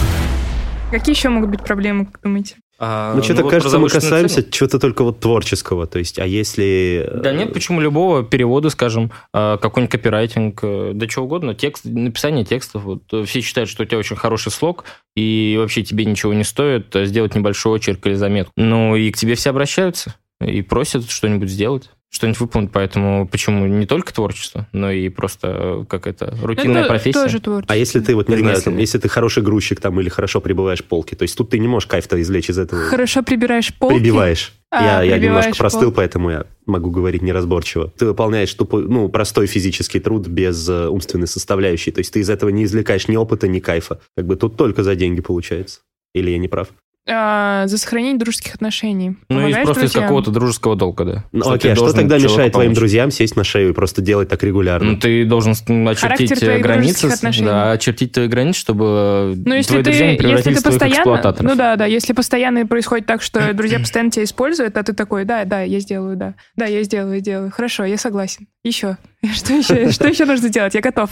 Какие 0.95 1.13
еще 1.13 1.27
могут 1.27 1.49
быть 1.49 1.61
проблемы, 1.61 2.05
как 2.05 2.21
думаете? 2.21 2.55
А, 2.79 3.13
Ну, 3.13 3.21
что-то 3.21 3.43
вот 3.43 3.51
кажется, 3.51 3.79
мы 3.79 3.89
касаемся 3.89 4.35
цену. 4.35 4.51
чего-то 4.51 4.79
только 4.79 5.03
вот 5.03 5.19
творческого. 5.19 5.87
То 5.87 5.99
есть, 5.99 6.19
а 6.19 6.25
если... 6.25 7.09
Да 7.15 7.33
нет, 7.33 7.51
почему 7.51 7.81
любого 7.81 8.23
перевода, 8.23 8.69
скажем, 8.69 9.11
а, 9.33 9.57
какой-нибудь 9.57 9.91
копирайтинг, 9.91 10.59
э, 10.63 10.91
да 10.93 11.07
чего 11.07 11.25
угодно, 11.25 11.53
текст, 11.53 11.83
написание 11.83 12.45
текстов. 12.45 12.83
Вот, 12.83 13.03
э, 13.11 13.25
все 13.25 13.41
считают, 13.41 13.69
что 13.69 13.83
у 13.83 13.85
тебя 13.85 13.97
очень 13.97 14.15
хороший 14.15 14.53
слог, 14.53 14.85
и 15.17 15.57
вообще 15.59 15.83
тебе 15.83 16.05
ничего 16.05 16.33
не 16.33 16.45
стоит 16.45 16.95
э, 16.95 17.05
сделать 17.07 17.35
небольшой 17.35 17.73
очерк 17.73 18.07
или 18.07 18.13
заметку. 18.13 18.53
Ну, 18.55 18.95
и 18.95 19.11
к 19.11 19.17
тебе 19.17 19.35
все 19.35 19.49
обращаются 19.49 20.15
и 20.39 20.61
просят 20.61 21.09
что-нибудь 21.09 21.49
сделать, 21.49 21.89
что-нибудь 22.09 22.39
выполнить. 22.39 22.71
Поэтому 22.71 23.27
почему 23.27 23.65
не 23.67 23.85
только 23.85 24.13
творчество, 24.13 24.67
но 24.71 24.91
и 24.91 25.09
просто 25.09 25.47
э, 25.47 25.85
как 25.87 26.07
это 26.07 26.35
рутинная 26.41 26.81
Это 26.81 26.89
профессия. 26.89 27.21
тоже 27.23 27.39
творчество. 27.39 27.73
А 27.73 27.77
если 27.77 27.99
ты, 27.99 28.15
вот 28.15 28.29
не 28.29 28.37
знаю, 28.37 28.61
там, 28.61 28.77
если 28.77 28.97
ты 28.97 29.09
хороший 29.09 29.43
грузчик 29.43 29.79
там 29.79 29.99
или 29.99 30.09
хорошо 30.09 30.39
прибываешь 30.41 30.83
полки, 30.83 31.15
то 31.15 31.23
есть 31.23 31.37
тут 31.37 31.49
ты 31.49 31.59
не 31.59 31.67
можешь 31.67 31.87
кайф-то 31.87 32.21
извлечь 32.21 32.49
из 32.49 32.57
этого. 32.57 32.81
Хорошо 32.83 33.21
прибираешь 33.23 33.73
полки. 33.73 33.95
Прибиваешь. 33.95 34.53
А, 34.71 35.03
я, 35.03 35.15
я 35.15 35.17
немножко 35.17 35.55
простыл, 35.55 35.83
полки. 35.83 35.95
поэтому 35.97 36.31
я 36.31 36.45
могу 36.65 36.89
говорить 36.89 37.21
неразборчиво. 37.21 37.91
Ты 37.97 38.05
выполняешь 38.07 38.53
тупой, 38.53 38.83
ну, 38.83 39.07
простой 39.09 39.47
физический 39.47 39.99
труд 39.99 40.27
без 40.27 40.67
э, 40.67 40.87
умственной 40.87 41.27
составляющей. 41.27 41.91
То 41.91 41.99
есть 41.99 42.11
ты 42.13 42.19
из 42.19 42.29
этого 42.29 42.49
не 42.49 42.63
извлекаешь 42.63 43.07
ни 43.07 43.15
опыта, 43.15 43.47
ни 43.47 43.59
кайфа. 43.59 43.99
Как 44.17 44.25
бы 44.25 44.35
тут 44.35 44.57
только 44.57 44.83
за 44.83 44.95
деньги 44.95 45.21
получается. 45.21 45.81
Или 46.13 46.31
я 46.31 46.37
не 46.37 46.47
прав? 46.47 46.69
А, 47.07 47.67
за 47.67 47.77
сохранение 47.77 48.17
дружеских 48.17 48.55
отношений. 48.55 49.09
Ну, 49.29 49.37
и 49.37 49.41
Помогаешь 49.43 49.65
просто 49.65 49.85
из 49.85 49.91
друзьям? 49.91 50.03
какого-то 50.05 50.31
дружеского 50.31 50.75
долга, 50.75 51.05
да. 51.05 51.23
Ну, 51.31 51.41
Что 51.43 51.51
окей, 51.51 51.61
ты 51.61 51.69
а 51.73 51.75
что 51.75 51.93
тогда 51.93 52.17
мешает 52.17 52.53
твоим 52.53 52.69
помочь. 52.69 52.77
друзьям 52.79 53.11
сесть 53.11 53.35
на 53.35 53.43
шею 53.43 53.69
и 53.69 53.73
просто 53.73 54.01
делать 54.01 54.27
так 54.29 54.41
регулярно? 54.43 54.93
Ну, 54.93 54.97
ты 54.97 55.23
должен 55.23 55.53
очертить 55.87 56.41
э, 56.41 56.57
границы, 56.59 57.09
да, 57.43 57.71
очертить 57.73 58.11
твои 58.13 58.27
границы, 58.27 58.59
чтобы 58.59 59.33
Ну, 59.45 59.53
если 59.53 59.73
твои 59.73 59.83
ты, 59.83 59.89
друзья 59.91 60.05
не 60.07 60.11
если 60.13 60.23
превратились 60.23 60.55
ты 60.55 60.59
в 60.61 60.63
твоих 60.63 60.79
постоянно, 60.79 60.95
эксплуататоров. 60.95 61.51
ну 61.51 61.55
да, 61.55 61.75
да, 61.75 61.85
если 61.85 62.13
постоянно 62.13 62.65
происходит 62.65 63.05
так, 63.05 63.21
что 63.21 63.53
друзья 63.53 63.77
постоянно 63.79 64.09
тебя 64.09 64.23
используют, 64.23 64.75
а 64.75 64.81
ты 64.83 64.93
такой, 64.93 65.25
да, 65.25 65.45
да, 65.45 65.61
я 65.61 65.79
сделаю, 65.81 66.17
да, 66.17 66.33
да, 66.55 66.65
я 66.65 66.81
сделаю, 66.81 67.19
сделаю, 67.19 67.51
хорошо, 67.51 67.85
я 67.85 67.97
согласен. 67.97 68.47
Еще, 68.63 68.97
что 69.33 69.53
еще, 69.53 69.91
что 69.91 70.07
еще 70.07 70.25
нужно 70.25 70.49
делать? 70.49 70.73
Я 70.75 70.81
готов. 70.81 71.09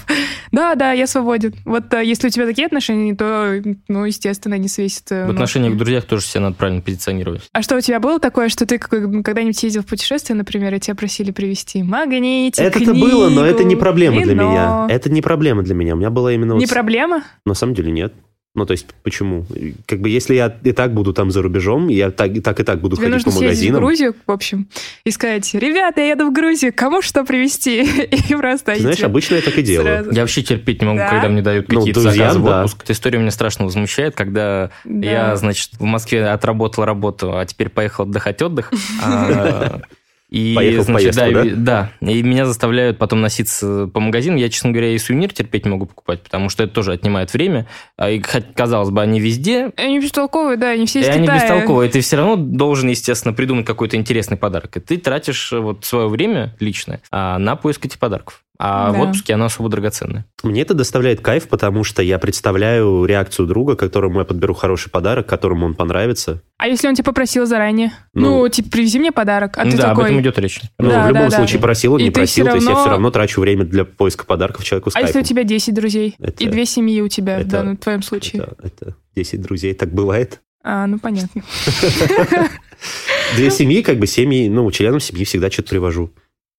Да, 0.51 0.75
да, 0.75 0.91
я 0.91 1.08
свободен. 1.08 1.53
Вот 1.65 1.93
э, 1.93 2.03
если 2.05 2.27
у 2.27 2.29
тебя 2.29 2.46
такие 2.46 2.65
отношения, 2.67 3.15
то, 3.15 3.62
ну, 3.88 4.05
естественно, 4.05 4.55
они 4.55 4.67
свесят. 4.67 5.12
э, 5.12 5.25
В 5.27 5.32
отношениях 5.32 5.74
к 5.74 5.77
друзьям 5.77 6.01
тоже 6.03 6.25
себя 6.25 6.41
надо 6.41 6.55
правильно 6.55 6.82
позиционировать. 6.82 7.50
А 7.53 7.62
что 7.62 7.75
у 7.77 7.82
тебя 7.82 8.00
было 8.00 8.20
такое, 8.20 8.50
что 8.50 8.65
ты 8.65 8.77
как- 8.77 8.91
когда-нибудь 9.24 9.62
ездил 9.63 9.82
в 9.82 9.86
путешествие, 9.86 10.36
например, 10.36 10.74
и 10.75 10.79
тебя 10.79 10.96
просили 10.96 11.32
привезти 11.32 11.84
магнитик, 11.84 12.63
Это-то 12.63 12.93
было, 12.93 13.29
но 13.29 13.46
это 13.46 13.63
не 13.63 13.75
проблема 13.75 14.22
для 14.22 14.36
меня. 14.36 14.88
Это 14.89 15.12
не 15.12 15.22
проблема 15.22 15.63
для 15.63 15.75
меня. 15.75 15.93
У 15.96 15.98
меня 15.98 16.10
было 16.10 16.34
именно... 16.34 16.53
Не 16.53 16.65
вот- 16.65 16.70
проблема? 16.74 17.24
На 17.46 17.53
самом 17.53 17.74
деле 17.74 17.91
нет. 17.91 18.13
Ну, 18.55 18.67
то 18.67 18.74
есть, 18.74 18.86
почему? 19.01 19.48
Как 19.88 20.00
бы, 20.00 20.10
если 20.10 20.36
я 20.36 20.55
и 20.63 20.74
так 20.74 20.93
буду 20.93 21.12
там 21.12 21.31
за 21.31 21.41
рубежом, 21.41 21.88
я 21.88 22.12
так 22.12 22.36
и 22.36 22.39
так, 22.39 22.60
и 22.60 22.63
так 22.63 22.81
буду 22.81 22.95
Тебе 22.95 23.05
ходить 23.07 23.25
нужно 23.25 23.31
по 23.31 23.38
съездить 23.39 23.69
в 23.69 23.74
магазинам. 23.74 23.81
Грузию, 23.81 24.15
в 24.27 24.31
общем, 24.31 24.67
и 25.03 25.10
сказать, 25.10 25.51
ребята, 25.55 26.01
я 26.01 26.12
еду 26.12 26.29
в 26.29 26.33
Грузию, 26.33 26.72
кому 26.75 27.01
что 27.01 27.24
привезти? 27.25 27.81
И 28.29 28.36
просто 28.36 28.75
знаешь, 28.75 29.01
обычно 29.01 29.36
я 29.36 29.41
так 29.41 29.57
и 29.57 29.63
делаю. 29.63 29.88
Сразу. 30.03 30.12
Я 30.12 30.22
вообще 30.22 30.43
терпеть 30.43 30.81
не 30.81 30.86
могу, 30.88 31.00
Да? 31.00 31.10
когда 31.10 31.29
мне 31.29 31.41
дают 31.41 31.67
Ну, 31.72 31.79
какие-то 31.79 32.01
друзьям, 32.01 32.27
заказы 32.27 32.39
в 32.39 32.45
да. 32.45 32.60
отпуск. 32.60 32.83
Эта 32.83 32.93
история 32.93 33.17
меня 33.17 33.31
страшно 33.31 33.65
возмущает, 33.65 34.15
когда 34.15 34.69
Да. 34.83 35.07
я, 35.07 35.36
значит, 35.36 35.72
в 35.79 35.83
Москве 35.83 36.24
отработал 36.27 36.86
работу, 36.86 37.36
а 37.36 37.43
теперь 37.48 37.69
поехал 37.69 38.03
отдыхать 38.03 38.39
отдых. 38.43 38.72
А, 39.03 39.81
И, 40.34 40.56
Поехал 40.56 40.82
в 40.82 40.86
значит, 40.86 41.16
поездку, 41.16 41.32
да, 41.36 41.44
да? 41.44 41.48
и- 41.48 41.54
да, 41.54 41.92
и 42.12 42.24
меня 42.24 42.48
заставляют 42.48 42.98
потом 42.98 43.22
носиться 43.22 43.86
по 43.94 44.00
магазинам. 44.00 44.38
Я, 44.38 44.50
честно 44.50 44.72
говоря, 44.72 44.90
и 44.90 44.98
сувенир 44.98 45.32
терпеть 45.32 45.63
не 45.63 45.70
могу 45.70 45.86
покупать, 45.86 46.24
потому 46.24 46.50
что 46.50 46.63
это 46.63 46.74
тоже 46.74 46.92
отнимает 46.92 47.32
время. 47.34 47.68
А, 47.98 48.10
И, 48.10 48.20
хоть, 48.20 48.52
казалось 48.56 48.90
бы, 48.90 49.00
они 49.04 49.20
везде, 49.20 49.69
Они 49.78 50.00
бестолковые, 50.00 50.58
да, 50.58 50.72
они 50.72 50.88
все 50.88 51.02
из 51.02 51.08
и 51.08 51.10
они 51.12 51.28
Китая. 51.28 51.39
бестолковые. 51.39 51.91
Ты 51.91 52.02
все 52.02 52.17
равно 52.17 52.36
должен, 52.36 52.89
естественно, 52.89 53.32
придумать 53.36 53.67
какой-то 53.67 53.96
интересный 53.96 54.36
подарок. 54.38 54.76
И 54.76 54.80
ты 54.80 54.98
тратишь 54.98 55.54
э, 55.54 55.60
вот 55.60 55.86
свое 55.86 56.08
время 56.08 56.56
личное 56.60 57.02
а, 57.12 57.38
на 57.38 57.56
поиск 57.56 57.86
этих 57.86 58.00
подарков. 58.00 58.43
А 58.65 58.91
в 58.91 58.93
Да. 58.93 58.99
отпуске 59.02 59.34
оно 59.34 59.45
особо 59.45 59.67
драгоценное. 59.67 60.26
Мне 60.41 60.62
это 60.62 60.73
доставляет 60.73 61.19
кайф, 61.19 61.49
потому 61.49 61.84
что 61.84 62.02
я 62.02 62.17
представляю 62.17 63.04
реакцию 63.04 63.45
друга, 63.45 63.76
которому 63.76 64.19
я 64.19 64.26
подберу 64.26 64.54
хороший 64.54 64.89
подарок, 64.89 65.28
которому 65.28 65.65
он 65.65 65.73
понравится. 65.76 66.41
А 66.58 66.67
если 66.69 66.88
он 66.88 66.95
тебя 66.95 67.04
попросил 67.04 67.45
заранее? 67.45 67.91
Ну, 68.13 68.43
Ну, 68.43 68.47
типа, 68.47 68.69
привези 68.69 68.99
мне 68.99 69.12
подарок, 69.12 69.58
а 69.58 69.65
ты 69.65 69.76
да, 69.76 69.91
об 69.91 69.97
такой... 69.97 70.12
этом 70.12 70.21
идет 70.21 70.39
речь. 70.39 70.62
Ну, 70.80 70.89
Да, 70.89 71.04
в 71.04 71.08
любом 71.10 71.23
да, 71.23 71.30
да. 71.32 71.36
случае, 71.36 71.60
просил 71.60 71.93
он, 71.95 71.99
И 71.99 72.04
не 72.06 72.12
просил, 72.12 72.45
всё 72.45 72.52
то 72.52 72.56
есть 72.56 72.65
я 72.67 72.69
равно- 72.71 72.84
все 72.86 72.91
равно 72.91 73.12
трачу 73.12 73.41
время 73.41 73.65
для 73.65 73.84
поиска 73.84 74.26
подарков 74.26 74.63
человеку 74.63 74.91
с 74.91 74.95
А 74.95 75.02
если 75.02 75.19
у 75.19 75.23
тебя 75.23 75.43
10 75.43 75.73
друзей? 75.73 76.15
Это- 76.19 76.41
И 76.41 76.47
две 76.47 76.65
семьи 76.65 77.02
у 77.02 77.10
тебя, 77.10 77.39
это- 77.39 77.49
да, 77.49 77.63
ну, 77.63 77.73
в 77.73 77.78
твоем 77.80 78.02
случае. 78.02 78.43
Это, 78.43 78.56
это 78.63 78.95
10 79.13 79.41
друзей, 79.41 79.73
так 79.73 79.91
бывает. 79.93 80.39
А, 80.63 80.88
ну, 80.88 80.97
понятно. 80.99 81.41
Две 83.36 83.49
семьи, 83.52 83.82
как 83.82 83.97
бы 83.97 84.08
семьи, 84.08 84.47
ну, 84.49 84.69
членам 84.71 84.99
семьи 84.99 85.23
всегда 85.26 85.49
что-то 85.52 85.69
привожу. 85.69 86.12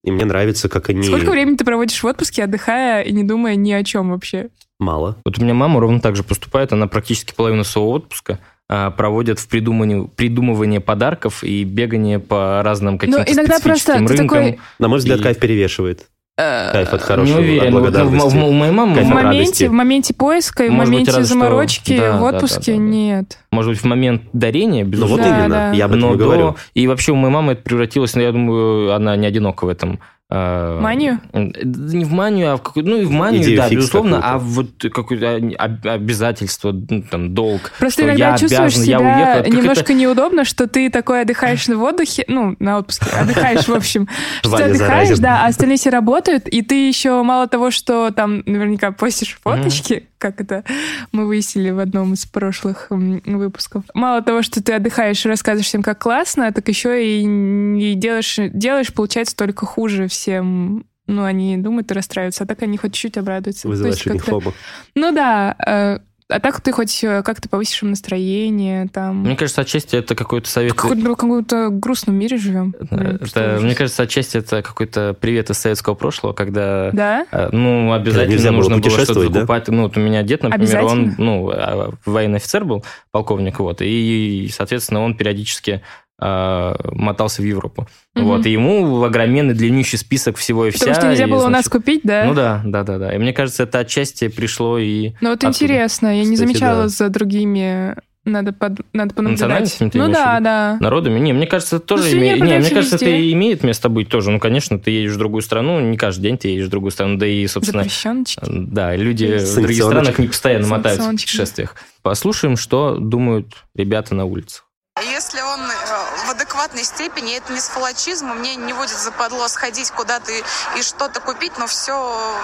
И 0.05 0.11
мне 0.11 0.27
нравится, 0.27 0.69
как 0.69 0.90
они... 0.90 1.03
Сколько 1.03 1.31
времени 1.31 1.57
ты 1.57 1.64
проводишь 1.64 2.03
в 2.03 2.07
отпуске, 2.07 2.45
отдыхая 2.45 3.03
и 3.03 3.12
не 3.12 3.25
думая 3.25 3.57
ни 3.57 3.73
о 3.73 3.83
чем 3.83 4.11
вообще? 4.11 4.51
Мало. 4.79 5.17
Вот 5.25 5.38
у 5.38 5.43
меня 5.43 5.55
мама 5.55 5.81
ровно 5.81 6.01
так 6.01 6.14
же 6.14 6.23
поступает. 6.23 6.73
Она 6.73 6.87
практически 6.87 7.33
половину 7.35 7.64
своего 7.64 7.93
отпуска 7.93 8.38
а, 8.69 8.90
проводит 8.90 9.38
в 9.38 9.49
придумании, 9.49 10.07
придумывании 10.14 10.79
подарков 10.79 11.43
и 11.43 11.64
бегание 11.64 12.19
по 12.19 12.62
разным 12.62 12.99
каким-то 12.99 13.25
Ну, 13.27 13.33
иногда 13.33 13.59
просто 13.61 13.95
рынкам. 13.95 14.17
такой... 14.17 14.59
На 14.79 14.88
мой 14.88 14.99
взгляд, 14.99 15.21
И- 15.21 15.23
кайф 15.23 15.38
перевешивает. 15.38 16.07
Э, 16.37 16.73
Кайф 16.73 16.88
от 16.92 17.01
Не 17.01 17.07
хорошего, 17.07 17.38
уверен. 17.38 17.62
от 17.62 17.70
Ну, 17.70 17.79
вот, 17.81 17.85
ну, 17.87 17.92
благодарности. 17.92 18.37
у 18.38 18.53
моей 18.53 18.73
мамы, 18.73 19.01
В 19.03 19.07
моменте, 19.09 19.68
в 19.68 19.73
моменте 19.73 20.14
поиска 20.14 20.64
и 20.64 20.68
в 20.68 20.70
быть, 20.73 20.79
моменте 20.79 21.11
что- 21.12 21.23
заморочки 21.25 21.97
да, 21.99 22.16
в 22.18 22.23
отпуске 22.25 22.73
да, 22.73 22.79
да, 22.79 22.85
да. 22.85 22.90
нет. 22.90 23.38
может 23.53 23.70
быть, 23.73 23.81
в 23.81 23.85
момент 23.85 24.23
дарения, 24.33 24.85
Ну, 24.85 24.90
безусловно. 24.90 25.25
вот 25.25 25.31
Да, 25.33 25.38
именно, 25.40 25.55
да. 25.55 25.73
я 25.73 25.85
об 25.85 25.90
этом 25.92 26.01
Но 26.01 26.14
и 26.14 26.16
говорю. 26.16 26.57
И 26.75 26.87
вообще 26.87 27.12
у 27.12 27.16
моей 27.16 27.33
мамы 27.33 27.53
это 27.53 27.62
превратилось, 27.62 28.14
ну, 28.14 28.23
я 28.23 28.33
думаю, 28.33 28.92
она 28.94 29.16
не 29.16 29.27
одинока 29.27 29.64
в 29.64 29.68
этом. 29.68 30.01
А, 30.31 30.81
Манию? 30.81 31.21
Не 31.33 32.05
в 32.05 32.13
манию, 32.13 32.53
а 32.53 32.57
в 32.57 32.63
какую 32.63 32.87
ну 32.87 32.97
и 32.97 33.05
в 33.05 33.11
манию, 33.11 33.43
Идею 33.43 33.57
да, 33.59 33.69
безусловно, 33.69 34.21
какую-то. 34.21 34.35
а 34.35 34.39
вот 34.39 34.93
какое-то 34.93 35.63
об- 35.63 35.87
обязательство, 35.87 36.73
ну, 36.73 37.03
там, 37.03 37.35
долг. 37.35 37.73
Просто 37.79 38.03
что 38.03 38.09
иногда 38.11 38.31
я 38.31 38.39
чувствуешь 38.39 38.75
обязан, 38.77 38.83
я 38.85 38.99
себя 38.99 39.01
уехал. 39.01 39.43
Как 39.45 39.53
немножко 39.53 39.81
это- 39.83 39.95
неудобно, 39.95 40.45
что 40.45 40.67
ты 40.67 40.91
такой 40.91 41.21
отдыхаешь 41.23 41.67
в 41.69 41.83
отдыхе, 41.83 42.25
ну, 42.27 42.57
на 42.59 42.79
отпуске, 42.79 43.07
отдыхаешь, 43.11 43.69
в 43.69 43.75
общем, 43.75 44.09
что 44.43 44.57
ты 44.57 44.63
отдыхаешь, 44.65 45.19
да, 45.19 45.45
а 45.45 45.49
остальные 45.49 45.77
все 45.77 45.91
работают, 45.91 46.49
и 46.49 46.63
ты 46.63 46.89
еще 46.89 47.23
мало 47.23 47.47
того, 47.47 47.71
что 47.71 48.11
там 48.11 48.43
наверняка 48.47 48.93
постишь 48.93 49.39
фоточки, 49.43 50.09
как 50.25 50.41
это 50.41 50.65
мы 51.13 51.27
выяснили 51.27 51.69
в 51.69 51.79
одном 51.79 52.15
из 52.15 52.25
прошлых 52.25 52.87
выпусков. 52.89 53.85
Мало 53.93 54.23
того, 54.23 54.41
что 54.41 54.63
ты 54.63 54.73
отдыхаешь 54.73 55.27
и 55.27 55.29
рассказываешь 55.29 55.67
всем, 55.67 55.83
как 55.83 55.99
классно, 55.99 56.51
так 56.51 56.67
еще 56.67 57.05
и, 57.05 57.21
и 57.21 57.95
делаешь, 57.95 58.39
делаешь, 58.39 58.95
получается, 58.95 59.37
только 59.37 59.67
хуже 59.67 60.09
всем. 60.09 60.87
Ну, 61.07 61.25
они 61.25 61.59
думают 61.59 61.91
и 61.91 61.95
расстраиваются, 61.95 62.45
а 62.45 62.47
так 62.47 62.63
они 62.63 62.79
хоть 62.79 62.95
чуть-чуть 62.95 63.19
обрадуются. 63.19 63.69
Вызываешь 63.69 64.07
у 64.07 64.15
них 64.15 64.25
фома. 64.25 64.55
Ну 64.95 65.13
да, 65.13 65.55
э, 65.59 65.99
а 66.29 66.41
так 66.41 66.61
ты 66.63 66.73
хоть 66.73 67.05
э, 67.05 67.23
как-то 67.23 67.51
повысишь 67.51 67.83
им 67.83 67.91
настроение, 67.91 68.89
там... 68.89 69.21
Мне 69.21 69.37
кажется, 69.37 69.61
отчасти 69.61 69.97
это 69.97 70.15
какой-то 70.15 70.49
совет. 70.49 70.73
В 70.73 70.77
каком-то, 70.77 71.11
в 71.11 71.17
каком-то 71.17 71.69
грустном 71.69 72.17
мире 72.17 72.39
живем. 72.39 72.75
Блин, 72.91 73.21
Это, 73.21 73.59
мне 73.61 73.75
кажется, 73.75 74.03
отчасти 74.05 74.39
это 74.39 74.63
какой-то 74.63 75.15
привет 75.21 75.51
из 75.51 75.59
советского 75.59 75.95
прошлого, 75.95 76.33
когда 76.33 76.91
Да? 76.93 77.27
э, 77.31 77.49
ну, 77.53 77.93
обязательно 77.93 78.53
было 78.53 78.57
нужно 78.57 78.79
было 78.79 78.91
что-то 78.91 79.29
да? 79.29 79.35
закупать. 79.35 79.69
Ну, 79.69 79.83
вот 79.83 79.99
у 79.99 80.01
меня 80.01 80.23
дед, 80.23 80.43
например, 80.43 80.85
он 80.85 81.15
ну, 81.19 81.51
а, 81.51 81.93
военный 82.07 82.37
офицер 82.37 82.65
был, 82.65 82.85
полковник, 83.11 83.59
вот, 83.59 83.83
и, 83.83 84.51
соответственно, 84.51 85.03
он 85.03 85.17
периодически 85.17 85.83
мотался 86.18 87.42
в 87.42 87.44
Европу. 87.44 87.87
Мгм. 88.14 88.24
Вот, 88.27 88.46
и 88.46 88.50
ему 88.53 89.03
огроменный 89.03 89.55
длиннющий 89.55 89.98
список 89.98 90.37
всего 90.37 90.66
и 90.66 90.70
вся. 90.70 90.81
Потому 90.87 90.94
что 90.94 91.09
нельзя 91.11 91.24
и, 91.24 91.27
было 91.27 91.46
у 91.46 91.48
нас 91.48 91.64
значит, 91.66 91.72
купить, 91.72 92.00
да? 92.05 92.24
Ну 92.24 92.35
да, 92.35 92.62
да, 92.64 92.83
да, 92.85 92.98
да. 92.98 93.14
И 93.14 93.18
мне 93.18 93.33
кажется, 93.33 93.64
это 93.64 93.81
отчасти 93.81 94.29
пришло 94.29 94.79
и 94.79 95.11
Ну 95.20 95.31
вот 95.31 95.38
оттуда. 95.38 95.48
интересно, 95.48 96.07
я 96.16 96.24
не 96.24 96.35
Кстати, 96.35 96.48
замечала 96.48 96.83
да. 96.83 96.88
за 96.88 97.09
другими... 97.09 97.96
Надо, 98.27 98.55
под... 98.55 98.79
Надо 98.94 99.14
понаблюдать. 99.14 99.77
Ну 99.81 99.90
да, 99.90 100.37
виду? 100.37 100.44
да. 100.44 100.79
народами. 100.81 101.18
Не, 101.18 101.35
мне 101.35 101.46
кажется, 101.46 101.77
это 101.77 101.85
тоже 101.85 102.05
Ну, 102.05 102.22
имеет... 102.22 102.40
Не, 102.40 102.59
мне 102.59 102.70
кажется, 102.70 102.96
это 102.96 103.05
везде. 103.05 103.18
и 103.18 103.33
имеет 103.35 103.62
место 103.62 103.90
быть 103.90 104.09
тоже. 104.09 104.31
Ну, 104.31 104.38
конечно, 104.40 104.79
ты 104.79 104.92
едешь 104.92 105.12
в 105.12 105.18
другую 105.18 105.42
страну, 105.42 105.79
не 105.81 105.98
каждый 105.98 106.22
день 106.22 106.38
ты 106.38 106.48
едешь 106.48 106.68
в 106.68 106.70
другую 106.70 106.90
страну, 106.90 107.18
да 107.18 107.27
и, 107.27 107.46
собственно, 107.46 107.83
Запрещеночки. 107.83 108.40
да, 108.46 108.96
люди 108.96 109.27
в 109.27 109.55
других 109.57 109.83
странах 109.85 110.18
не 110.18 110.29
постоянно 110.29 110.66
мотаются 110.68 111.07
в 111.07 111.11
путешествиях. 111.11 111.77
Послушаем, 112.00 112.57
что 112.57 112.96
думают 112.96 113.48
ребята 113.74 114.14
на 114.14 114.24
улицах. 114.24 114.64
Если 115.03 115.40
он 115.40 115.61
э, 115.61 115.84
в 116.27 116.31
адекватной 116.31 116.85
степени, 116.85 117.37
это 117.37 117.53
не 117.53 117.61
сфалачизм, 117.61 118.27
мне 118.27 118.57
не 118.57 118.73
будет 118.73 118.91
западло 118.91 119.49
сходить 119.49 119.91
куда-то 119.91 120.33
и, 120.33 120.43
и 120.79 120.83
что-то 120.83 121.21
купить, 121.21 121.59
но 121.59 121.67
все, 121.67 121.93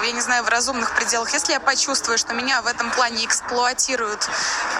я 0.04 0.12
не 0.12 0.20
знаю, 0.20 0.44
в 0.44 0.48
разумных 0.48 0.94
пределах. 0.96 1.32
Если 1.32 1.52
я 1.52 1.60
почувствую, 1.60 2.18
что 2.18 2.34
меня 2.34 2.62
в 2.62 2.66
этом 2.66 2.90
плане 2.90 3.24
эксплуатируют, 3.24 4.28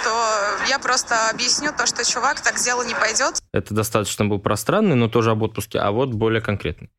то 0.04 0.34
я 0.68 0.78
просто 0.78 1.30
объясню 1.30 1.72
то, 1.76 1.86
что, 1.86 2.04
чувак, 2.04 2.40
так 2.40 2.56
дело 2.56 2.82
не 2.82 2.94
пойдет. 2.94 3.40
Это 3.52 3.74
достаточно 3.74 4.24
был 4.24 4.38
пространный, 4.38 4.96
но 4.96 5.08
тоже 5.08 5.30
об 5.30 5.42
отпуске, 5.42 5.78
а 5.78 5.90
вот 5.90 6.10
более 6.10 6.40
конкретный. 6.40 6.90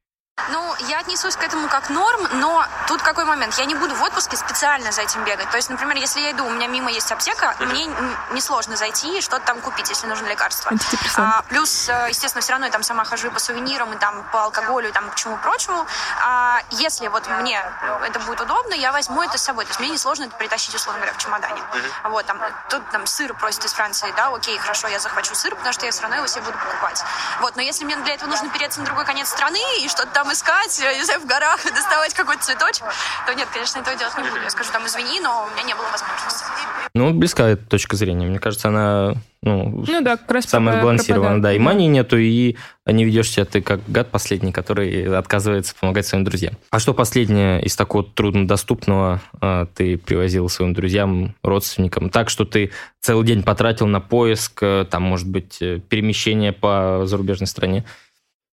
Я 1.01 1.05
отнесусь 1.07 1.35
к 1.35 1.41
этому 1.43 1.67
как 1.67 1.89
норм, 1.89 2.27
но 2.33 2.63
тут 2.87 3.01
какой 3.01 3.25
момент? 3.25 3.55
Я 3.55 3.65
не 3.65 3.73
буду 3.73 3.95
в 3.95 4.03
отпуске 4.03 4.37
специально 4.37 4.91
за 4.91 5.01
этим 5.01 5.23
бегать. 5.23 5.49
То 5.49 5.57
есть, 5.57 5.67
например, 5.71 5.95
если 5.97 6.19
я 6.19 6.29
иду, 6.31 6.45
у 6.45 6.49
меня 6.51 6.67
мимо 6.67 6.91
есть 6.91 7.11
аптека, 7.11 7.55
мне 7.59 7.85
н- 7.87 8.15
несложно 8.33 8.75
зайти 8.75 9.17
и 9.17 9.21
что-то 9.21 9.43
там 9.47 9.61
купить, 9.61 9.89
если 9.89 10.05
нужно 10.05 10.27
лекарство. 10.27 10.69
Антидепрессант. 10.69 11.33
А, 11.37 11.41
плюс, 11.49 11.89
э, 11.89 12.05
естественно, 12.09 12.43
все 12.43 12.51
равно 12.51 12.67
я 12.67 12.71
там 12.71 12.83
сама 12.83 13.03
хожу 13.03 13.29
и 13.29 13.31
по 13.31 13.39
сувенирам, 13.39 13.91
и 13.93 13.97
там 13.97 14.23
по 14.31 14.43
алкоголю, 14.43 14.89
и 14.89 14.91
там 14.91 15.09
к 15.09 15.15
чему 15.15 15.37
прочему. 15.37 15.87
А 16.23 16.59
если 16.69 17.07
вот 17.07 17.27
мне 17.39 17.59
это 18.05 18.19
будет 18.19 18.41
удобно, 18.41 18.75
я 18.75 18.91
возьму 18.91 19.23
это 19.23 19.39
с 19.39 19.43
собой. 19.43 19.65
То 19.65 19.69
есть 19.69 19.79
мне 19.79 19.89
несложно 19.89 20.25
это 20.25 20.35
притащить, 20.35 20.75
условно 20.75 20.99
говоря, 20.99 21.17
в 21.17 21.17
чемодане. 21.17 21.63
Вот, 22.03 22.27
там, 22.27 22.39
тут 22.69 22.87
там 22.91 23.07
сыр 23.07 23.33
просят 23.33 23.65
из 23.65 23.73
Франции, 23.73 24.13
да, 24.15 24.27
окей, 24.27 24.55
хорошо, 24.59 24.87
я 24.87 24.99
захвачу 24.99 25.33
сыр, 25.33 25.55
потому 25.55 25.73
что 25.73 25.87
я 25.87 25.91
все 25.91 26.01
равно 26.03 26.17
его 26.17 26.27
себе 26.27 26.41
буду 26.43 26.59
покупать. 26.59 27.03
Вот, 27.39 27.55
но 27.55 27.63
если 27.63 27.85
мне 27.85 27.95
для 27.95 28.13
этого 28.13 28.29
нужно 28.29 28.49
переться 28.49 28.79
на 28.81 28.85
другой 28.85 29.05
конец 29.05 29.29
страны 29.29 29.59
и 29.79 29.89
что-то 29.89 30.11
там 30.11 30.31
искать, 30.31 30.79
я 30.91 30.97
не 30.97 31.05
знаю, 31.05 31.21
в 31.21 31.25
горах, 31.25 31.63
доставать 31.75 32.13
какой-то 32.13 32.43
цветочек, 32.43 32.85
то 33.25 33.33
нет, 33.33 33.47
конечно, 33.53 33.79
этого 33.79 33.97
делать 33.97 34.17
не 34.17 34.29
буду. 34.29 34.41
Я 34.43 34.49
скажу, 34.49 34.71
там, 34.71 34.85
извини, 34.85 35.19
но 35.21 35.47
у 35.47 35.53
меня 35.53 35.63
не 35.63 35.73
было 35.73 35.85
возможности. 35.91 36.45
Ну, 36.93 37.13
близка 37.13 37.47
эта 37.47 37.65
точка 37.65 37.95
зрения. 37.95 38.27
Мне 38.27 38.39
кажется, 38.39 38.67
она 38.67 39.15
ну, 39.43 39.83
Ну 39.87 40.01
да, 40.01 40.17
как 40.17 40.31
раз 40.31 40.45
самая 40.45 40.81
про 40.81 41.39
Да, 41.39 41.51
и 41.51 41.57
мании 41.57 41.87
нету, 41.87 42.17
и 42.17 42.57
не 42.85 43.05
ведешь 43.05 43.31
себя 43.31 43.45
ты 43.45 43.61
как 43.61 43.79
гад 43.87 44.11
последний, 44.11 44.51
который 44.51 45.17
отказывается 45.17 45.73
помогать 45.79 46.05
своим 46.05 46.23
друзьям. 46.23 46.53
А 46.69 46.79
что 46.79 46.93
последнее 46.93 47.63
из 47.63 47.75
такого 47.75 48.03
труднодоступного 48.03 49.19
а, 49.39 49.65
ты 49.65 49.97
привозил 49.97 50.47
своим 50.47 50.73
друзьям, 50.73 51.35
родственникам? 51.41 52.11
Так, 52.11 52.29
что 52.29 52.45
ты 52.45 52.71
целый 52.99 53.25
день 53.25 53.41
потратил 53.41 53.87
на 53.87 53.99
поиск, 53.99 54.61
э, 54.61 54.85
там, 54.89 55.03
может 55.03 55.27
быть, 55.27 55.57
э, 55.59 55.79
перемещение 55.79 56.53
по 56.53 57.01
зарубежной 57.05 57.47
стране? 57.47 57.83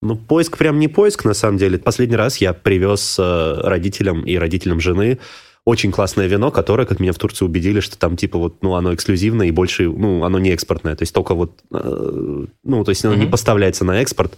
Ну, 0.01 0.15
поиск 0.15 0.57
прям 0.57 0.79
не 0.79 0.87
поиск, 0.87 1.25
на 1.25 1.33
самом 1.33 1.57
деле. 1.57 1.77
Последний 1.77 2.15
раз 2.15 2.37
я 2.37 2.53
привез 2.53 3.17
э, 3.19 3.53
родителям 3.63 4.23
и 4.23 4.35
родителям 4.35 4.79
жены 4.79 5.19
очень 5.63 5.91
классное 5.91 6.25
вино, 6.25 6.49
которое, 6.49 6.87
как 6.87 6.99
меня 6.99 7.13
в 7.13 7.19
Турции 7.19 7.45
убедили, 7.45 7.81
что 7.81 7.97
там 7.97 8.17
типа 8.17 8.39
вот, 8.39 8.63
ну, 8.63 8.73
оно 8.73 8.95
эксклюзивное 8.95 9.45
и 9.47 9.51
больше, 9.51 9.83
ну, 9.89 10.23
оно 10.23 10.39
не 10.39 10.49
экспортное. 10.51 10.95
То 10.95 11.03
есть 11.03 11.13
только 11.13 11.35
вот, 11.35 11.59
э, 11.71 12.45
ну, 12.63 12.83
то 12.83 12.89
есть 12.89 13.05
оно 13.05 13.13
не 13.13 13.23
Мгм. 13.23 13.31
поставляется 13.31 13.85
на 13.85 14.01
экспорт 14.01 14.37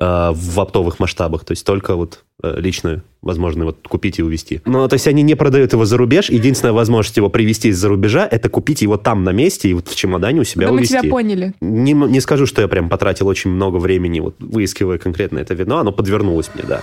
в 0.00 0.58
оптовых 0.60 0.98
масштабах. 0.98 1.44
То 1.44 1.52
есть 1.52 1.64
только 1.64 1.94
вот 1.94 2.24
э, 2.42 2.58
лично 2.58 3.02
возможно 3.20 3.66
вот 3.66 3.86
купить 3.86 4.18
и 4.18 4.22
увезти. 4.22 4.62
Ну, 4.64 4.88
то 4.88 4.94
есть 4.94 5.06
они 5.06 5.22
не 5.22 5.34
продают 5.34 5.74
его 5.74 5.84
за 5.84 5.98
рубеж. 5.98 6.30
Единственная 6.30 6.72
возможность 6.72 7.18
его 7.18 7.28
привезти 7.28 7.68
из-за 7.68 7.88
рубежа, 7.88 8.26
это 8.28 8.48
купить 8.48 8.80
его 8.80 8.96
там 8.96 9.24
на 9.24 9.30
месте 9.30 9.68
и 9.68 9.74
вот 9.74 9.88
в 9.88 9.94
чемодане 9.94 10.40
у 10.40 10.44
себя 10.44 10.66
Да 10.66 10.72
мы 10.72 10.78
увезти. 10.78 10.98
тебя 10.98 11.10
поняли. 11.10 11.54
Не, 11.60 11.92
не 11.92 12.20
скажу, 12.20 12.46
что 12.46 12.62
я 12.62 12.68
прям 12.68 12.88
потратил 12.88 13.28
очень 13.28 13.50
много 13.50 13.76
времени, 13.76 14.20
вот 14.20 14.36
выискивая 14.38 14.96
конкретно 14.96 15.38
это 15.38 15.52
вино, 15.52 15.78
оно 15.78 15.92
подвернулось 15.92 16.50
мне, 16.54 16.64
да. 16.66 16.80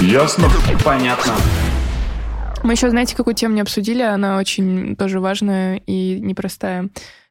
Ясно? 0.00 0.48
Понятно. 0.84 1.34
Мы 2.62 2.72
еще, 2.72 2.90
знаете, 2.90 3.14
какую 3.14 3.34
тему 3.34 3.54
не 3.54 3.60
обсудили, 3.60 4.02
она 4.02 4.38
очень 4.38 4.96
тоже 4.96 5.20
важная 5.20 5.82
и 5.86 6.18
непростая. 6.20 6.88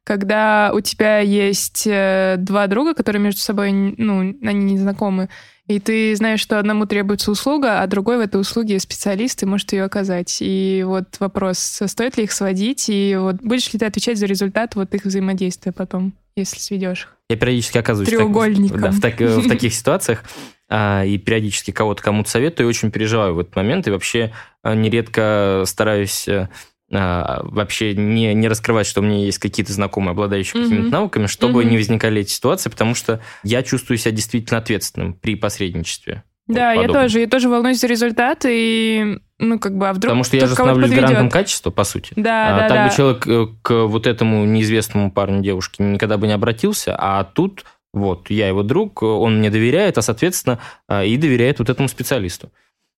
Когда 0.08 0.70
у 0.72 0.80
тебя 0.80 1.18
есть 1.18 1.86
э, 1.86 2.36
два 2.38 2.66
друга, 2.66 2.94
которые 2.94 3.20
между 3.20 3.42
собой, 3.42 3.72
ну, 3.72 4.20
они 4.20 4.72
не 4.72 4.78
знакомы, 4.78 5.28
и 5.66 5.80
ты 5.80 6.16
знаешь, 6.16 6.40
что 6.40 6.58
одному 6.58 6.86
требуется 6.86 7.30
услуга, 7.30 7.82
а 7.82 7.86
другой 7.86 8.16
в 8.16 8.20
этой 8.20 8.40
услуге 8.40 8.80
специалист 8.80 9.42
и 9.42 9.46
может 9.46 9.70
ее 9.74 9.84
оказать. 9.84 10.38
И 10.40 10.82
вот 10.86 11.20
вопрос, 11.20 11.58
стоит 11.58 12.16
ли 12.16 12.24
их 12.24 12.32
сводить, 12.32 12.86
и 12.88 13.18
вот 13.20 13.42
будешь 13.42 13.70
ли 13.74 13.78
ты 13.78 13.84
отвечать 13.84 14.16
за 14.16 14.24
результат 14.24 14.76
вот 14.76 14.94
их 14.94 15.04
взаимодействия 15.04 15.72
потом, 15.72 16.14
если 16.36 16.58
сведешь 16.58 17.02
их? 17.02 17.16
Я 17.28 17.36
периодически 17.36 17.76
оказываюсь 17.76 18.08
в 18.08 18.10
так- 18.10 18.20
Треугольником. 18.20 18.80
да, 18.80 18.90
в, 18.90 19.00
так- 19.00 19.20
в 19.20 19.46
таких 19.46 19.74
ситуациях 19.74 20.24
а, 20.70 21.04
и 21.04 21.18
периодически 21.18 21.70
кого-то 21.70 22.02
кому-то 22.02 22.30
советую, 22.30 22.66
и 22.66 22.70
очень 22.70 22.90
переживаю 22.90 23.34
в 23.34 23.40
этот 23.40 23.54
момент, 23.56 23.86
и 23.86 23.90
вообще 23.90 24.32
нередко 24.64 25.64
стараюсь 25.66 26.26
э, 26.28 26.48
а, 26.92 27.40
вообще 27.44 27.94
не, 27.94 28.32
не 28.34 28.48
раскрывать, 28.48 28.86
что 28.86 29.00
у 29.00 29.04
меня 29.04 29.24
есть 29.24 29.38
какие-то 29.38 29.72
знакомые, 29.72 30.12
обладающие 30.12 30.62
какими-то 30.62 30.90
навыками, 30.90 31.26
чтобы 31.26 31.62
Мгм. 31.62 31.70
не 31.70 31.76
возникали 31.76 32.22
эти 32.22 32.30
ситуации, 32.30 32.70
потому 32.70 32.94
что 32.94 33.20
я 33.42 33.62
чувствую 33.62 33.98
себя 33.98 34.12
действительно 34.12 34.58
ответственным 34.58 35.14
при 35.14 35.34
посредничестве. 35.34 36.24
Да, 36.46 36.74
Вот 36.74 36.82
я 36.82 36.88
тоже. 36.88 37.20
Я 37.20 37.28
тоже 37.28 37.50
волнуюсь 37.50 37.78
за 37.78 37.88
результат, 37.88 38.46
и, 38.48 39.18
ну, 39.38 39.58
как 39.58 39.76
бы, 39.76 39.86
а 39.86 39.92
вдруг 39.92 40.08
Потому 40.08 40.24
что 40.24 40.36
я 40.36 40.46
же 40.46 40.54
становлюсь 40.54 40.90
гарантом 40.90 41.28
качества, 41.28 41.70
по 41.70 41.84
сути. 41.84 42.14
Да, 42.16 42.56
А, 42.56 42.60
да, 42.60 42.68
так 42.68 42.76
да. 42.78 42.88
бы 42.88 42.96
человек 42.96 43.26
э, 43.26 43.46
к 43.60 43.84
вот 43.84 44.06
этому 44.06 44.46
неизвестному 44.46 45.12
парню, 45.12 45.42
девушке 45.42 45.82
никогда 45.82 46.16
бы 46.16 46.26
не 46.26 46.32
обратился, 46.32 46.96
а 46.98 47.22
тут 47.24 47.66
вот 47.92 48.30
я 48.30 48.48
его 48.48 48.62
друг, 48.62 49.02
он 49.02 49.38
мне 49.40 49.50
доверяет, 49.50 49.98
а 49.98 50.02
соответственно 50.02 50.58
а, 50.86 51.04
и 51.04 51.18
доверяет 51.18 51.58
вот 51.58 51.68
этому 51.68 51.88
специалисту. 51.88 52.50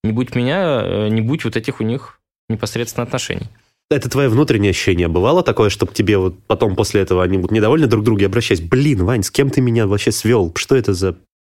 Не 0.04 0.12
будь 0.12 0.34
меня, 0.36 0.82
э, 0.84 1.08
не 1.08 1.20
будь 1.20 1.44
вот 1.44 1.56
этих 1.56 1.80
у 1.80 1.84
них 1.84 2.20
непосредственно 2.48 3.04
отношений. 3.04 3.48
Это 3.90 4.08
твое 4.08 4.28
внутреннее 4.28 4.70
ощущение. 4.70 5.08
Бывало 5.08 5.42
такое, 5.42 5.68
чтобы 5.68 5.92
тебе 5.92 6.16
вот 6.16 6.36
потом 6.46 6.76
после 6.76 7.00
этого 7.00 7.24
они 7.24 7.38
будут 7.38 7.50
недовольны 7.50 7.88
друг 7.88 8.04
другу 8.04 8.20
и 8.20 8.24
обращаясь, 8.24 8.60
блин, 8.60 9.04
Вань, 9.04 9.22
с 9.24 9.30
кем 9.30 9.50
ты 9.50 9.60
меня 9.60 9.86
вообще 9.86 10.12
свел? 10.12 10.52
Что 10.54 10.76
это 10.76 10.94
за... 10.94 11.16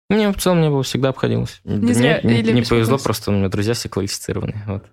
Мне 0.09 0.31
в 0.31 0.37
целом 0.37 0.61
не 0.61 0.69
было 0.69 0.81
всегда 0.83 1.09
обходилось. 1.09 1.61
Не 1.63 1.93
зря- 1.93 2.19
Мне 2.23 2.41
не 2.41 2.61
без 2.61 2.69
повезло, 2.69 2.97
просто 2.97 3.31
у 3.31 3.35
меня 3.35 3.49
друзья 3.49 3.73
все 3.73 3.87
квалифицированы. 3.87 4.63
Вот. 4.67 4.83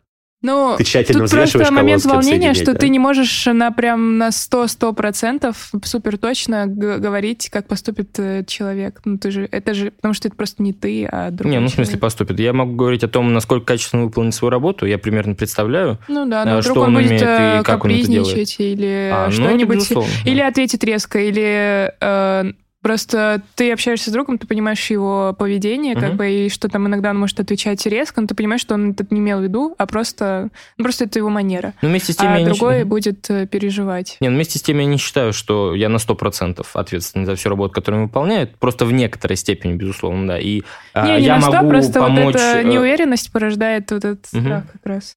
Ну, 0.42 0.74
Ты 0.78 0.84
тщательно 0.84 1.26
тут 1.26 1.30
просто 1.32 1.70
момент 1.70 2.02
волнения, 2.06 2.54
что 2.54 2.72
да? 2.72 2.78
ты 2.78 2.88
не 2.88 2.98
можешь 2.98 3.44
на 3.46 3.70
прям 3.72 4.16
на 4.16 4.28
100-100 4.28 4.94
процентов 4.94 5.70
супер 5.84 6.16
точно 6.16 6.66
г- 6.66 6.96
говорить, 6.96 7.50
как 7.50 7.68
поступит 7.68 8.18
э, 8.18 8.44
человек. 8.46 9.00
Ну, 9.04 9.18
ты 9.18 9.30
же, 9.32 9.46
это 9.52 9.74
же, 9.74 9.90
потому 9.90 10.14
что 10.14 10.28
это 10.28 10.36
просто 10.38 10.62
не 10.62 10.72
ты, 10.72 11.04
а 11.04 11.30
другой 11.30 11.52
Не, 11.52 11.60
ну 11.60 11.66
в 11.66 11.70
смысле 11.70 11.84
человек. 11.92 12.00
поступит. 12.00 12.40
Я 12.40 12.54
могу 12.54 12.72
говорить 12.74 13.04
о 13.04 13.08
том, 13.08 13.34
насколько 13.34 13.66
качественно 13.66 14.04
выполнить 14.04 14.34
свою 14.34 14.50
работу. 14.50 14.86
Я 14.86 14.96
примерно 14.96 15.34
представляю. 15.34 15.98
Ну 16.08 16.24
да, 16.26 16.42
а, 16.42 16.44
но 16.46 16.62
что 16.62 16.70
вдруг 16.70 16.86
он 16.88 16.96
он 16.96 17.02
будет 17.02 17.06
умеет 17.10 17.22
и 17.22 17.26
э, 17.26 17.62
как 17.62 17.84
он 17.84 17.90
это 17.90 18.06
делает. 18.06 18.26
капризничать 18.28 18.56
или 18.60 19.10
А, 19.12 19.24
ну, 19.24 19.26
это 19.26 19.34
что-нибудь. 19.34 19.88
да. 19.90 20.30
или 20.30 20.40
ответит 20.40 20.82
резко, 20.84 21.18
или 21.20 21.92
э, 22.00 22.52
просто 22.82 23.42
ты 23.56 23.72
общаешься 23.72 24.10
с 24.10 24.12
другом, 24.12 24.38
ты 24.38 24.46
понимаешь 24.46 24.90
его 24.90 25.34
поведение, 25.38 25.94
как 25.94 26.10
Мгм. 26.10 26.16
бы, 26.16 26.30
и 26.30 26.48
что 26.48 26.68
там 26.68 26.86
иногда 26.86 27.10
он 27.10 27.18
может 27.18 27.38
отвечать 27.40 27.84
резко, 27.86 28.20
но 28.20 28.26
ты 28.26 28.34
понимаешь, 28.34 28.60
что 28.62 28.74
он 28.74 28.92
это 28.92 29.06
не 29.10 29.20
имел 29.20 29.40
в 29.40 29.42
виду, 29.42 29.74
а 29.78 29.86
просто, 29.86 30.48
ну, 30.78 30.84
просто 30.84 31.04
это 31.04 31.18
его 31.18 31.28
манера. 31.28 31.74
Но 31.82 31.88
вместе 31.88 32.12
с 32.12 32.16
тем 32.16 32.28
а 32.28 32.32
я 32.34 32.38
не 32.40 32.44
другой 32.46 32.74
считаю- 32.74 32.86
будет 32.86 33.30
э, 33.30 33.46
переживать. 33.46 34.16
Не, 34.20 34.28
ну 34.28 34.36
вместе 34.36 34.58
с 34.58 34.62
тем 34.62 34.78
я 34.78 34.84
не 34.86 34.96
считаю, 34.96 35.32
что 35.32 35.74
я 35.74 35.88
на 35.88 35.98
100% 35.98 36.66
ответственен 36.74 37.26
за 37.26 37.34
всю 37.36 37.48
работу, 37.50 37.74
которую 37.74 38.02
он 38.02 38.06
выполняет. 38.08 38.56
Просто 38.58 38.84
в 38.86 38.92
некоторой 38.92 39.36
степени, 39.36 39.74
безусловно, 39.74 40.28
да. 40.28 40.38
И 40.38 40.62
а, 40.94 41.06
не, 41.06 41.16
не 41.20 41.26
я 41.26 41.36
на 41.36 41.42
100, 41.42 41.52
могу 41.52 41.68
просто 41.68 42.00
помочь... 42.00 42.24
вот 42.24 42.36
эта 42.36 42.58
э, 42.60 42.64
неуверенность 42.64 43.30
порождает 43.32 43.90
вот 43.90 44.04
этот 44.04 44.26
Мгм. 44.32 44.42
страх 44.42 44.64
как 44.72 44.86
раз. 44.86 45.14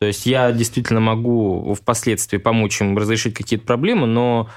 То 0.00 0.06
есть 0.06 0.26
я 0.26 0.50
действительно 0.50 0.98
могу 0.98 1.74
впоследствии 1.80 2.38
помочь 2.38 2.80
им 2.80 2.98
разрешить 2.98 3.34
какие-то 3.34 3.64
проблемы, 3.64 4.08
но 4.08 4.48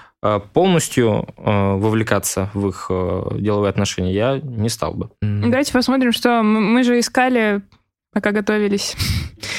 полностью 0.53 1.27
э, 1.37 1.73
вовлекаться 1.75 2.49
в 2.53 2.67
их 2.69 2.87
э, 2.89 3.23
деловые 3.39 3.69
отношения 3.69 4.13
я 4.13 4.39
не 4.39 4.69
стал 4.69 4.93
бы. 4.93 5.09
Давайте 5.21 5.73
посмотрим, 5.73 6.11
что 6.11 6.41
мы 6.43 6.83
же 6.83 6.99
искали, 6.99 7.61
пока 8.13 8.31
готовились. 8.31 8.95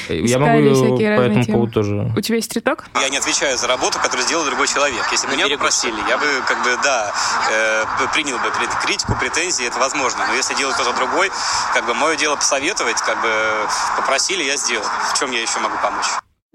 Я 0.08 0.38
могу 0.38 0.62
по 0.62 1.20
этому 1.20 1.44
темы. 1.44 1.58
поводу 1.58 1.72
тоже... 1.72 2.12
У 2.16 2.20
тебя 2.20 2.36
есть 2.36 2.50
триток? 2.50 2.86
Я 3.00 3.08
не 3.08 3.18
отвечаю 3.18 3.56
за 3.58 3.66
работу, 3.66 3.98
которую 3.98 4.24
сделал 4.26 4.44
другой 4.44 4.68
человек. 4.68 5.04
Если 5.10 5.26
бы 5.26 5.34
меня 5.34 5.48
попросили, 5.48 5.96
я 6.08 6.16
бы, 6.16 6.26
как 6.46 6.62
бы, 6.62 6.70
да, 6.82 7.12
э, 7.50 7.84
принял 8.14 8.36
бы 8.36 8.50
критику, 8.82 9.14
претензии, 9.18 9.66
это 9.66 9.78
возможно. 9.78 10.24
Но 10.26 10.34
если 10.34 10.54
делает 10.54 10.76
кто-то 10.76 10.96
другой, 10.96 11.30
как 11.74 11.86
бы, 11.86 11.94
мое 11.94 12.16
дело 12.16 12.36
посоветовать, 12.36 13.00
как 13.02 13.20
бы, 13.20 13.28
попросили, 13.96 14.42
я 14.44 14.56
сделал. 14.56 14.84
В 15.12 15.18
чем 15.18 15.30
я 15.32 15.42
еще 15.42 15.58
могу 15.58 15.76
помочь? 15.82 16.06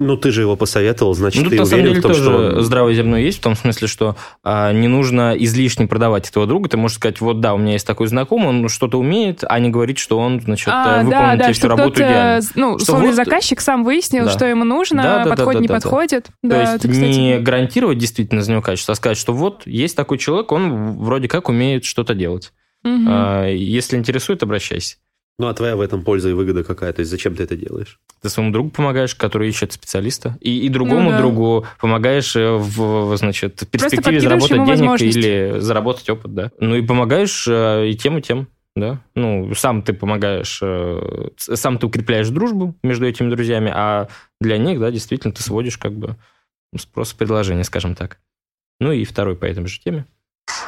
Ну, 0.04 0.18
ты 0.18 0.32
же 0.32 0.42
его 0.42 0.56
посоветовал, 0.56 1.14
значит, 1.14 1.44
Ну, 1.44 1.50
ты 1.52 1.58
на 1.58 1.66
самом 1.66 1.84
уверен 1.86 1.90
деле 1.94 2.00
в 2.00 2.02
том, 2.02 2.12
тоже 2.12 2.24
что... 2.24 2.58
он- 2.58 2.62
здравое 2.64 2.94
зерно 2.96 3.18
есть, 3.18 3.38
в 3.38 3.42
том 3.42 3.56
смысле, 3.56 3.88
что 3.88 4.16
а, 4.44 4.72
не 4.74 4.88
нужно 4.88 5.36
излишне 5.38 5.86
продавать 5.86 6.28
этого 6.28 6.48
друга. 6.48 6.70
Ты 6.70 6.78
можешь 6.78 6.98
сказать, 6.98 7.22
вот 7.22 7.40
да, 7.40 7.54
у 7.54 7.58
меня 7.60 7.74
есть 7.74 7.86
такой 7.86 8.08
знакомый, 8.08 8.48
он 8.50 8.68
что-то 8.70 8.98
умеет, 8.98 9.44
а 9.48 9.60
не 9.60 9.70
говорить, 9.70 10.00
что 10.00 10.18
он, 10.18 10.42
значит, 10.42 10.70
А, 10.70 11.02
э, 11.02 11.04
да, 11.04 11.04
выполнит 11.04 11.38
да, 11.38 11.44
тебе 11.46 11.54
всю 11.54 11.60
что 11.60 11.68
работу 11.70 11.92
кто-то, 11.92 12.08
идеально. 12.10 12.42
ну, 12.56 12.68
Что 12.80 12.84
условный 12.84 13.08
вот- 13.08 13.16
заказчик 13.16 13.62
сам 13.62 13.84
выяснил, 13.84 14.26
Да. 14.26 14.32
что 14.32 14.46
ему 14.46 14.64
нужно, 14.64 15.04
Да, 15.04 15.18
да, 15.20 15.24
да, 15.26 15.30
подходит, 15.30 15.58
да, 15.60 15.62
не 15.62 15.68
да, 15.68 15.74
да. 15.76 15.80
подходит. 15.82 16.24
То 16.26 16.32
Да, 16.42 16.62
есть 16.62 16.74
это, 16.74 16.88
кстати, 16.90 17.06
не 17.20 17.40
гарантировать 17.40 17.98
действительно 18.00 18.42
за 18.42 18.52
него 18.54 18.62
качество, 18.64 18.94
а 18.94 18.96
сказать, 18.96 19.18
что 19.20 19.34
вот 19.34 19.62
есть 19.68 19.96
такой 19.96 20.18
человек, 20.18 20.52
он 20.52 20.98
вроде 20.98 21.28
как 21.28 21.48
умеет 21.48 21.86
что-то 21.86 22.16
делать. 22.16 22.52
мгм. 22.84 23.06
А, 23.08 23.46
Если 23.48 23.96
интересует, 23.98 24.42
обращайся. 24.42 24.96
Ну, 25.42 25.48
а 25.48 25.56
твоя 25.56 25.76
в 25.76 25.82
этом 25.82 26.04
польза 26.04 26.30
и 26.30 26.34
выгода 26.34 26.64
какая? 26.64 26.94
То 26.94 27.00
есть 27.00 27.10
зачем 27.10 27.36
ты 27.36 27.42
это 27.42 27.56
делаешь? 27.56 28.00
Ты 28.22 28.30
своему 28.30 28.52
другу 28.52 28.70
помогаешь, 28.70 29.16
который 29.16 29.50
ищет 29.50 29.74
специалиста, 29.74 30.38
и, 30.40 30.68
и 30.68 30.70
другому 30.70 31.06
Ну 31.06 31.10
да. 31.10 31.18
другу 31.18 31.66
помогаешь 31.80 32.36
э, 32.36 32.58
в, 32.58 33.18
значит, 33.18 33.60
в 33.60 33.68
перспективе 33.68 34.20
заработать 34.20 34.66
денег 34.66 35.02
или 35.02 35.56
заработать 35.58 36.08
опыт, 36.12 36.36
да. 36.36 36.52
Ну 36.60 36.76
и 36.76 36.86
помогаешь 36.86 37.48
э, 37.48 37.90
и 37.90 37.96
тем, 37.96 38.20
и 38.20 38.22
тем, 38.22 38.50
да. 38.76 39.02
Ну, 39.16 39.52
сам 39.56 39.82
ты 39.82 39.94
помогаешь, 39.94 40.60
э, 40.62 41.30
сам 41.38 41.80
ты 41.80 41.88
укрепляешь 41.88 42.30
дружбу 42.30 42.76
между 42.84 43.08
этими 43.08 43.32
друзьями, 43.32 43.72
а 43.74 44.10
для 44.40 44.60
них, 44.60 44.80
да, 44.80 44.92
действительно, 44.92 45.34
ты 45.34 45.42
сводишь 45.42 45.80
как 45.80 45.94
бы 45.94 46.18
спрос 46.78 47.14
и 47.14 47.18
предложение, 47.18 47.64
скажем 47.64 47.96
так. 47.96 48.20
Ну 48.80 48.92
и 48.92 49.06
второй 49.06 49.36
по 49.36 49.46
этой 49.46 49.66
же 49.66 49.80
теме. 49.80 50.06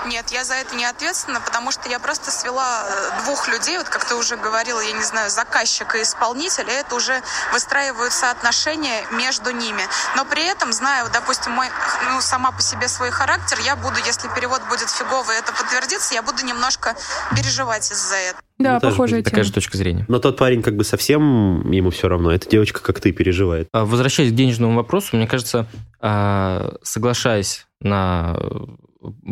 Нет, 0.06 0.26
я 0.32 0.44
за 0.44 0.56
это 0.56 0.76
не 0.76 0.86
ответственна, 0.86 1.40
потому 1.40 1.72
что 1.72 1.90
я 1.90 2.00
просто 2.00 2.32
свела 2.32 2.84
э, 2.84 3.24
двух 3.24 3.48
людей, 3.48 3.78
вот 3.78 3.88
как 3.88 4.06
ты 4.06 4.16
уже 4.16 4.36
говорила, 4.36 4.80
я 4.82 4.92
не 4.92 5.04
знаю, 5.04 5.30
заказчика 5.30 5.98
и 5.98 6.04
исполнителя, 6.04 6.72
это 6.72 6.96
уже 6.96 7.22
выстраиваются 7.54 8.32
отношения 8.32 9.04
между 9.12 9.52
ними. 9.52 9.84
Но 10.18 10.26
при 10.26 10.44
этом, 10.46 10.74
знаю, 10.74 11.08
допустим, 11.14 11.54
мой, 11.54 11.68
ну, 12.10 12.22
сама 12.22 12.52
по 12.52 12.62
себе 12.62 12.88
свой 12.88 13.12
характер, 13.12 13.58
я 13.66 13.76
буду, 13.76 13.96
если 14.06 14.28
перевод 14.36 14.62
будет 14.70 14.90
фиговый, 14.90 15.36
и 15.36 15.40
это 15.40 15.54
подтвердится, 15.54 16.14
я 16.14 16.22
буду 16.22 16.46
немножко 16.46 16.96
переживать 17.36 17.90
из-за 17.92 18.16
этого. 18.16 18.44
Да, 18.60 18.74
Ну, 18.76 18.80
похожая 18.82 19.20
будет 19.20 19.26
тема. 19.26 19.32
Такая 19.32 19.44
же 19.44 19.54
точка 19.54 19.78
зрения. 19.78 20.06
Но 20.08 20.20
тот 20.20 20.38
парень 20.38 20.62
как 20.62 20.76
бы 20.76 20.84
совсем 20.84 21.70
ему 21.72 21.90
все 21.90 22.08
равно. 22.08 22.32
Эта 22.32 22.50
девочка, 22.50 22.82
как 22.82 23.00
ты, 23.00 23.12
переживает. 23.12 23.68
А, 23.72 23.86
Возвращаясь 23.86 24.32
к 24.32 24.36
денежному 24.36 24.76
вопросу, 24.76 25.16
мне 25.16 25.28
кажется, 25.28 25.68
а, 26.00 26.76
соглашаясь 26.84 27.66
на 27.82 28.38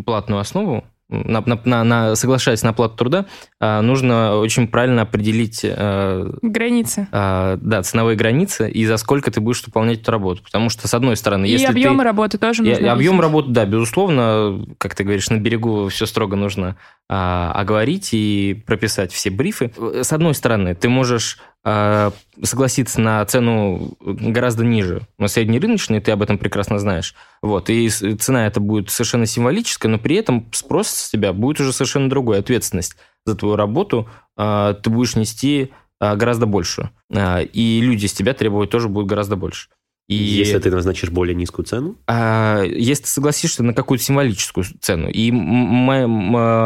платную 0.06 0.40
основу, 0.40 0.84
на, 1.10 1.44
на- 1.66 1.84
на- 1.84 2.16
соглашаясь 2.16 2.64
на 2.64 2.70
оплату 2.70 2.96
труда, 2.96 3.26
а, 3.60 3.82
нужно 3.82 4.38
очень 4.38 4.66
правильно 4.70 5.02
определить 5.02 5.60
а, 5.66 6.32
Границы. 6.42 7.08
а, 7.12 7.58
да, 7.62 7.84
ценовые 7.84 8.16
границы 8.16 8.72
и 8.72 8.86
за 8.86 8.96
сколько 8.96 9.30
ты 9.30 9.42
будешь 9.42 9.62
выполнять 9.66 10.00
эту 10.00 10.12
работу. 10.12 10.42
Потому 10.42 10.70
что, 10.70 10.88
с 10.88 10.94
одной 10.94 11.18
стороны, 11.18 11.48
И 11.48 11.52
если 11.52 11.66
объемы 11.66 11.98
ты... 12.00 12.04
работы 12.06 12.38
тоже 12.38 12.64
нужно. 12.64 12.82
и 12.82 12.88
объем 12.88 13.20
работы, 13.20 13.50
да, 13.50 13.66
безусловно, 13.66 14.66
как 14.78 14.96
ты 14.96 15.04
говоришь, 15.04 15.30
на 15.30 15.36
берегу 15.38 15.90
все 15.90 16.06
строго 16.06 16.38
нужно 16.38 16.78
а, 17.10 17.52
оговорить 17.56 18.12
и 18.14 18.64
прописать 18.66 19.12
все 19.12 19.30
брифы. 19.32 19.70
С 20.02 20.14
одной 20.14 20.34
стороны, 20.34 20.76
ты 20.76 20.88
можешь 20.88 21.40
согласиться 21.64 23.00
на 23.00 23.24
цену 23.26 23.96
гораздо 24.00 24.66
ниже, 24.66 25.02
на 25.20 25.28
среднерыночной, 25.28 26.00
ты 26.00 26.12
об 26.12 26.24
этом 26.24 26.40
прекрасно 26.40 26.80
знаешь. 26.80 27.14
Вот, 27.44 27.70
и 27.70 27.88
цена 27.90 28.48
это 28.48 28.60
будет 28.60 28.90
совершенно 28.90 29.28
символическая, 29.28 29.92
но 29.92 30.00
при 30.00 30.16
этом 30.16 30.48
спрос 30.52 30.88
с 30.88 31.12
тебя 31.12 31.34
будет 31.34 31.60
уже 31.60 31.72
совершенно 31.72 32.10
другой. 32.10 32.40
Ответственность 32.40 32.96
за 33.26 33.36
твою 33.36 33.56
работу 33.56 34.10
а, 34.36 34.74
ты 34.74 34.90
будешь 34.90 35.16
нести 35.16 35.72
а, 36.00 36.16
гораздо 36.16 36.48
больше. 36.48 36.90
А, 37.14 37.42
и 37.42 37.82
люди 37.82 38.08
с 38.08 38.14
тебя 38.14 38.34
требовать 38.34 38.72
тоже 38.72 38.90
будут 38.90 39.10
гораздо 39.10 39.36
больше. 39.36 39.70
И 40.12 40.16
Если 40.16 40.58
ты 40.60 40.70
назначишь 40.70 41.10
более 41.10 41.36
низкую 41.36 41.66
цену, 41.66 41.96
а, 42.08 42.64
если 42.64 43.04
ты 43.04 43.10
согласишься 43.10 43.64
на 43.64 43.74
какую-то 43.74 44.04
символическую 44.04 44.66
цену. 44.82 45.10
И 45.10 45.32
моя, 45.32 46.04
м- 46.04 46.12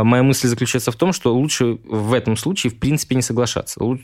моя 0.07 0.23
мысль 0.23 0.47
заключается 0.47 0.91
в 0.91 0.95
том, 0.95 1.13
что 1.13 1.35
лучше 1.35 1.77
в 1.85 2.13
этом 2.13 2.37
случае, 2.37 2.71
в 2.71 2.79
принципе, 2.79 3.15
не 3.15 3.21
соглашаться. 3.21 3.79
Лу- 3.79 3.99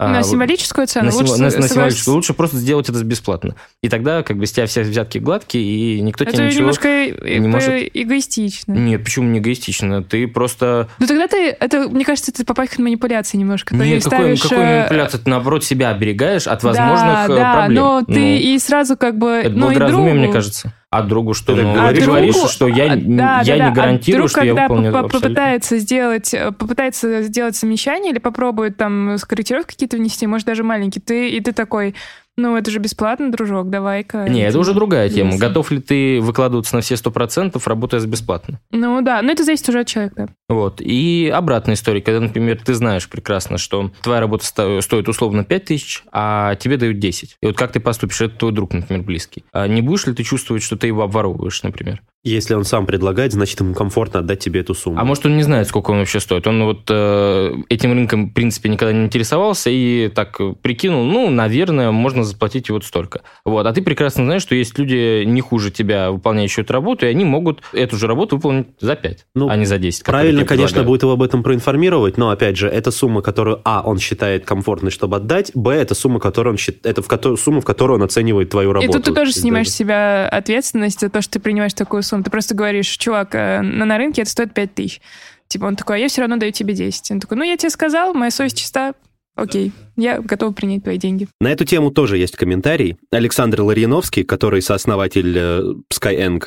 На, 0.00 0.06
а, 0.06 0.08
На 0.08 0.22
символическую 0.24 0.88
цену 0.88 1.10
на, 1.10 1.14
лучше 1.14 1.36
на- 1.36 1.50
на 1.50 1.68
символическую. 1.68 2.16
Лучше 2.16 2.34
просто 2.34 2.56
сделать 2.56 2.88
это 2.88 3.04
бесплатно. 3.04 3.54
И 3.80 3.88
тогда 3.88 4.24
как 4.24 4.36
бы 4.38 4.46
с 4.46 4.50
тебя 4.50 4.66
все 4.66 4.82
взятки 4.82 5.18
гладкие, 5.18 5.62
и 5.62 6.00
никто 6.00 6.24
Это 6.24 6.32
тебе 6.32 6.46
ничего... 6.46 6.60
немножко 6.62 6.88
не 7.06 7.46
может- 7.46 7.90
эгоистично. 7.94 8.72
Нет, 8.72 9.04
почему 9.04 9.28
не 9.28 9.38
эгоистично? 9.38 10.02
Ты 10.02 10.26
просто... 10.26 10.88
Ну 10.98 11.06
тогда 11.06 11.28
ты, 11.28 11.56
это, 11.60 11.88
мне 11.88 12.04
кажется, 12.04 12.32
это 12.32 12.44
попахивает 12.44 12.80
манипуляцией 12.80 13.38
немножко. 13.40 13.72
Ты 13.76 13.84
Нет, 13.86 14.02
какой, 14.02 14.18
ставишь, 14.36 14.42
какой 14.42 14.58
э, 14.58 14.78
манипуляции? 14.80 15.18
Ты, 15.18 15.30
наоборот, 15.30 15.64
себя 15.64 15.90
оберегаешь 15.90 16.48
от 16.48 16.60
да, 16.62 16.68
возможных 16.68 17.30
э, 17.30 17.40
да, 17.40 17.52
проблем. 17.54 17.82
но 17.82 18.02
ты 18.02 18.12
Ну, 18.12 18.18
и 18.36 18.58
сразу 18.58 18.96
как 18.96 19.16
бы... 19.16 19.28
Это 19.28 19.50
ну, 19.50 19.70
и 19.70 19.74
благоразумие, 19.74 20.12
другу- 20.14 20.24
мне 20.24 20.32
кажется. 20.32 20.72
А 20.98 21.02
другу 21.02 21.34
что? 21.34 21.54
Ты 21.54 21.62
Ну, 21.62 21.74
говоришь, 21.74 21.98
ты 21.98 22.04
другу- 22.04 22.16
говоришь, 22.18 22.50
что 22.50 22.68
я, 22.68 22.92
а, 22.92 22.96
да, 22.96 23.40
я 23.42 23.56
да, 23.56 23.58
да. 23.64 23.68
не 23.70 23.74
гарантирую, 23.74 24.16
а 24.16 24.20
друг, 24.22 24.30
что 24.30 24.40
я 24.42 24.46
когда 24.54 24.62
выполню 24.68 24.92
по- 24.92 25.08
попытается 25.08 25.78
сделать, 25.78 26.34
э, 26.34 26.52
попытается 26.52 27.22
сделать 27.22 27.56
замечание 27.56 28.12
или 28.12 28.18
попробует 28.18 28.76
там 28.76 29.18
скорректировки 29.18 29.72
какие-то 29.72 29.96
внести, 29.96 30.26
может, 30.26 30.46
даже 30.46 30.62
маленькие, 30.62 31.02
ты, 31.04 31.28
и 31.30 31.40
ты 31.40 31.52
такой, 31.52 31.94
ну, 32.36 32.56
это 32.56 32.70
же 32.70 32.80
бесплатно, 32.80 33.30
дружок, 33.30 33.70
давай-ка. 33.70 34.28
Не, 34.28 34.40
это 34.42 34.58
уже 34.58 34.72
другая 34.74 35.08
тема. 35.08 35.30
займись». 35.30 35.40
Готов 35.40 35.70
ли 35.70 35.80
ты 35.80 36.20
выкладываться 36.20 36.74
на 36.74 36.82
все 36.82 36.96
сто 36.96 37.10
процентов, 37.12 37.68
работая 37.68 38.00
за 38.00 38.08
бесплатно? 38.08 38.58
Ну 38.72 39.00
да, 39.02 39.22
но 39.22 39.30
это 39.32 39.44
зависит 39.44 39.68
уже 39.68 39.80
от 39.80 39.86
человека. 39.86 40.14
да. 40.16 40.28
Вот. 40.54 40.80
И 40.80 41.30
обратная 41.34 41.74
история, 41.74 42.00
когда, 42.00 42.20
например, 42.20 42.60
ты 42.64 42.74
знаешь 42.74 43.08
прекрасно, 43.08 43.58
что 43.58 43.90
твоя 44.02 44.20
работа 44.20 44.44
сто- 44.46 44.80
стоит 44.80 45.08
условно 45.08 45.44
5 45.44 45.64
тысяч, 45.64 46.04
а 46.12 46.54
тебе 46.54 46.76
дают 46.76 46.98
10. 47.00 47.36
И 47.40 47.46
вот 47.46 47.56
как 47.56 47.72
ты 47.72 47.80
поступишь? 47.80 48.20
Это 48.20 48.36
твой 48.36 48.52
друг, 48.52 48.72
например, 48.72 49.02
близкий. 49.02 49.44
А 49.52 49.66
не 49.66 49.82
будешь 49.82 50.06
ли 50.06 50.14
ты 50.14 50.22
чувствовать, 50.22 50.62
что 50.62 50.76
ты 50.76 50.86
его 50.86 51.02
обворовываешь, 51.02 51.62
например? 51.64 52.00
если 52.26 52.54
он 52.54 52.64
сам 52.64 52.86
предлагает, 52.86 53.32
значит, 53.32 53.60
ему 53.60 53.74
комфортно 53.74 54.20
отдать 54.20 54.38
тебе 54.38 54.60
эту 54.60 54.74
сумму. 54.74 54.98
А 54.98 55.04
может, 55.04 55.26
он 55.26 55.36
не 55.36 55.42
знает, 55.42 55.68
сколько 55.68 55.90
он 55.90 55.98
вообще 55.98 56.20
стоит. 56.20 56.46
Он 56.46 56.64
вот 56.64 56.88
э, 56.88 57.54
этим 57.68 57.92
рынком, 57.92 58.30
в 58.30 58.32
принципе, 58.32 58.70
никогда 58.70 58.94
не 58.94 59.04
интересовался 59.04 59.68
и 59.68 60.08
так 60.08 60.40
прикинул, 60.62 61.04
ну, 61.04 61.28
наверное, 61.28 61.90
можно 61.90 62.24
заплатить 62.24 62.70
вот 62.70 62.84
столько. 62.84 63.20
Вот. 63.44 63.66
А 63.66 63.72
ты 63.74 63.82
прекрасно 63.82 64.24
знаешь, 64.24 64.40
что 64.40 64.54
есть 64.54 64.78
люди 64.78 65.24
не 65.24 65.42
хуже 65.42 65.70
тебя, 65.70 66.10
выполняющие 66.10 66.64
эту 66.64 66.72
работу, 66.72 67.04
и 67.04 67.10
они 67.10 67.26
могут 67.26 67.60
эту 67.74 67.98
же 67.98 68.06
работу 68.06 68.36
выполнить 68.36 68.68
за 68.80 68.96
5, 68.96 69.26
Ну, 69.34 69.50
а 69.50 69.56
не 69.56 69.66
за 69.66 69.76
10. 69.76 70.02
которые 70.04 70.32
Правильно, 70.44 70.66
конечно, 70.68 70.84
будет 70.84 71.02
его 71.02 71.12
об 71.12 71.22
этом 71.22 71.42
проинформировать, 71.42 72.16
но, 72.16 72.30
опять 72.30 72.56
же, 72.56 72.68
это 72.68 72.90
сумма, 72.90 73.22
которую, 73.22 73.60
а, 73.64 73.82
он 73.84 73.98
считает 73.98 74.44
комфортной, 74.44 74.90
чтобы 74.90 75.16
отдать, 75.16 75.50
б, 75.54 75.70
это 75.72 75.94
сумма, 75.94 76.20
которую 76.20 76.52
он 76.54 76.58
счит- 76.58 76.84
это 76.86 77.02
в 77.02 77.08
кото- 77.08 77.36
сумма, 77.36 77.60
в 77.60 77.64
которую 77.64 77.98
он 77.98 78.04
оценивает 78.04 78.50
твою 78.50 78.72
работу. 78.72 78.90
И 78.90 78.92
тут 78.94 79.04
ты 79.04 79.10
тоже 79.12 79.32
То 79.32 79.36
есть 79.36 79.40
снимаешь 79.40 79.70
с 79.70 79.74
себя 79.74 80.28
ответственность 80.28 81.00
за 81.00 81.08
то, 81.10 81.20
что 81.22 81.32
ты 81.34 81.40
принимаешь 81.40 81.74
такую 81.74 82.02
сумму. 82.02 82.22
Ты 82.24 82.30
просто 82.30 82.54
говоришь, 82.54 82.88
чувак, 82.88 83.34
э, 83.34 83.60
на, 83.62 83.84
на 83.84 83.98
рынке 83.98 84.22
это 84.22 84.30
стоит 84.30 84.54
5 84.54 84.74
тысяч. 84.74 85.00
Типа 85.48 85.66
он 85.66 85.76
такой, 85.76 85.96
а 85.96 85.98
я 85.98 86.08
все 86.08 86.22
равно 86.22 86.36
даю 86.36 86.52
тебе 86.52 86.74
10. 86.74 87.10
Он 87.10 87.20
такой, 87.20 87.36
ну 87.36 87.44
я 87.44 87.56
тебе 87.56 87.70
сказал, 87.70 88.14
моя 88.14 88.30
совесть 88.30 88.58
чиста, 88.58 88.94
окей, 89.36 89.72
я 89.96 90.20
готов 90.20 90.54
принять 90.54 90.82
твои 90.84 90.96
деньги. 90.98 91.28
На 91.40 91.48
эту 91.52 91.64
тему 91.64 91.90
тоже 91.90 92.18
есть 92.18 92.36
комментарий. 92.36 92.96
Александр 93.10 93.60
Ларьяновский, 93.62 94.24
который 94.24 94.62
сооснователь 94.62 95.34
э, 95.36 95.62
Skyeng, 95.92 96.42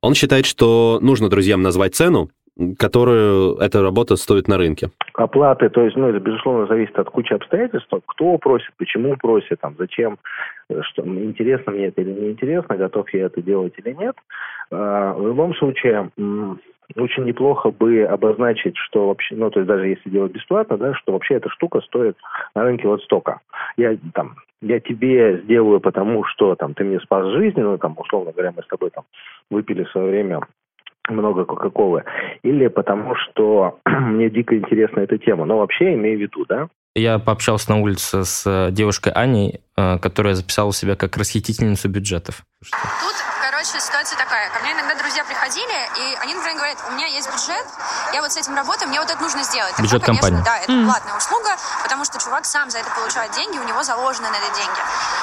он 0.00 0.14
считает, 0.14 0.46
что 0.46 0.98
нужно 1.02 1.28
друзьям 1.28 1.62
назвать 1.62 1.94
цену, 1.94 2.30
которую 2.78 3.56
эта 3.58 3.82
работа 3.82 4.16
стоит 4.16 4.48
на 4.48 4.56
рынке. 4.56 4.88
оплаты, 5.14 5.68
то 5.68 5.82
есть, 5.82 5.96
ну, 5.96 6.08
это, 6.08 6.20
безусловно, 6.20 6.66
зависит 6.66 6.98
от 6.98 7.10
кучи 7.10 7.32
обстоятельств, 7.32 7.92
кто 8.06 8.38
просит, 8.38 8.70
почему 8.78 9.16
просит, 9.16 9.60
там, 9.60 9.74
зачем, 9.78 10.18
э, 10.70 10.80
что, 10.82 11.02
интересно 11.02 11.72
мне 11.72 11.86
это 11.86 12.00
или 12.00 12.12
не 12.12 12.30
интересно, 12.30 12.76
готов 12.76 13.12
я 13.12 13.26
это 13.26 13.42
делать 13.42 13.74
или 13.76 13.92
нет. 13.92 14.16
А, 14.70 15.14
В 15.14 15.26
любом 15.26 15.54
случае, 15.54 16.10
очень 16.94 17.24
неплохо 17.24 17.70
бы 17.70 18.04
обозначить, 18.04 18.76
что 18.76 19.08
вообще, 19.08 19.34
ну, 19.34 19.50
то 19.50 19.60
есть 19.60 19.68
даже 19.68 19.88
если 19.88 20.08
делать 20.08 20.32
бесплатно, 20.32 20.78
да, 20.78 20.94
что 20.94 21.12
вообще 21.12 21.34
эта 21.34 21.50
штука 21.50 21.80
стоит 21.80 22.16
на 22.54 22.62
рынке 22.62 22.86
вот 22.86 23.02
столько. 23.02 23.40
Я 23.76 23.96
там, 24.14 24.36
я 24.62 24.80
тебе 24.80 25.42
сделаю, 25.44 25.80
потому 25.80 26.24
что 26.24 26.54
там 26.54 26.74
ты 26.74 26.84
мне 26.84 27.00
спас 27.00 27.26
жизнь, 27.32 27.60
ну, 27.60 27.76
там, 27.76 27.96
условно 27.98 28.32
говоря, 28.32 28.52
мы 28.56 28.62
с 28.62 28.68
тобой 28.68 28.90
там 28.90 29.04
выпили 29.50 29.84
в 29.84 29.90
свое 29.90 30.10
время 30.10 30.40
много 31.08 31.44
Кока-Колы, 31.44 32.04
или 32.42 32.68
потому 32.68 33.14
что 33.14 33.78
мне 33.86 34.30
дико 34.30 34.56
интересна 34.56 35.00
эта 35.00 35.18
тема. 35.18 35.44
Но 35.44 35.58
вообще 35.58 35.94
имею 35.94 36.18
в 36.18 36.20
виду, 36.22 36.44
да, 36.48 36.68
Я 36.94 37.18
пообщался 37.18 37.70
на 37.70 37.80
улице 37.80 38.24
с 38.24 38.70
девушкой 38.72 39.12
Аней, 39.12 39.60
э, 39.76 39.98
которая 39.98 40.34
записала 40.34 40.72
себя 40.72 40.96
как 40.96 41.16
расхитительницу 41.16 41.88
бюджетов. 41.88 42.42
Тут, 42.60 43.16
короче, 43.42 43.78
ситуация 43.80 44.18
такая. 44.18 44.48
Ко 44.50 44.62
мне 44.62 44.72
иногда 44.72 44.94
друзья 44.98 45.24
приходили, 45.46 45.90
и 45.96 46.16
они, 46.16 46.34
например, 46.34 46.56
говорят, 46.56 46.78
у 46.88 46.92
меня 46.92 47.06
есть 47.06 47.30
бюджет, 47.30 47.66
я 48.12 48.20
вот 48.20 48.32
с 48.32 48.36
этим 48.36 48.56
работаю, 48.56 48.88
мне 48.88 49.00
вот 49.00 49.10
это 49.10 49.20
нужно 49.22 49.42
сделать. 49.42 49.78
Бюджет 49.78 50.02
Тогда, 50.02 50.06
конечно, 50.06 50.28
компании. 50.28 50.44
Да, 50.44 50.58
это 50.58 50.72
Мгм. 50.72 50.90
платная 50.90 51.14
услуга, 51.14 51.56
потому 51.82 52.04
что 52.04 52.18
чувак 52.18 52.44
сам 52.44 52.70
за 52.70 52.78
это 52.78 52.90
получает 52.90 53.30
деньги, 53.32 53.58
у 53.58 53.62
него 53.64 53.82
заложены 53.82 54.28
на 54.30 54.36
это 54.36 54.54
деньги. 54.54 54.80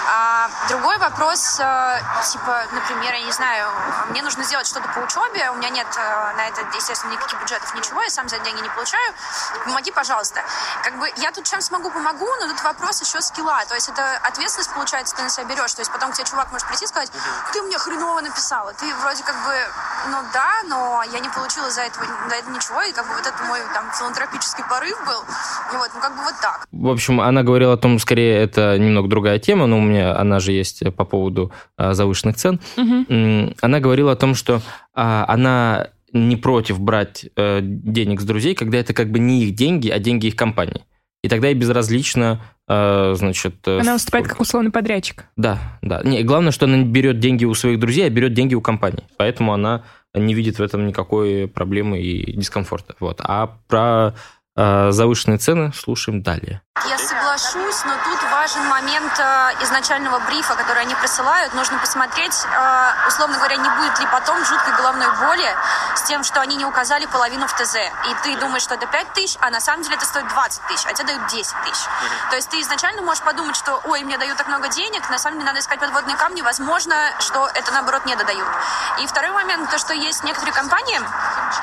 А, 0.08 0.50
другой 0.70 0.98
вопрос, 0.98 1.60
э, 1.60 2.02
типа, 2.32 2.64
например, 2.72 3.14
я 3.14 3.26
не 3.26 3.32
знаю, 3.32 3.70
мне 4.10 4.22
нужно 4.22 4.44
сделать 4.44 4.68
что-то 4.68 4.88
по 4.90 5.00
учебе, 5.00 5.50
у 5.52 5.56
меня 5.56 5.70
нет 5.70 5.88
э, 5.96 6.34
на 6.38 6.48
это, 6.48 6.62
естественно, 6.76 7.12
никаких 7.12 7.40
бюджетов, 7.42 7.74
ничего, 7.76 8.02
я 8.02 8.10
сам 8.10 8.30
за 8.30 8.40
деньги 8.40 8.62
не 8.62 8.70
получаю, 8.70 9.14
помоги, 9.66 9.92
пожалуйста. 9.92 10.42
Как 10.84 10.98
бы 11.00 11.12
я 11.18 11.32
тут 11.32 11.46
чем 11.46 11.62
смогу, 11.62 11.90
помогу, 11.92 12.28
но 12.40 12.48
тут 12.48 12.64
вопрос 12.64 13.02
еще 13.02 13.22
скилла, 13.22 13.64
то 13.68 13.76
есть 13.76 13.90
это 13.90 14.18
ответственность, 14.24 14.74
получается, 14.74 15.16
ты 15.16 15.24
на 15.24 15.30
себя 15.30 15.46
берешь, 15.46 15.74
то 15.74 15.82
есть 15.82 15.92
потом 15.92 16.12
к 16.12 16.16
тебе 16.16 16.26
чувак 16.26 16.52
может 16.52 16.68
прийти 16.68 16.86
и 16.86 16.88
сказать, 16.88 17.12
ты 17.52 17.62
мне 17.62 17.78
хреново 17.78 18.22
написала, 18.22 18.74
ты 18.74 18.94
вроде 18.96 19.24
как 19.24 19.36
бы, 19.44 19.68
ну 20.14 20.20
да, 20.34 20.52
но 20.70 21.02
я 21.12 21.20
не 21.20 21.30
получила 21.30 21.70
за 21.70 21.82
это, 21.82 21.98
за 22.30 22.36
это 22.36 22.50
ничего, 22.52 22.82
и 22.84 22.94
как 22.94 23.06
бы 23.08 23.14
вот 23.18 23.26
это 23.26 23.44
мой 23.50 23.60
там 23.74 23.86
филантропический 23.98 24.64
порыв 24.70 24.96
был, 25.06 25.22
и 25.74 25.78
вот, 25.78 25.90
ну 25.96 26.00
как 26.02 26.12
бы 26.16 26.22
вот 26.24 26.36
так. 26.42 26.68
В 26.72 26.88
общем, 26.88 27.20
она 27.20 27.42
говорила 27.44 27.74
о 27.74 27.78
том, 27.78 27.98
скорее, 28.00 28.38
это 28.38 28.78
немного 28.78 29.08
другая 29.10 29.40
тема, 29.40 29.66
но 29.66 29.80
у 29.80 29.82
меня 29.82 30.16
она 30.16 30.40
же 30.40 30.52
есть 30.52 30.84
по 30.96 31.04
поводу 31.06 31.52
а, 31.78 31.94
завышенных 31.94 32.36
цен. 32.38 32.60
М, 32.78 33.56
Она 33.62 33.80
говорила 33.80 34.12
о 34.12 34.16
том, 34.16 34.36
что 34.36 34.62
а, 34.94 35.26
она 35.28 35.88
не 36.14 36.36
против 36.36 36.80
брать 36.80 37.26
э, 37.36 37.60
денег 37.64 38.22
с 38.22 38.24
друзей, 38.24 38.54
когда 38.54 38.78
это 38.78 38.94
как 38.94 39.10
бы 39.10 39.18
не 39.18 39.44
их 39.46 39.56
деньги, 39.56 39.90
а 39.90 39.98
деньги 39.98 40.28
их 40.28 40.36
компании. 40.36 40.84
и 41.24 41.30
тогда 41.30 41.48
ей 41.48 41.56
безразлично, 41.56 42.42
э, 42.68 43.14
значит... 43.16 43.56
э, 43.66 43.80
Она 43.80 43.94
выступает 43.94 44.26
сколько- 44.26 44.36
как 44.36 44.42
условный 44.42 44.72
подрядчик. 44.72 45.24
Да, 45.38 45.58
да. 45.82 46.02
Не, 46.04 46.22
главное, 46.24 46.52
что 46.52 46.66
она 46.66 46.76
не 46.78 46.84
берет 46.86 47.20
деньги 47.20 47.46
у 47.46 47.54
своих 47.56 47.80
друзей, 47.80 48.06
а 48.06 48.10
берет 48.10 48.34
деньги 48.34 48.54
у 48.56 48.62
компании. 48.62 49.06
Поэтому 49.18 49.54
она 49.54 49.84
не 50.14 50.34
видит 50.34 50.60
в 50.60 50.62
этом 50.62 50.88
никакой 50.88 51.48
проблемы 51.48 52.00
и 52.00 52.34
дискомфорта. 52.34 52.96
Вот. 53.00 53.20
А 53.24 53.58
про 53.68 54.14
э, 54.56 54.92
завышенные 54.92 55.38
цены 55.38 55.72
слушаем 55.74 56.22
далее. 56.22 56.62
Я 56.88 56.98
соглашусь, 56.98 57.84
но 57.86 57.94
тут 58.04 58.33
важен 58.54 58.70
момент 58.70 59.20
э, 59.20 59.64
изначального 59.64 60.20
брифа, 60.20 60.56
который 60.56 60.84
они 60.84 60.96
присылают. 60.96 61.54
Нужно 61.54 61.78
посмотреть, 61.80 62.46
э, 62.46 63.08
условно 63.08 63.38
говоря, 63.38 63.56
не 63.56 63.70
будет 63.70 64.00
ли 64.00 64.06
потом 64.12 64.44
жуткой 64.46 64.74
головной 64.76 65.08
боли 65.22 65.56
с 65.96 66.04
тем, 66.04 66.24
что 66.24 66.42
они 66.42 66.56
не 66.56 66.66
указали 66.66 67.06
половину 67.06 67.48
в 67.48 67.54
ТЗ. 67.54 67.76
И 67.76 68.16
ты 68.24 68.36
думаешь, 68.38 68.64
что 68.64 68.76
это 68.76 68.86
5 68.86 69.14
тысяч, 69.14 69.38
а 69.42 69.50
на 69.50 69.60
самом 69.60 69.84
деле 69.84 69.96
это 69.96 70.06
стоит 70.06 70.28
20 70.28 70.62
тысяч, 70.68 70.86
а 70.86 70.94
тебе 70.94 71.08
дают 71.08 71.28
10 71.28 71.56
тысяч. 71.64 71.86
То 72.30 72.36
есть 72.36 72.50
ты 72.50 72.60
изначально 72.62 73.02
можешь 73.02 73.24
подумать, 73.24 73.56
что, 73.56 73.82
ой, 73.86 74.04
мне 74.04 74.18
дают 74.18 74.38
так 74.38 74.48
много 74.48 74.68
денег, 74.68 75.10
на 75.10 75.18
самом 75.18 75.40
деле 75.40 75.48
надо 75.48 75.60
искать 75.60 75.80
подводные 75.80 76.18
камни, 76.18 76.42
возможно, 76.42 76.96
что 77.20 77.50
это 77.54 77.72
наоборот 77.72 78.06
не 78.06 78.16
додают. 78.16 78.48
И 79.00 79.08
второй 79.08 79.32
момент, 79.32 79.70
то, 79.70 79.78
что 79.78 79.94
есть 79.94 80.24
некоторые 80.24 80.54
компании, 80.54 81.00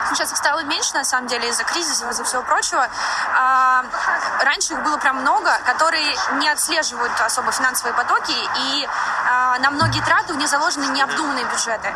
сейчас 0.09 0.33
их 0.33 0.39
стало 0.39 0.61
меньше, 0.65 0.95
на 0.95 1.05
самом 1.05 1.29
деле, 1.29 1.49
из-за 1.51 1.65
кризиса, 1.65 2.09
из-за 2.11 2.25
всего 2.25 2.43
прочего. 2.43 2.89
Раньше 4.43 4.75
их 4.75 4.83
было 4.83 4.97
прям 4.99 5.17
много, 5.17 5.51
которые 5.67 6.15
не 6.35 6.49
отслеживают 6.49 7.13
особо 7.21 7.53
финансовые 7.53 7.95
потоки, 7.95 8.33
и 8.33 8.89
на 9.59 9.71
многие 9.71 10.03
траты 10.05 10.35
у 10.35 10.37
них 10.37 10.49
заложены 10.49 10.93
необдуманные 10.95 11.45
бюджеты. 11.45 11.89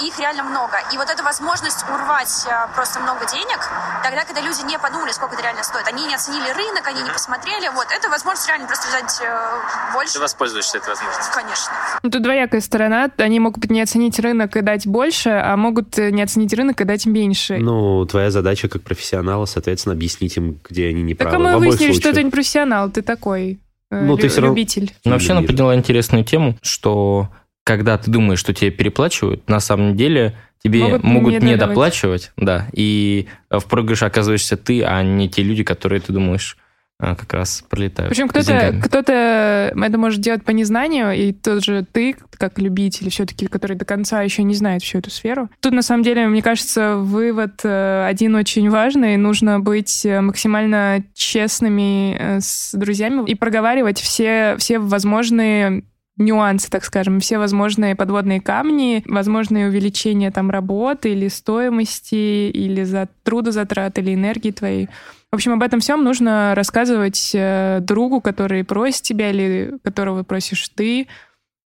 Их 0.00 0.18
реально 0.18 0.44
много. 0.44 0.78
И 0.92 0.96
вот 0.96 1.10
эта 1.10 1.22
возможность 1.22 1.84
урвать 1.88 2.46
а, 2.48 2.68
просто 2.74 3.00
много 3.00 3.26
денег, 3.26 3.60
тогда, 4.02 4.24
когда 4.24 4.40
люди 4.40 4.62
не 4.64 4.78
подумали, 4.78 5.12
сколько 5.12 5.34
это 5.34 5.42
реально 5.42 5.62
стоит, 5.62 5.86
они 5.88 6.06
не 6.06 6.14
оценили 6.14 6.50
рынок, 6.50 6.86
они 6.86 7.02
не 7.02 7.10
посмотрели, 7.10 7.68
вот, 7.74 7.86
это 7.90 8.08
возможность 8.08 8.48
реально 8.48 8.66
просто 8.66 8.88
взять 8.88 9.20
э, 9.22 9.92
больше. 9.92 10.14
Ты 10.14 10.20
воспользуешься 10.20 10.78
этой 10.78 10.90
возможностью. 10.90 11.34
Конечно. 11.34 11.72
Ну, 12.02 12.10
тут 12.10 12.22
двоякая 12.22 12.60
сторона. 12.60 13.10
Они 13.18 13.40
могут 13.40 13.70
не 13.70 13.80
оценить 13.80 14.18
рынок 14.18 14.56
и 14.56 14.60
дать 14.60 14.86
больше, 14.86 15.30
а 15.30 15.56
могут 15.56 15.98
э, 15.98 16.10
не 16.10 16.22
оценить 16.22 16.52
рынок 16.54 16.80
и 16.80 16.84
дать 16.84 17.06
меньше. 17.06 17.58
Ну, 17.58 18.04
твоя 18.06 18.30
задача 18.30 18.68
как 18.68 18.82
профессионала, 18.82 19.46
соответственно, 19.46 19.94
объяснить 19.94 20.36
им, 20.36 20.60
где 20.68 20.88
они 20.88 21.02
не 21.02 21.14
так 21.14 21.28
правы. 21.28 21.44
а 21.44 21.52
мы 21.52 21.58
выяснили, 21.58 21.92
что 21.92 22.12
ты 22.12 22.22
не 22.22 22.30
профессионал, 22.30 22.90
ты 22.90 23.02
такой 23.02 23.52
э, 23.52 23.56
Ну, 23.92 24.16
ты 24.16 24.28
всё 24.28 24.40
равно- 24.40 24.54
любитель. 24.56 24.92
Но 25.04 25.12
вообще 25.12 25.32
она 25.32 25.42
подняла 25.42 25.74
интересную 25.76 26.24
тему, 26.24 26.56
что 26.62 27.28
когда 27.64 27.98
ты 27.98 28.10
думаешь, 28.10 28.38
что 28.40 28.52
тебе 28.54 28.70
переплачивают, 28.70 29.48
на 29.48 29.60
самом 29.60 29.96
деле 29.96 30.34
тебе 30.64 30.80
Могут 30.84 31.02
могут, 31.04 31.32
не 31.42 31.50
не, 31.50 31.56
доплачивать, 31.56 32.32
да, 32.36 32.68
и 32.72 33.26
в 33.50 33.64
проигрыше 33.66 34.04
оказываешься 34.06 34.56
ты, 34.56 34.82
а 34.82 35.02
не 35.02 35.28
те 35.28 35.42
люди, 35.42 35.62
которые 35.64 36.00
ты 36.00 36.12
думаешь 36.12 36.56
как 37.02 37.32
раз 37.34 37.64
пролетают. 37.68 38.10
Причем 38.10 38.28
кто-то, 38.28 38.80
кто-то 38.82 39.72
это 39.74 39.98
может 39.98 40.20
делать 40.20 40.44
по 40.44 40.52
незнанию, 40.52 41.12
и 41.12 41.32
тот 41.32 41.64
же 41.64 41.84
ты, 41.90 42.16
как 42.38 42.58
любитель, 42.58 43.10
все-таки, 43.10 43.46
который 43.46 43.76
до 43.76 43.84
конца 43.84 44.22
еще 44.22 44.42
не 44.44 44.54
знает 44.54 44.82
всю 44.82 44.98
эту 44.98 45.10
сферу. 45.10 45.50
Тут, 45.60 45.72
на 45.72 45.82
самом 45.82 46.04
деле, 46.04 46.26
мне 46.28 46.42
кажется, 46.42 46.96
вывод 46.96 47.60
э, 47.64 48.06
один 48.06 48.36
очень 48.36 48.70
важный. 48.70 49.16
Нужно 49.16 49.58
быть 49.58 50.06
э, 50.06 50.20
максимально 50.20 51.04
честными 51.14 52.16
э, 52.18 52.40
с 52.40 52.72
друзьями 52.72 53.28
и 53.28 53.34
проговаривать 53.34 54.00
все, 54.00 54.56
все 54.58 54.78
возможные 54.78 55.82
нюансы, 56.16 56.70
так 56.70 56.84
скажем, 56.84 57.20
все 57.20 57.38
возможные 57.38 57.96
подводные 57.96 58.40
камни, 58.40 59.02
возможные 59.06 59.68
увеличения 59.68 60.30
там 60.30 60.50
работы 60.50 61.12
или 61.12 61.28
стоимости, 61.28 62.50
или 62.50 62.84
за 62.84 63.08
трудозатрат, 63.22 63.98
или 63.98 64.14
энергии 64.14 64.50
твоей. 64.50 64.88
В 65.32 65.34
общем, 65.34 65.52
об 65.52 65.62
этом 65.62 65.80
всем 65.80 66.04
нужно 66.04 66.54
рассказывать 66.54 67.30
э, 67.32 67.78
другу, 67.80 68.20
который 68.20 68.64
просит 68.64 69.00
тебя 69.00 69.30
или 69.30 69.78
которого 69.82 70.24
просишь 70.24 70.68
ты 70.68 71.08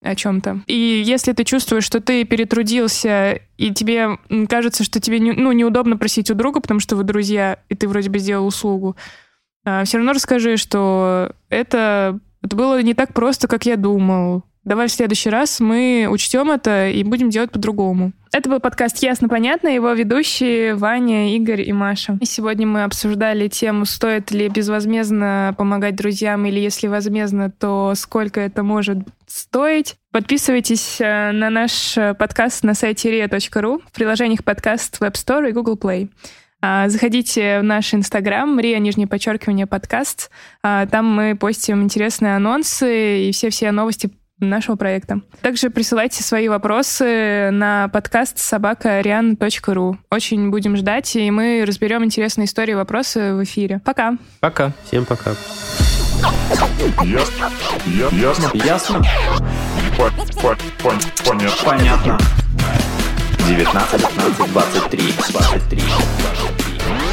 о 0.01 0.15
чем-то. 0.15 0.61
И 0.69 1.03
если 1.05 1.33
ты 1.33 1.43
чувствуешь, 1.43 1.83
что 1.83 2.01
ты 2.01 2.23
перетрудился, 2.25 3.41
и 3.57 3.75
тебе 3.75 4.17
кажется, 4.49 4.85
что 4.85 5.01
тебе 5.01 5.19
не- 5.19 5.33
ну, 5.33 5.51
неудобно 5.51 5.97
просить 5.97 6.31
у 6.31 6.35
друга, 6.35 6.61
потому 6.61 6.79
что 6.79 6.95
вы 6.95 7.03
друзья, 7.03 7.59
и 7.69 7.75
ты 7.75 7.89
вроде 7.89 8.11
бы 8.11 8.21
сделал 8.21 8.47
услугу, 8.47 8.95
все 9.65 9.99
равно 9.99 10.13
расскажи, 10.13 10.57
что 10.57 11.33
это, 11.49 12.21
это 12.43 12.57
было 12.57 12.81
не 12.81 12.95
так 12.95 13.13
просто, 13.13 13.49
как 13.49 13.67
я 13.67 13.77
думал. 13.77 14.45
Давай 14.65 14.89
в 14.89 14.93
следующий 14.93 15.31
раз 15.31 15.61
мы 15.61 16.09
учтем 16.11 16.51
это 16.51 16.89
и 16.89 17.03
будем 17.05 17.31
делать 17.31 17.51
по-другому. 17.51 18.13
Это 18.33 18.51
был 18.51 18.61
подкаст 18.61 18.99
«Ясно, 19.03 19.29
понятно», 19.29 19.69
его 19.69 19.91
ведущие 19.93 20.75
Ваня, 20.75 21.35
Игорь 21.35 21.63
и 21.63 21.73
Маша. 21.73 22.19
И 22.21 22.27
сегодня 22.27 22.67
мы 22.67 22.85
обсуждали 22.85 23.49
тему, 23.49 23.87
стоит 23.87 24.31
ли 24.31 24.49
безвозмездно 24.49 25.55
помогать 25.57 25.97
друзьям, 25.97 26.45
или 26.45 26.61
если 26.61 26.89
возмездно, 26.89 27.51
то 27.51 27.95
сколько 27.97 28.41
это 28.41 28.63
может 28.63 28.99
стоить. 29.27 29.97
Подписывайтесь 30.13 31.01
э, 31.01 31.33
на 31.33 31.49
наш 31.49 31.95
подкаст 32.19 32.65
на 32.65 32.75
сайте 32.75 33.11
ria.ru, 33.11 33.81
в 33.87 33.93
приложениях 33.93 34.45
подкаст 34.45 34.99
в 34.99 35.03
App 35.03 35.15
Store 35.15 35.49
и 35.49 35.53
Google 35.53 35.77
Play. 35.77 36.11
А, 36.61 36.89
Заходите 36.89 37.61
в 37.61 37.63
наш 37.63 37.95
инстаграм, 37.95 38.59
риа, 38.59 38.79
нижнее 38.79 39.07
подчеркивание, 39.07 39.67
подкаст. 39.67 40.31
А, 40.63 40.87
Там 40.87 41.07
мы 41.07 41.37
постим 41.37 41.83
интересные 41.83 42.35
анонсы 42.37 43.29
и 43.29 43.33
все-все 43.33 43.71
новости 43.71 44.11
нашего 44.41 44.77
проекта. 44.77 45.21
Также 45.43 45.71
присылайте 45.71 46.23
свои 46.23 46.49
вопросы 46.49 47.51
на 47.51 47.89
подкаст 47.89 48.39
собакариан.ру. 48.39 49.99
Очень 50.11 50.51
будем 50.51 50.77
ждать, 50.77 51.15
и 51.17 51.31
мы 51.31 51.65
разберем 51.67 52.05
интересные 52.05 52.47
истории 52.47 52.73
и 52.73 52.75
вопросы 52.77 53.35
в 53.35 53.43
эфире. 53.45 53.81
Пока! 53.85 54.15
Пока. 54.41 54.73
Всем 54.87 55.05
пока. 55.05 55.33
Ясно? 57.05 57.51
Ясно? 58.13 58.51
Ясно? 58.55 59.03
По- 59.97 60.11
по- 60.41 60.57
пон- 60.83 61.03
Понятно. 61.27 61.65
Понятно. 61.65 62.19
19, 63.49 64.01
15, 64.09 64.53
23, 64.53 65.15
23. 65.33 65.83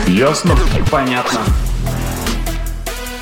Ясно? 0.07 0.55
Понятно. 0.91 1.39